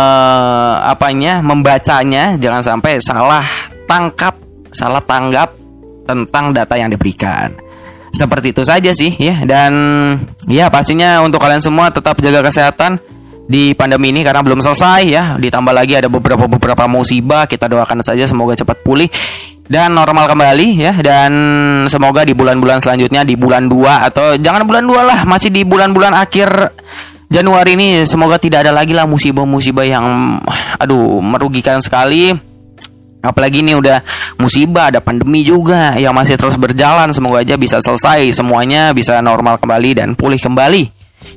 apanya 0.88 1.44
membacanya, 1.44 2.32
jangan 2.40 2.64
sampai 2.64 2.96
salah 3.04 3.44
tangkap, 3.84 4.40
salah 4.72 5.04
tanggap 5.04 5.52
tentang 6.08 6.56
data 6.56 6.80
yang 6.80 6.88
diberikan 6.88 7.67
seperti 8.12 8.56
itu 8.56 8.62
saja 8.64 8.90
sih 8.92 9.14
ya. 9.16 9.44
Dan 9.44 9.72
ya 10.48 10.68
pastinya 10.72 11.20
untuk 11.22 11.42
kalian 11.42 11.62
semua 11.62 11.92
tetap 11.92 12.18
jaga 12.18 12.44
kesehatan 12.44 12.98
di 13.48 13.72
pandemi 13.72 14.12
ini 14.12 14.20
karena 14.26 14.44
belum 14.44 14.60
selesai 14.60 15.02
ya. 15.08 15.24
Ditambah 15.40 15.72
lagi 15.72 15.96
ada 15.96 16.08
beberapa 16.12 16.44
beberapa 16.48 16.84
musibah. 16.90 17.48
Kita 17.48 17.66
doakan 17.66 18.04
saja 18.04 18.28
semoga 18.28 18.56
cepat 18.56 18.80
pulih 18.84 19.08
dan 19.68 19.92
normal 19.92 20.28
kembali 20.28 20.68
ya. 20.78 20.92
Dan 21.00 21.32
semoga 21.88 22.24
di 22.24 22.32
bulan-bulan 22.36 22.80
selanjutnya 22.80 23.24
di 23.24 23.34
bulan 23.36 23.68
2 23.68 24.08
atau 24.12 24.36
jangan 24.36 24.64
bulan 24.64 24.84
2 24.84 25.02
lah 25.04 25.18
masih 25.28 25.52
di 25.52 25.62
bulan-bulan 25.64 26.12
akhir 26.16 26.72
Januari 27.28 27.76
ini 27.76 28.08
semoga 28.08 28.40
tidak 28.40 28.64
ada 28.64 28.72
lagi 28.72 28.96
lah 28.96 29.04
musibah-musibah 29.04 29.84
yang 29.84 30.40
aduh 30.80 31.20
merugikan 31.20 31.76
sekali 31.84 32.32
apalagi 33.28 33.60
ini 33.60 33.76
udah 33.76 34.00
musibah 34.40 34.88
ada 34.88 35.04
pandemi 35.04 35.44
juga 35.44 35.94
yang 36.00 36.16
masih 36.16 36.40
terus 36.40 36.56
berjalan 36.56 37.12
semoga 37.12 37.44
aja 37.44 37.60
bisa 37.60 37.78
selesai 37.84 38.32
semuanya 38.32 38.96
bisa 38.96 39.20
normal 39.20 39.60
kembali 39.60 39.90
dan 40.00 40.08
pulih 40.16 40.40
kembali 40.40 40.88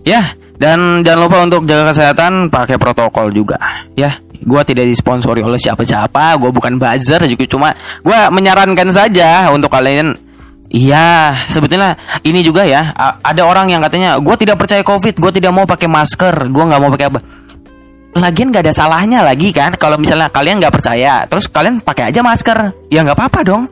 ya 0.08 0.34
dan 0.56 1.04
jangan 1.04 1.20
lupa 1.28 1.38
untuk 1.44 1.68
jaga 1.68 1.92
kesehatan 1.92 2.48
pakai 2.48 2.80
protokol 2.80 3.30
juga 3.36 3.60
ya 4.00 4.16
gue 4.42 4.62
tidak 4.66 4.90
disponsori 4.90 5.46
oleh 5.46 5.62
siapa-siapa 5.62 6.40
gue 6.42 6.50
bukan 6.50 6.82
buzzer 6.82 7.22
juga 7.30 7.46
cuma 7.46 7.70
gue 8.02 8.20
menyarankan 8.34 8.90
saja 8.90 9.52
untuk 9.54 9.70
kalian 9.70 10.32
Iya, 10.72 11.36
sebetulnya 11.52 12.00
ini 12.24 12.40
juga 12.48 12.64
ya. 12.64 12.96
Ada 12.96 13.44
orang 13.44 13.68
yang 13.68 13.84
katanya, 13.84 14.16
gue 14.24 14.36
tidak 14.40 14.56
percaya 14.56 14.80
COVID, 14.88 15.20
gue 15.20 15.32
tidak 15.36 15.52
mau 15.52 15.68
pakai 15.68 15.92
masker, 15.92 16.48
gue 16.48 16.64
nggak 16.64 16.80
mau 16.80 16.88
pakai 16.96 17.08
apa. 17.12 17.20
Lagian 18.12 18.52
nggak 18.52 18.68
ada 18.68 18.76
salahnya 18.76 19.24
lagi 19.24 19.56
kan, 19.56 19.72
kalau 19.80 19.96
misalnya 19.96 20.28
kalian 20.28 20.60
nggak 20.60 20.76
percaya, 20.76 21.24
terus 21.32 21.48
kalian 21.48 21.80
pakai 21.80 22.12
aja 22.12 22.20
masker, 22.20 22.92
ya 22.92 23.08
nggak 23.08 23.16
apa-apa 23.16 23.40
dong. 23.48 23.64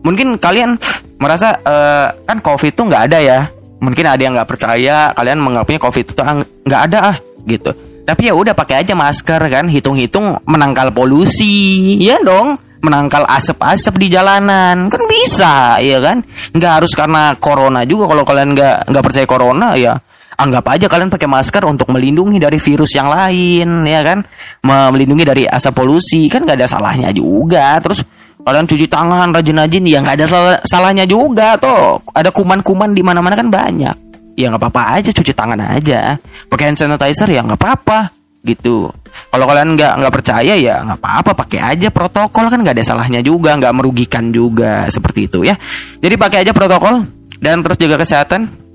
Mungkin 0.00 0.40
kalian 0.40 0.80
merasa 1.20 1.60
uh, 1.60 2.08
kan 2.24 2.40
COVID 2.40 2.72
itu 2.72 2.82
nggak 2.88 3.02
ada 3.12 3.18
ya. 3.20 3.40
Mungkin 3.76 4.08
ada 4.08 4.16
yang 4.16 4.32
nggak 4.32 4.48
percaya, 4.48 5.12
kalian 5.12 5.44
menganggapnya 5.44 5.80
COVID 5.84 6.04
itu 6.08 6.22
nggak 6.64 6.82
ada 6.88 6.98
ah, 7.12 7.16
gitu. 7.44 7.70
Tapi 8.08 8.22
ya 8.24 8.32
udah 8.32 8.56
pakai 8.56 8.80
aja 8.80 8.96
masker 8.96 9.42
kan, 9.44 9.68
hitung-hitung 9.68 10.40
menangkal 10.48 10.88
polusi, 10.96 12.00
ya 12.00 12.16
dong, 12.24 12.56
menangkal 12.80 13.28
asap-asap 13.28 14.00
di 14.00 14.08
jalanan 14.08 14.88
kan 14.88 15.02
bisa, 15.04 15.76
ya 15.84 16.00
kan? 16.00 16.24
Nggak 16.56 16.72
harus 16.80 16.96
karena 16.96 17.36
corona 17.36 17.84
juga 17.84 18.08
kalau 18.08 18.24
kalian 18.24 18.56
nggak 18.56 18.88
nggak 18.88 19.04
percaya 19.04 19.26
corona 19.28 19.76
ya 19.76 20.00
anggap 20.36 20.64
aja 20.68 20.86
kalian 20.86 21.08
pakai 21.08 21.26
masker 21.26 21.64
untuk 21.64 21.88
melindungi 21.90 22.36
dari 22.36 22.60
virus 22.60 22.92
yang 22.92 23.08
lain, 23.08 23.88
ya 23.88 24.00
kan? 24.04 24.22
Melindungi 24.62 25.24
dari 25.24 25.44
asap 25.48 25.72
polusi. 25.72 26.28
Kan 26.28 26.44
nggak 26.44 26.60
ada 26.60 26.68
salahnya 26.68 27.10
juga. 27.10 27.80
Terus 27.80 28.04
kalian 28.46 28.68
cuci 28.68 28.86
tangan 28.86 29.32
rajin-rajin 29.34 29.84
ya 29.88 29.98
nggak 30.04 30.16
ada 30.22 30.26
salah 30.28 30.56
salahnya 30.62 31.04
juga. 31.08 31.56
Tuh. 31.56 31.98
Ada 32.12 32.30
kuman-kuman 32.30 32.92
di 32.92 33.02
mana-mana 33.02 33.34
kan 33.34 33.48
banyak. 33.48 33.96
Ya 34.36 34.52
nggak 34.52 34.62
apa-apa 34.68 35.00
aja 35.00 35.10
cuci 35.10 35.32
tangan 35.32 35.58
aja. 35.64 36.20
Pakai 36.52 36.70
hand 36.70 36.78
sanitizer 36.78 37.32
ya 37.32 37.40
nggak 37.40 37.56
apa-apa 37.56 38.12
gitu. 38.44 38.92
Kalau 39.32 39.44
kalian 39.48 39.74
nggak 39.74 39.92
nggak 39.98 40.12
percaya 40.12 40.54
ya 40.54 40.84
nggak 40.84 41.00
apa-apa 41.00 41.32
pakai 41.32 41.60
aja 41.74 41.88
protokol. 41.88 42.52
Kan 42.52 42.60
nggak 42.60 42.76
ada 42.76 42.84
salahnya 42.84 43.24
juga 43.24 43.56
nggak 43.56 43.72
merugikan 43.72 44.28
juga 44.28 44.84
seperti 44.92 45.32
itu 45.32 45.48
ya. 45.48 45.56
Jadi 45.98 46.14
pakai 46.20 46.44
aja 46.44 46.52
protokol 46.52 47.08
dan 47.40 47.64
terus 47.64 47.80
jaga 47.80 48.04
kesehatan 48.04 48.65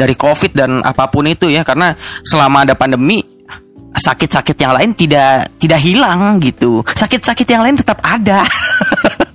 dari 0.00 0.16
covid 0.16 0.56
dan 0.56 0.80
apa 0.80 1.12
pun 1.12 1.28
itu 1.28 1.52
ya 1.52 1.60
karena 1.60 1.92
selama 2.24 2.64
ada 2.64 2.72
pandemi 2.72 3.20
sakit-sakit 3.90 4.56
yang 4.56 4.72
lain 4.72 4.90
tidak 4.96 5.60
tidak 5.60 5.80
hilang 5.82 6.40
gitu 6.40 6.80
sakit-sakit 6.96 7.44
yang 7.44 7.62
lain 7.66 7.76
tetap 7.76 8.00
ada 8.00 8.46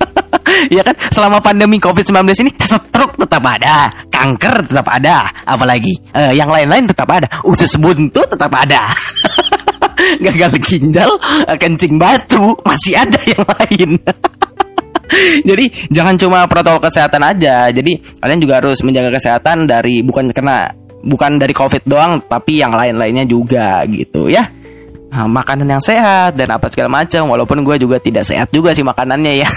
ya 0.76 0.82
kan 0.82 0.96
selama 1.12 1.44
pandemi 1.44 1.78
COVID-19 1.78 2.26
ini 2.46 2.52
stroke 2.62 3.20
tetap 3.20 3.44
ada, 3.44 3.92
kanker 4.08 4.66
tetap 4.66 4.88
ada, 4.88 5.30
apalagi 5.44 5.94
uh, 6.16 6.32
yang 6.32 6.50
lain-lain 6.50 6.88
tetap 6.88 7.10
ada, 7.12 7.28
usus 7.44 7.76
buntu 7.78 8.24
tetap 8.26 8.52
ada. 8.54 8.90
Gagal 10.26 10.60
ginjal, 10.60 11.08
kencing 11.56 11.96
batu, 11.96 12.52
masih 12.68 13.00
ada 13.00 13.20
yang 13.26 13.44
lain. 13.48 13.90
Jadi 15.50 15.66
jangan 15.94 16.16
cuma 16.18 16.40
protokol 16.50 16.82
kesehatan 16.90 17.22
aja. 17.22 17.70
Jadi 17.70 17.98
kalian 18.20 18.40
juga 18.42 18.64
harus 18.64 18.82
menjaga 18.82 19.16
kesehatan 19.16 19.70
dari 19.70 20.02
bukan 20.02 20.32
kena 20.34 20.74
bukan 21.06 21.38
dari 21.38 21.54
COVID 21.54 21.86
doang, 21.86 22.22
tapi 22.26 22.62
yang 22.62 22.74
lain-lainnya 22.74 23.30
juga 23.30 23.86
gitu 23.86 24.28
ya. 24.28 24.46
Nah, 25.16 25.32
makanan 25.32 25.70
yang 25.70 25.84
sehat 25.84 26.36
dan 26.36 26.52
apa 26.52 26.68
segala 26.68 26.92
macam. 26.92 27.32
Walaupun 27.32 27.64
gue 27.64 27.80
juga 27.80 28.02
tidak 28.02 28.28
sehat 28.28 28.52
juga 28.52 28.76
sih 28.76 28.84
makanannya 28.84 29.46
ya. 29.46 29.50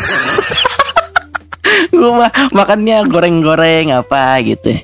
gue 1.98 2.10
mah 2.14 2.30
makannya 2.54 3.06
goreng-goreng 3.06 3.94
apa 3.94 4.38
gitu 4.44 4.76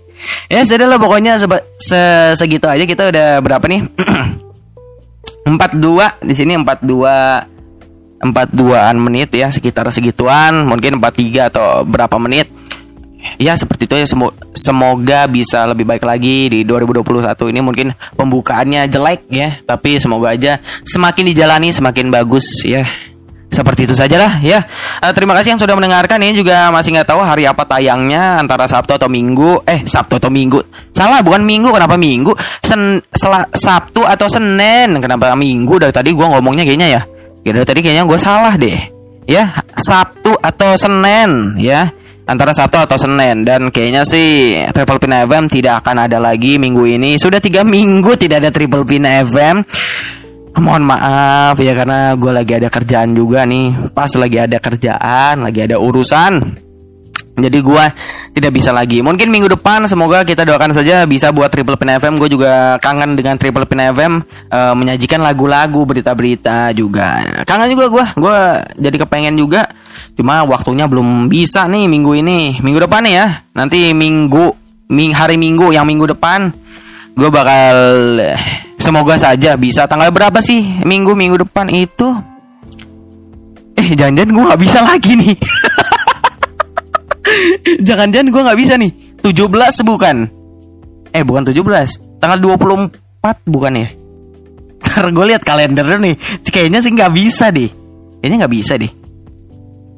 ya 0.49 0.61
sudah 0.65 0.87
lah 0.89 0.99
pokoknya 1.01 1.39
se 1.79 2.01
segitu 2.39 2.67
aja 2.67 2.85
kita 2.87 3.11
udah 3.11 3.29
berapa 3.43 3.65
nih 3.67 3.81
empat 5.51 5.77
dua 5.77 6.17
di 6.23 6.35
sini 6.35 6.57
empat 6.57 6.83
dua 8.25 8.33
empat 8.33 8.49
duaan 8.57 8.97
menit 8.97 9.29
ya 9.37 9.53
sekitar 9.53 9.85
segituan 9.93 10.65
mungkin 10.65 10.97
empat 10.97 11.13
tiga 11.21 11.53
atau 11.53 11.85
berapa 11.85 12.17
menit 12.17 12.49
ya 13.37 13.53
seperti 13.53 13.85
itu 13.85 13.95
ya 14.01 14.09
semoga 14.57 15.29
bisa 15.29 15.69
lebih 15.69 15.85
baik 15.85 16.05
lagi 16.05 16.49
di 16.49 16.61
2021 16.65 17.53
ini 17.53 17.61
mungkin 17.61 17.87
pembukaannya 18.17 18.89
jelek 18.89 19.29
ya 19.29 19.61
tapi 19.69 20.01
semoga 20.01 20.33
aja 20.33 20.61
semakin 20.89 21.25
dijalani 21.33 21.69
semakin 21.73 22.09
bagus 22.09 22.65
ya 22.65 22.89
seperti 23.55 23.87
itu 23.87 23.95
sajalah 23.95 24.43
ya. 24.43 24.67
Uh, 24.99 25.15
terima 25.15 25.31
kasih 25.39 25.55
yang 25.55 25.63
sudah 25.63 25.79
mendengarkan. 25.79 26.19
Ini 26.19 26.35
juga 26.35 26.75
masih 26.75 26.91
nggak 26.91 27.15
tahu 27.15 27.23
hari 27.23 27.47
apa 27.47 27.63
tayangnya 27.63 28.43
antara 28.43 28.67
Sabtu 28.67 28.99
atau 28.99 29.07
Minggu. 29.07 29.63
Eh 29.63 29.87
Sabtu 29.87 30.19
atau 30.19 30.27
Minggu? 30.27 30.59
Salah 30.91 31.23
bukan 31.23 31.47
Minggu. 31.47 31.71
Kenapa 31.71 31.95
Minggu? 31.95 32.35
Sen 32.67 32.99
Sabtu 33.55 34.03
atau 34.03 34.27
Senin? 34.27 34.99
Kenapa 34.99 35.31
Minggu? 35.39 35.79
Dari 35.79 35.95
tadi 35.95 36.11
gue 36.11 36.27
ngomongnya 36.27 36.67
kayaknya 36.67 36.99
ya. 36.99 37.03
Dari 37.45 37.67
tadi 37.69 37.81
kayaknya 37.85 38.05
gue 38.09 38.19
salah 38.19 38.55
deh. 38.57 38.79
Ya 39.25 39.53
Sabtu 39.77 40.33
atau 40.41 40.77
Senin 40.81 41.61
ya. 41.61 41.93
Antara 42.25 42.57
Sabtu 42.57 42.81
atau 42.81 42.97
Senin. 42.97 43.45
Dan 43.45 43.69
kayaknya 43.69 44.09
sih 44.09 44.57
Triple 44.73 45.01
Pin 45.01 45.13
FM 45.13 45.45
tidak 45.53 45.85
akan 45.85 46.09
ada 46.09 46.17
lagi 46.17 46.57
minggu 46.57 46.85
ini. 46.89 47.21
Sudah 47.21 47.39
tiga 47.39 47.61
minggu 47.61 48.17
tidak 48.17 48.45
ada 48.45 48.51
Triple 48.51 48.85
Pin 48.89 49.05
FM 49.05 49.61
mohon 50.55 50.87
maaf 50.87 51.59
ya 51.59 51.75
karena 51.75 52.15
gue 52.15 52.31
lagi 52.31 52.53
ada 52.55 52.69
kerjaan 52.71 53.11
juga 53.13 53.43
nih. 53.45 53.91
Pas 53.91 54.11
lagi 54.15 54.39
ada 54.39 54.59
kerjaan 54.63 55.43
lagi 55.43 55.61
ada 55.67 55.77
urusan 55.83 56.65
jadi 57.35 57.59
gue 57.59 57.85
tidak 58.39 58.53
bisa 58.55 58.71
lagi. 58.71 59.03
Mungkin 59.03 59.27
minggu 59.27 59.51
depan 59.59 59.83
semoga 59.91 60.23
kita 60.23 60.47
doakan 60.47 60.71
saja 60.71 61.03
bisa 61.03 61.35
buat 61.35 61.51
Triple 61.51 61.75
Pin 61.75 61.91
FM 61.99 62.15
gue 62.23 62.31
juga 62.31 62.79
kangen 62.79 63.19
dengan 63.19 63.35
Triple 63.35 63.67
Pin 63.67 63.83
FM 63.83 64.13
uh, 64.23 64.55
eh, 64.55 64.75
menyajikan 64.79 65.19
lagu-lagu 65.19 65.83
berita-berita 65.83 66.71
juga. 66.79 67.23
Kangen 67.43 67.75
juga 67.75 67.91
gue 67.91 68.05
gue 68.15 68.39
jadi 68.79 68.97
kepengen 69.03 69.35
juga. 69.35 69.67
Cuma 70.15 70.47
waktunya 70.47 70.87
belum 70.87 71.27
bisa 71.27 71.67
nih 71.67 71.91
minggu 71.91 72.13
ini. 72.23 72.63
Minggu 72.63 72.87
depan 72.87 73.03
ya. 73.07 73.43
Nanti 73.51 73.91
minggu 73.91 74.55
ming 74.95 75.11
hari 75.11 75.35
minggu 75.35 75.75
yang 75.75 75.89
minggu 75.89 76.15
depan 76.15 76.55
gue 77.15 77.31
bakal 77.31 77.79
Semoga 78.85 79.17
saja 79.17 79.57
bisa. 79.57 79.89
Tanggal 79.89 80.13
berapa 80.13 80.45
sih 80.45 80.85
minggu 80.85 81.17
minggu 81.17 81.49
depan 81.49 81.73
itu? 81.73 82.13
Eh 83.81 83.97
jangan-jangan 83.97 84.33
gue 84.37 84.45
nggak 84.45 84.63
bisa 84.63 84.79
lagi 84.85 85.13
nih. 85.17 85.35
Jangan-jangan 87.87 88.29
gue 88.31 88.43
nggak 88.43 88.61
bisa 88.61 88.75
nih. 88.79 88.91
17 89.25 89.89
bukan? 89.89 90.17
Eh 91.15 91.23
bukan 91.25 91.43
17. 91.47 92.21
Tanggal 92.21 92.39
24 92.41 93.45
bukan 93.49 93.73
ya? 93.79 93.89
Ntar 94.85 95.07
gue 95.11 95.25
lihat 95.35 95.43
kalender 95.43 95.87
nih. 95.99 96.15
Kayaknya 96.45 96.79
sih 96.85 96.93
nggak 96.93 97.13
bisa 97.13 97.51
deh. 97.51 97.71
Kayaknya 98.21 98.37
nggak 98.45 98.55
bisa 98.55 98.75
deh. 98.79 98.93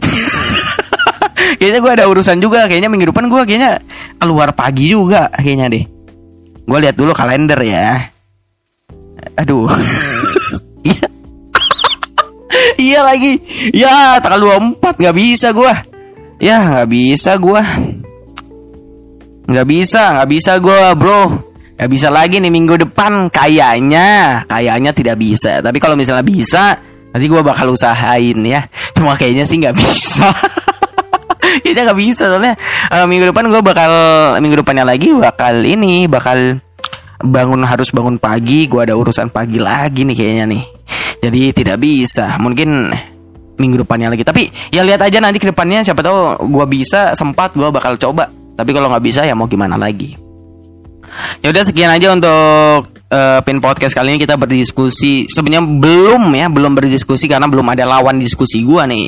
kayaknya 1.58 1.78
gue 1.82 1.92
ada 1.92 2.04
urusan 2.08 2.38
juga. 2.38 2.64
Kayaknya 2.70 2.88
minggu 2.88 3.10
depan 3.10 3.28
gue 3.28 3.42
kayaknya 3.44 3.82
keluar 4.20 4.54
pagi 4.56 4.92
juga. 4.92 5.28
Kayaknya 5.32 5.66
deh. 5.72 5.84
Gue 6.66 6.78
lihat 6.82 6.98
dulu 6.98 7.14
kalender 7.14 7.58
ya 7.62 8.16
aduh 9.36 9.66
iya 10.86 11.06
iya 12.78 13.00
lagi 13.02 13.40
ya 13.74 14.20
tanggal 14.22 14.62
24 14.78 15.00
nggak 15.02 15.16
bisa 15.16 15.50
gua 15.50 15.74
ya 16.40 16.56
nggak 16.66 16.88
bisa 16.88 17.36
gua. 17.40 17.62
Nggak 19.46 19.66
bisa 19.66 20.02
nggak 20.18 20.28
bisa 20.30 20.52
gua 20.58 20.92
bro. 20.96 21.22
Nggak 21.76 21.90
bisa 21.92 22.08
lagi 22.08 22.40
nih 22.40 22.52
minggu 22.52 22.74
depan 22.88 23.28
kayaknya. 23.28 24.42
Kayaknya 24.48 24.90
tidak 24.96 25.16
bisa. 25.20 25.60
Tapi 25.60 25.78
kalau 25.80 25.94
misalnya 25.94 26.24
bisa 26.24 26.76
nanti 27.12 27.26
gua 27.28 27.44
bakal 27.44 27.72
usahain 27.72 28.38
ya. 28.44 28.64
Cuma 28.96 29.14
kayaknya 29.14 29.44
sih 29.44 29.60
nggak 29.60 29.76
bisa. 29.82 30.28
Kayaknya 31.62 31.82
nggak 31.88 32.00
bisa 32.00 32.24
soalnya 32.26 32.54
uh, 32.90 33.06
minggu 33.06 33.32
depan 33.32 33.48
gue 33.48 33.62
bakal 33.62 33.92
minggu 34.42 34.60
depannya 34.60 34.82
lagi 34.82 35.14
bakal 35.14 35.62
ini 35.62 36.04
bakal 36.10 36.58
bangun 37.22 37.64
harus 37.64 37.88
bangun 37.94 38.20
pagi. 38.20 38.68
Gue 38.68 38.84
ada 38.84 38.94
urusan 38.98 39.32
pagi 39.32 39.56
lagi 39.56 40.04
nih 40.04 40.16
kayaknya 40.16 40.44
nih. 40.52 40.62
Jadi 41.22 41.42
tidak 41.56 41.80
bisa. 41.80 42.36
Mungkin 42.38 42.92
minggu 43.56 43.82
depannya 43.84 44.12
lagi. 44.12 44.24
Tapi 44.24 44.48
ya 44.72 44.84
lihat 44.84 45.00
aja 45.02 45.18
nanti 45.20 45.40
ke 45.40 45.50
depannya 45.50 45.82
siapa 45.84 46.00
tahu 46.00 46.48
gue 46.48 46.66
bisa 46.68 47.12
sempat 47.16 47.52
gue 47.56 47.68
bakal 47.68 47.96
coba. 47.96 48.28
Tapi 48.56 48.70
kalau 48.72 48.88
nggak 48.92 49.04
bisa 49.04 49.20
ya 49.24 49.36
mau 49.36 49.48
gimana 49.48 49.76
lagi. 49.76 50.16
Ya 51.40 51.52
udah 51.52 51.62
sekian 51.64 51.88
aja 51.92 52.12
untuk 52.12 52.92
uh, 53.12 53.40
pin 53.44 53.60
podcast 53.60 53.96
kali 53.96 54.16
ini. 54.16 54.18
Kita 54.20 54.36
berdiskusi. 54.36 55.28
Sebenarnya 55.28 55.64
belum 55.64 56.32
ya 56.32 56.46
belum 56.48 56.72
berdiskusi 56.76 57.28
karena 57.28 57.48
belum 57.48 57.64
ada 57.72 57.84
lawan 57.84 58.20
diskusi 58.20 58.64
gue 58.64 58.82
nih. 58.84 59.06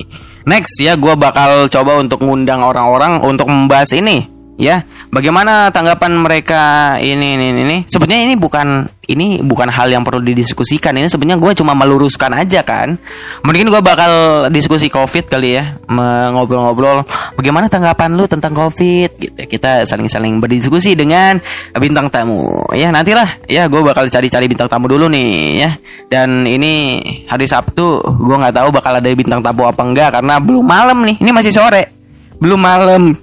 Next 0.49 0.80
ya 0.80 0.96
gue 0.96 1.12
bakal 1.16 1.68
coba 1.68 2.01
untuk 2.01 2.24
ngundang 2.24 2.64
orang-orang 2.64 3.20
untuk 3.20 3.49
membahas 3.53 3.92
ini 3.92 4.38
ya 4.59 4.82
bagaimana 5.14 5.70
tanggapan 5.70 6.18
mereka 6.18 6.62
ini 6.98 7.38
ini 7.38 7.46
ini 7.54 7.76
sebenarnya 7.86 8.26
ini 8.26 8.34
bukan 8.34 8.90
ini 9.09 9.40
bukan 9.40 9.72
hal 9.72 9.88
yang 9.88 10.04
perlu 10.04 10.20
didiskusikan. 10.20 10.92
Ini 10.92 11.09
sebenarnya 11.09 11.40
gue 11.40 11.52
cuma 11.56 11.72
meluruskan 11.72 12.36
aja 12.36 12.61
kan. 12.61 13.00
Mungkin 13.40 13.72
gue 13.72 13.80
bakal 13.80 14.12
diskusi 14.52 14.92
covid 14.92 15.24
kali 15.32 15.56
ya 15.56 15.80
ngobrol-ngobrol 15.88 17.09
bagaimana 17.32 17.72
tanggapan 17.72 18.12
lu 18.20 18.28
tentang 18.28 18.52
covid? 18.52 19.09
Gitu. 19.16 19.40
Kita 19.48 19.88
saling-saling 19.88 20.36
berdiskusi 20.44 20.92
dengan 20.92 21.40
bintang 21.80 22.12
tamu. 22.12 22.68
Ya 22.76 22.92
nantilah. 22.92 23.48
Ya 23.48 23.64
gue 23.64 23.80
bakal 23.80 24.12
cari-cari 24.12 24.44
bintang 24.44 24.68
tamu 24.68 24.92
dulu 24.92 25.09
nih 25.09 25.64
ya. 25.64 25.70
Dan 26.12 26.44
ini 26.44 27.00
hari 27.24 27.48
sabtu 27.48 28.04
gue 28.04 28.36
nggak 28.36 28.61
tahu 28.61 28.68
bakal 28.76 28.92
ada 28.92 29.09
bintang 29.16 29.40
tamu 29.40 29.64
apa 29.64 29.88
enggak 29.88 30.20
karena 30.20 30.36
belum 30.36 30.64
malam 30.68 31.00
nih. 31.09 31.16
Ini 31.16 31.32
masih 31.32 31.52
sore. 31.56 31.96
Belum 32.38 32.61
malam 32.61 33.16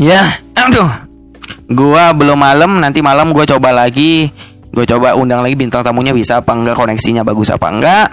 Ya, 0.00 0.40
aduh. 0.56 0.88
Gua 1.70 2.16
belum 2.16 2.40
malam, 2.40 2.80
nanti 2.80 3.04
malam 3.04 3.36
gua 3.36 3.44
coba 3.44 3.70
lagi. 3.70 4.32
Gue 4.70 4.86
coba 4.86 5.18
undang 5.18 5.42
lagi 5.42 5.58
bintang 5.58 5.82
tamunya 5.82 6.14
bisa 6.14 6.38
apa 6.38 6.54
enggak, 6.54 6.78
koneksinya 6.78 7.26
bagus 7.26 7.50
apa 7.50 7.74
enggak. 7.74 8.06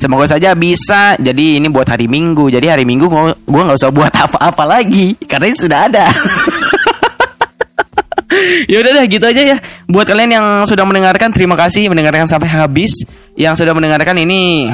Semoga 0.00 0.24
saja 0.24 0.56
bisa. 0.56 1.12
Jadi 1.20 1.60
ini 1.60 1.68
buat 1.68 1.84
hari 1.84 2.08
Minggu. 2.08 2.48
Jadi 2.48 2.72
hari 2.72 2.88
Minggu 2.88 3.04
gue 3.36 3.62
nggak 3.62 3.76
usah 3.76 3.92
buat 3.92 4.08
apa-apa 4.26 4.64
lagi 4.64 5.12
karena 5.28 5.52
ini 5.52 5.58
sudah 5.60 5.78
ada. 5.92 6.08
ya 8.72 8.80
udah 8.80 8.90
deh 8.96 9.06
gitu 9.12 9.24
aja 9.28 9.42
ya. 9.54 9.56
Buat 9.92 10.08
kalian 10.08 10.30
yang 10.32 10.46
sudah 10.64 10.88
mendengarkan, 10.88 11.36
terima 11.36 11.52
kasih 11.52 11.92
mendengarkan 11.92 12.24
sampai 12.24 12.48
habis. 12.48 13.04
Yang 13.36 13.60
sudah 13.60 13.76
mendengarkan 13.76 14.16
ini 14.24 14.72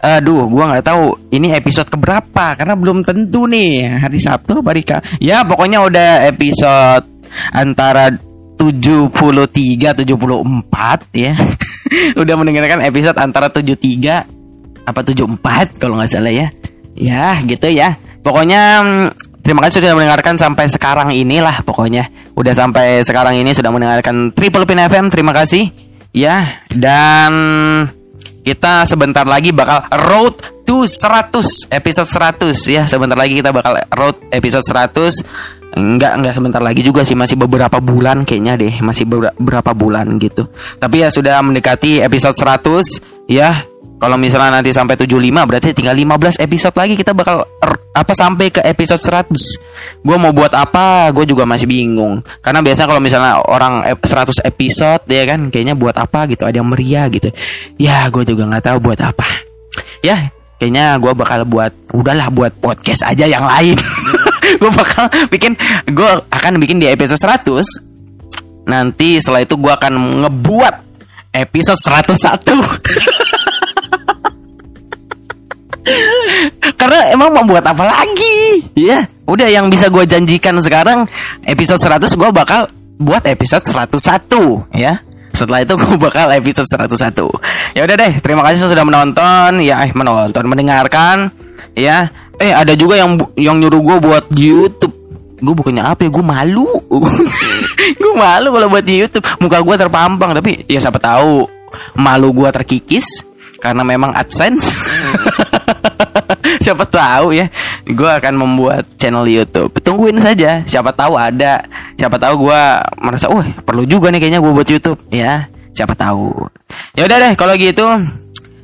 Aduh, 0.00 0.46
gua 0.48 0.74
nggak 0.74 0.86
tahu 0.86 1.30
ini 1.34 1.52
episode 1.56 1.90
keberapa 1.90 2.54
karena 2.54 2.74
belum 2.78 3.02
tentu 3.02 3.48
nih 3.50 4.00
hari 4.02 4.18
Sabtu 4.22 4.62
Barika. 4.62 5.02
Ya, 5.18 5.42
pokoknya 5.42 5.82
udah 5.82 6.28
episode 6.30 7.04
antara 7.52 8.12
73 8.56 9.92
74 10.02 10.06
ya. 11.12 11.32
udah 12.20 12.34
mendengarkan 12.34 12.82
episode 12.82 13.16
antara 13.20 13.52
73 13.52 14.86
apa 14.86 15.00
74 15.02 15.82
kalau 15.82 15.98
nggak 15.98 16.10
salah 16.10 16.32
ya. 16.32 16.48
Ya, 16.96 17.36
gitu 17.44 17.68
ya. 17.68 17.98
Pokoknya 18.24 18.80
mm, 18.80 19.06
terima 19.44 19.60
kasih 19.66 19.84
sudah 19.84 19.94
mendengarkan 19.94 20.40
sampai 20.40 20.66
sekarang 20.70 21.12
inilah 21.12 21.60
pokoknya. 21.62 22.08
Udah 22.38 22.54
sampai 22.56 23.04
sekarang 23.04 23.36
ini 23.36 23.52
sudah 23.52 23.68
mendengarkan 23.68 24.32
Triple 24.32 24.64
Pin 24.64 24.80
FM. 24.80 25.12
Terima 25.12 25.36
kasih. 25.36 25.68
Ya, 26.16 26.64
dan 26.72 27.32
kita 28.46 28.86
sebentar 28.86 29.26
lagi 29.26 29.50
bakal 29.50 29.82
road 30.06 30.38
to 30.62 30.86
100 30.86 31.66
episode 31.74 32.06
100 32.06 32.54
ya 32.70 32.86
sebentar 32.86 33.18
lagi 33.18 33.42
kita 33.42 33.50
bakal 33.50 33.74
road 33.90 34.14
episode 34.30 34.62
100 34.62 35.74
enggak 35.76 36.12
enggak 36.16 36.32
sebentar 36.32 36.62
lagi 36.62 36.80
juga 36.80 37.04
sih. 37.04 37.12
Masih 37.18 37.36
beberapa 37.36 37.82
bulan 37.82 38.24
kayaknya 38.24 38.56
deh. 38.56 38.74
Masih 38.80 39.04
beberapa 39.04 39.76
bulan 39.76 40.16
gitu. 40.16 40.48
Tapi 40.80 41.04
ya 41.04 41.12
sudah 41.12 41.36
mendekati 41.44 42.00
episode 42.00 42.32
100 42.32 43.28
ya 43.28 43.66
kalau 43.96 44.20
misalnya 44.20 44.60
nanti 44.60 44.76
sampai 44.76 44.92
75 44.92 45.16
berarti 45.48 45.72
tinggal 45.72 45.96
15 45.96 46.44
episode 46.44 46.76
lagi 46.76 47.00
kita 47.00 47.16
bakal 47.16 47.48
apa 47.96 48.12
sampai 48.12 48.52
ke 48.52 48.60
episode 48.60 49.00
100. 49.00 50.04
Gue 50.04 50.16
mau 50.20 50.36
buat 50.36 50.52
apa? 50.52 51.08
Gue 51.16 51.24
juga 51.24 51.48
masih 51.48 51.64
bingung. 51.64 52.20
Karena 52.44 52.60
biasanya 52.60 52.88
kalau 52.92 53.00
misalnya 53.00 53.40
orang 53.48 53.96
100 53.96 54.44
episode 54.44 55.00
ya 55.08 55.24
kan 55.24 55.48
kayaknya 55.48 55.72
buat 55.72 55.96
apa 55.96 56.28
gitu, 56.28 56.44
ada 56.44 56.60
yang 56.60 56.68
meriah 56.68 57.08
gitu. 57.08 57.32
Ya, 57.80 58.04
gue 58.12 58.20
juga 58.28 58.44
nggak 58.44 58.64
tahu 58.68 58.78
buat 58.84 59.00
apa. 59.00 59.24
Ya, 60.04 60.28
kayaknya 60.60 61.00
gue 61.00 61.12
bakal 61.16 61.48
buat 61.48 61.72
udahlah 61.96 62.28
buat 62.28 62.52
podcast 62.60 63.00
aja 63.00 63.24
yang 63.24 63.48
lain. 63.48 63.80
gue 64.60 64.70
bakal 64.76 65.08
bikin 65.32 65.56
gue 65.88 66.10
akan 66.28 66.60
bikin 66.60 66.84
di 66.84 66.92
episode 66.92 67.24
100. 67.48 68.68
Nanti 68.68 69.16
setelah 69.24 69.40
itu 69.40 69.56
gue 69.56 69.72
akan 69.72 70.20
ngebuat 70.20 70.74
episode 71.32 71.80
101. 71.80 72.44
Karena 76.76 77.00
emang 77.14 77.30
mau 77.34 77.44
buat 77.46 77.62
apa 77.62 77.82
lagi? 77.86 78.66
Ya, 78.74 79.06
udah 79.26 79.48
yang 79.48 79.70
bisa 79.70 79.86
gue 79.90 80.02
janjikan 80.06 80.58
sekarang 80.58 81.06
episode 81.46 81.78
100 81.78 82.10
gue 82.14 82.30
bakal 82.34 82.66
buat 82.98 83.22
episode 83.26 83.64
101 83.64 84.76
ya. 84.76 85.00
Setelah 85.36 85.62
itu 85.62 85.76
gue 85.76 85.96
bakal 86.00 86.32
episode 86.32 86.66
101. 86.66 87.76
Ya 87.76 87.84
udah 87.84 87.96
deh, 87.96 88.12
terima 88.24 88.42
kasih 88.46 88.66
sudah 88.66 88.84
menonton, 88.88 89.60
ya 89.60 89.84
eh 89.84 89.92
menonton, 89.92 90.44
mendengarkan, 90.48 91.28
ya. 91.76 92.08
Eh 92.36 92.52
ada 92.52 92.72
juga 92.76 92.96
yang 92.96 93.16
yang 93.36 93.60
nyuruh 93.60 93.80
gue 93.84 93.96
buat 94.00 94.24
YouTube. 94.32 94.94
Gue 95.36 95.52
bukannya 95.52 95.84
apa 95.84 96.08
ya, 96.08 96.10
gue 96.10 96.24
malu. 96.24 96.64
gue 98.02 98.12
malu 98.16 98.48
kalau 98.48 98.68
buat 98.72 98.84
YouTube. 98.88 99.24
Muka 99.44 99.60
gue 99.60 99.76
terpampang, 99.76 100.32
tapi 100.32 100.64
ya 100.64 100.80
siapa 100.80 100.96
tahu 100.96 101.44
malu 102.00 102.32
gue 102.32 102.48
terkikis 102.48 103.35
karena 103.60 103.82
memang 103.82 104.12
AdSense. 104.12 104.66
siapa 106.64 106.86
tahu 106.86 107.34
ya, 107.34 107.46
gue 107.86 108.10
akan 108.10 108.34
membuat 108.34 108.86
channel 108.98 109.26
YouTube. 109.26 109.70
Tungguin 109.82 110.18
saja, 110.18 110.62
siapa 110.66 110.90
tahu 110.94 111.14
ada, 111.18 111.62
siapa 111.98 112.16
tahu 112.18 112.48
gue 112.48 112.62
merasa, 113.02 113.30
wah 113.30 113.46
perlu 113.62 113.86
juga 113.86 114.10
nih 114.10 114.20
kayaknya 114.22 114.40
gue 114.42 114.52
buat 114.52 114.68
YouTube, 114.68 114.98
ya. 115.10 115.46
Siapa 115.76 115.92
tahu. 115.92 116.32
Ya 116.96 117.04
udah 117.04 117.16
deh, 117.20 117.32
kalau 117.36 117.52
gitu. 117.52 117.84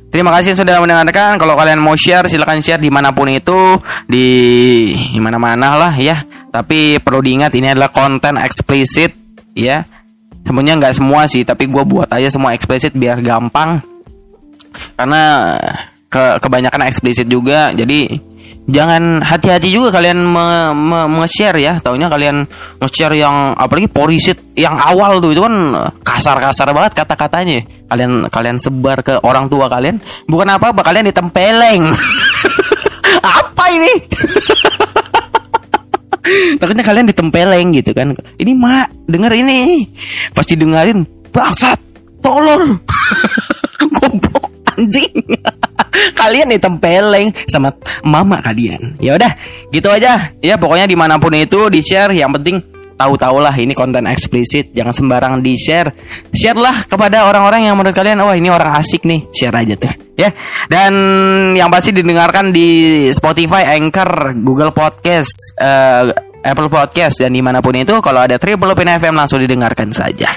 Terima 0.09 0.29
kasih 0.33 0.57
sudah 0.57 0.77
mendengarkan. 0.77 1.37
Kalau 1.41 1.53
kalian 1.53 1.81
mau 1.81 1.93
share, 1.93 2.25
silahkan 2.25 2.57
share 2.61 2.81
di 2.81 2.89
mana 2.89 3.13
pun 3.13 3.29
itu, 3.29 3.77
di 4.09 4.27
mana-mana 5.17 5.77
lah 5.77 5.93
ya. 5.93 6.25
Tapi 6.49 6.97
perlu 7.01 7.21
diingat 7.21 7.53
ini 7.53 7.73
adalah 7.73 7.93
konten 7.93 8.41
eksplisit, 8.41 9.13
ya. 9.53 9.85
Sebenarnya 10.43 10.81
nggak 10.81 10.95
semua 10.97 11.29
sih, 11.29 11.45
tapi 11.45 11.69
gue 11.69 11.85
buat 11.85 12.09
aja 12.09 12.33
semua 12.33 12.57
eksplisit 12.57 12.97
biar 12.97 13.21
gampang 13.21 13.92
karena 14.95 15.55
ke 16.07 16.37
kebanyakan 16.37 16.85
eksplisit 16.85 17.25
juga 17.25 17.73
jadi 17.73 18.21
jangan 18.67 19.19
hati-hati 19.19 19.71
juga 19.71 19.91
kalian 19.91 20.19
nge-share 21.19 21.59
ya. 21.59 21.73
Taunya 21.83 22.07
kalian 22.07 22.47
nge-share 22.79 23.15
yang 23.17 23.55
apalagi 23.57 23.91
polisit 23.91 24.39
yang 24.55 24.77
awal 24.79 25.19
tuh 25.19 25.35
itu 25.35 25.41
kan 25.43 25.55
kasar-kasar 26.03 26.71
banget 26.71 26.93
kata-katanya. 26.95 27.63
Kalian 27.91 28.11
kalian 28.31 28.57
sebar 28.59 29.03
ke 29.03 29.19
orang 29.21 29.51
tua 29.51 29.67
kalian 29.67 29.99
bukan 30.27 30.47
apa-apa 30.55 30.81
kalian 30.85 31.09
ditempeleng. 31.11 31.91
Apa 33.23 33.63
ini? 33.71 33.93
Takutnya 36.59 36.83
kalian 36.83 37.07
ditempeleng 37.11 37.67
gitu 37.75 37.91
kan. 37.91 38.15
Ini 38.39 38.51
mak 38.55 38.87
denger 39.07 39.31
ini. 39.43 39.87
Pasti 40.31 40.55
dengerin 40.55 41.03
bangsat 41.31 41.79
tolol. 42.23 42.79
Goblok 43.99 44.52
anjing. 44.73 45.13
Kalian 46.19 46.49
nih 46.49 46.61
tempeleng 46.61 47.29
sama 47.45 47.69
mama 48.01 48.41
kalian. 48.41 48.97
Ya 48.97 49.13
udah 49.13 49.31
gitu 49.69 49.93
aja. 49.93 50.33
Ya 50.41 50.57
pokoknya 50.57 50.89
di 50.89 50.97
mana 50.97 51.21
pun 51.21 51.33
itu 51.37 51.69
di 51.69 51.85
share 51.85 52.11
yang 52.17 52.33
penting 52.33 52.59
tahu-tahu 52.97 53.37
lah 53.41 53.53
ini 53.53 53.77
konten 53.77 54.09
eksplisit. 54.09 54.73
Jangan 54.73 54.93
sembarang 54.93 55.33
di 55.45 55.53
share 55.53 55.93
share 56.33 56.57
lah 56.57 56.89
kepada 56.89 57.29
orang-orang 57.29 57.69
yang 57.69 57.75
menurut 57.77 57.93
kalian 57.93 58.21
wah 58.25 58.33
ini 58.33 58.49
orang 58.49 58.73
asik 58.79 59.05
nih. 59.05 59.29
Share 59.29 59.53
aja 59.53 59.77
tuh 59.77 59.93
ya. 60.17 60.29
Dan 60.65 60.93
yang 61.53 61.69
pasti 61.69 61.93
didengarkan 61.93 62.49
di 62.49 63.09
Spotify 63.13 63.77
Anchor 63.77 64.33
Google 64.41 64.73
Podcast 64.73 65.33
uh, 65.61 66.09
Apple 66.43 66.67
Podcast 66.67 67.23
dan 67.23 67.31
di 67.31 67.39
mana 67.39 67.63
pun 67.63 67.77
itu 67.77 67.95
kalau 68.03 68.25
ada 68.25 68.35
Triple 68.35 68.75
Pin 68.75 68.91
FM 68.91 69.15
langsung 69.15 69.39
didengarkan 69.39 69.93
saja. 69.93 70.35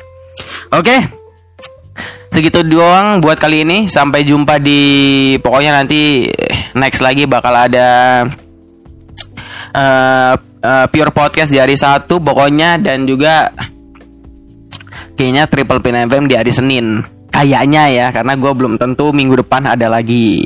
Oke? 0.70 0.84
okay? 0.86 1.25
Segitu 2.36 2.60
doang 2.60 3.24
buat 3.24 3.40
kali 3.40 3.64
ini. 3.64 3.78
Sampai 3.88 4.28
jumpa 4.28 4.60
di 4.60 5.32
pokoknya 5.40 5.72
nanti 5.80 6.28
next 6.76 7.00
lagi 7.00 7.24
bakal 7.24 7.56
ada 7.56 7.88
uh, 9.72 10.36
pure 10.92 11.12
podcast 11.16 11.48
di 11.48 11.56
hari 11.56 11.80
Sabtu 11.80 12.20
pokoknya. 12.20 12.76
Dan 12.76 13.08
juga 13.08 13.48
kayaknya 15.16 15.48
Triple 15.48 15.80
Pin 15.80 15.96
FM 16.04 16.28
di 16.28 16.36
hari 16.36 16.52
Senin. 16.52 17.00
Kayaknya 17.32 17.88
ya 17.88 18.06
karena 18.12 18.36
gue 18.36 18.52
belum 18.52 18.76
tentu 18.76 19.16
minggu 19.16 19.40
depan 19.40 19.64
ada 19.64 19.88
lagi. 19.88 20.44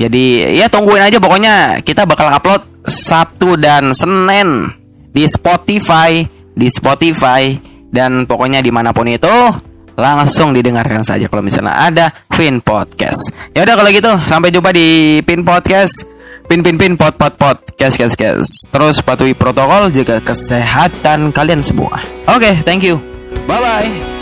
Jadi 0.00 0.56
ya 0.56 0.72
tungguin 0.72 1.04
aja. 1.04 1.20
Pokoknya 1.20 1.84
kita 1.84 2.08
bakal 2.08 2.32
upload 2.32 2.64
Sabtu 2.88 3.60
dan 3.60 3.92
Senin 3.92 4.72
di 5.12 5.28
Spotify 5.28 6.24
di 6.56 6.72
Spotify 6.72 7.52
dan 7.92 8.24
pokoknya 8.24 8.64
di 8.64 8.72
mana 8.72 8.96
pun 8.96 9.04
itu 9.04 9.36
langsung 9.96 10.52
didengarkan 10.52 11.02
saja 11.02 11.26
kalau 11.26 11.42
misalnya 11.42 11.74
ada 11.74 12.12
Pin 12.30 12.60
Podcast. 12.60 13.32
Ya 13.56 13.64
udah 13.64 13.74
kalau 13.74 13.90
gitu 13.90 14.12
sampai 14.28 14.52
jumpa 14.52 14.70
di 14.70 15.18
Pin 15.24 15.42
Podcast. 15.42 16.04
Pin 16.46 16.62
pin 16.62 16.78
pin 16.78 16.94
pot 16.94 17.18
pot 17.18 17.34
pot 17.34 17.58
kes 17.74 17.98
kes 17.98 18.14
kes. 18.14 18.70
Terus 18.70 19.02
patuhi 19.02 19.34
protokol 19.34 19.90
jaga 19.90 20.22
kesehatan 20.22 21.34
kalian 21.34 21.66
semua. 21.66 21.98
Oke, 22.30 22.38
okay, 22.38 22.54
thank 22.62 22.86
you. 22.86 23.02
Bye 23.50 23.58
bye. 23.58 24.15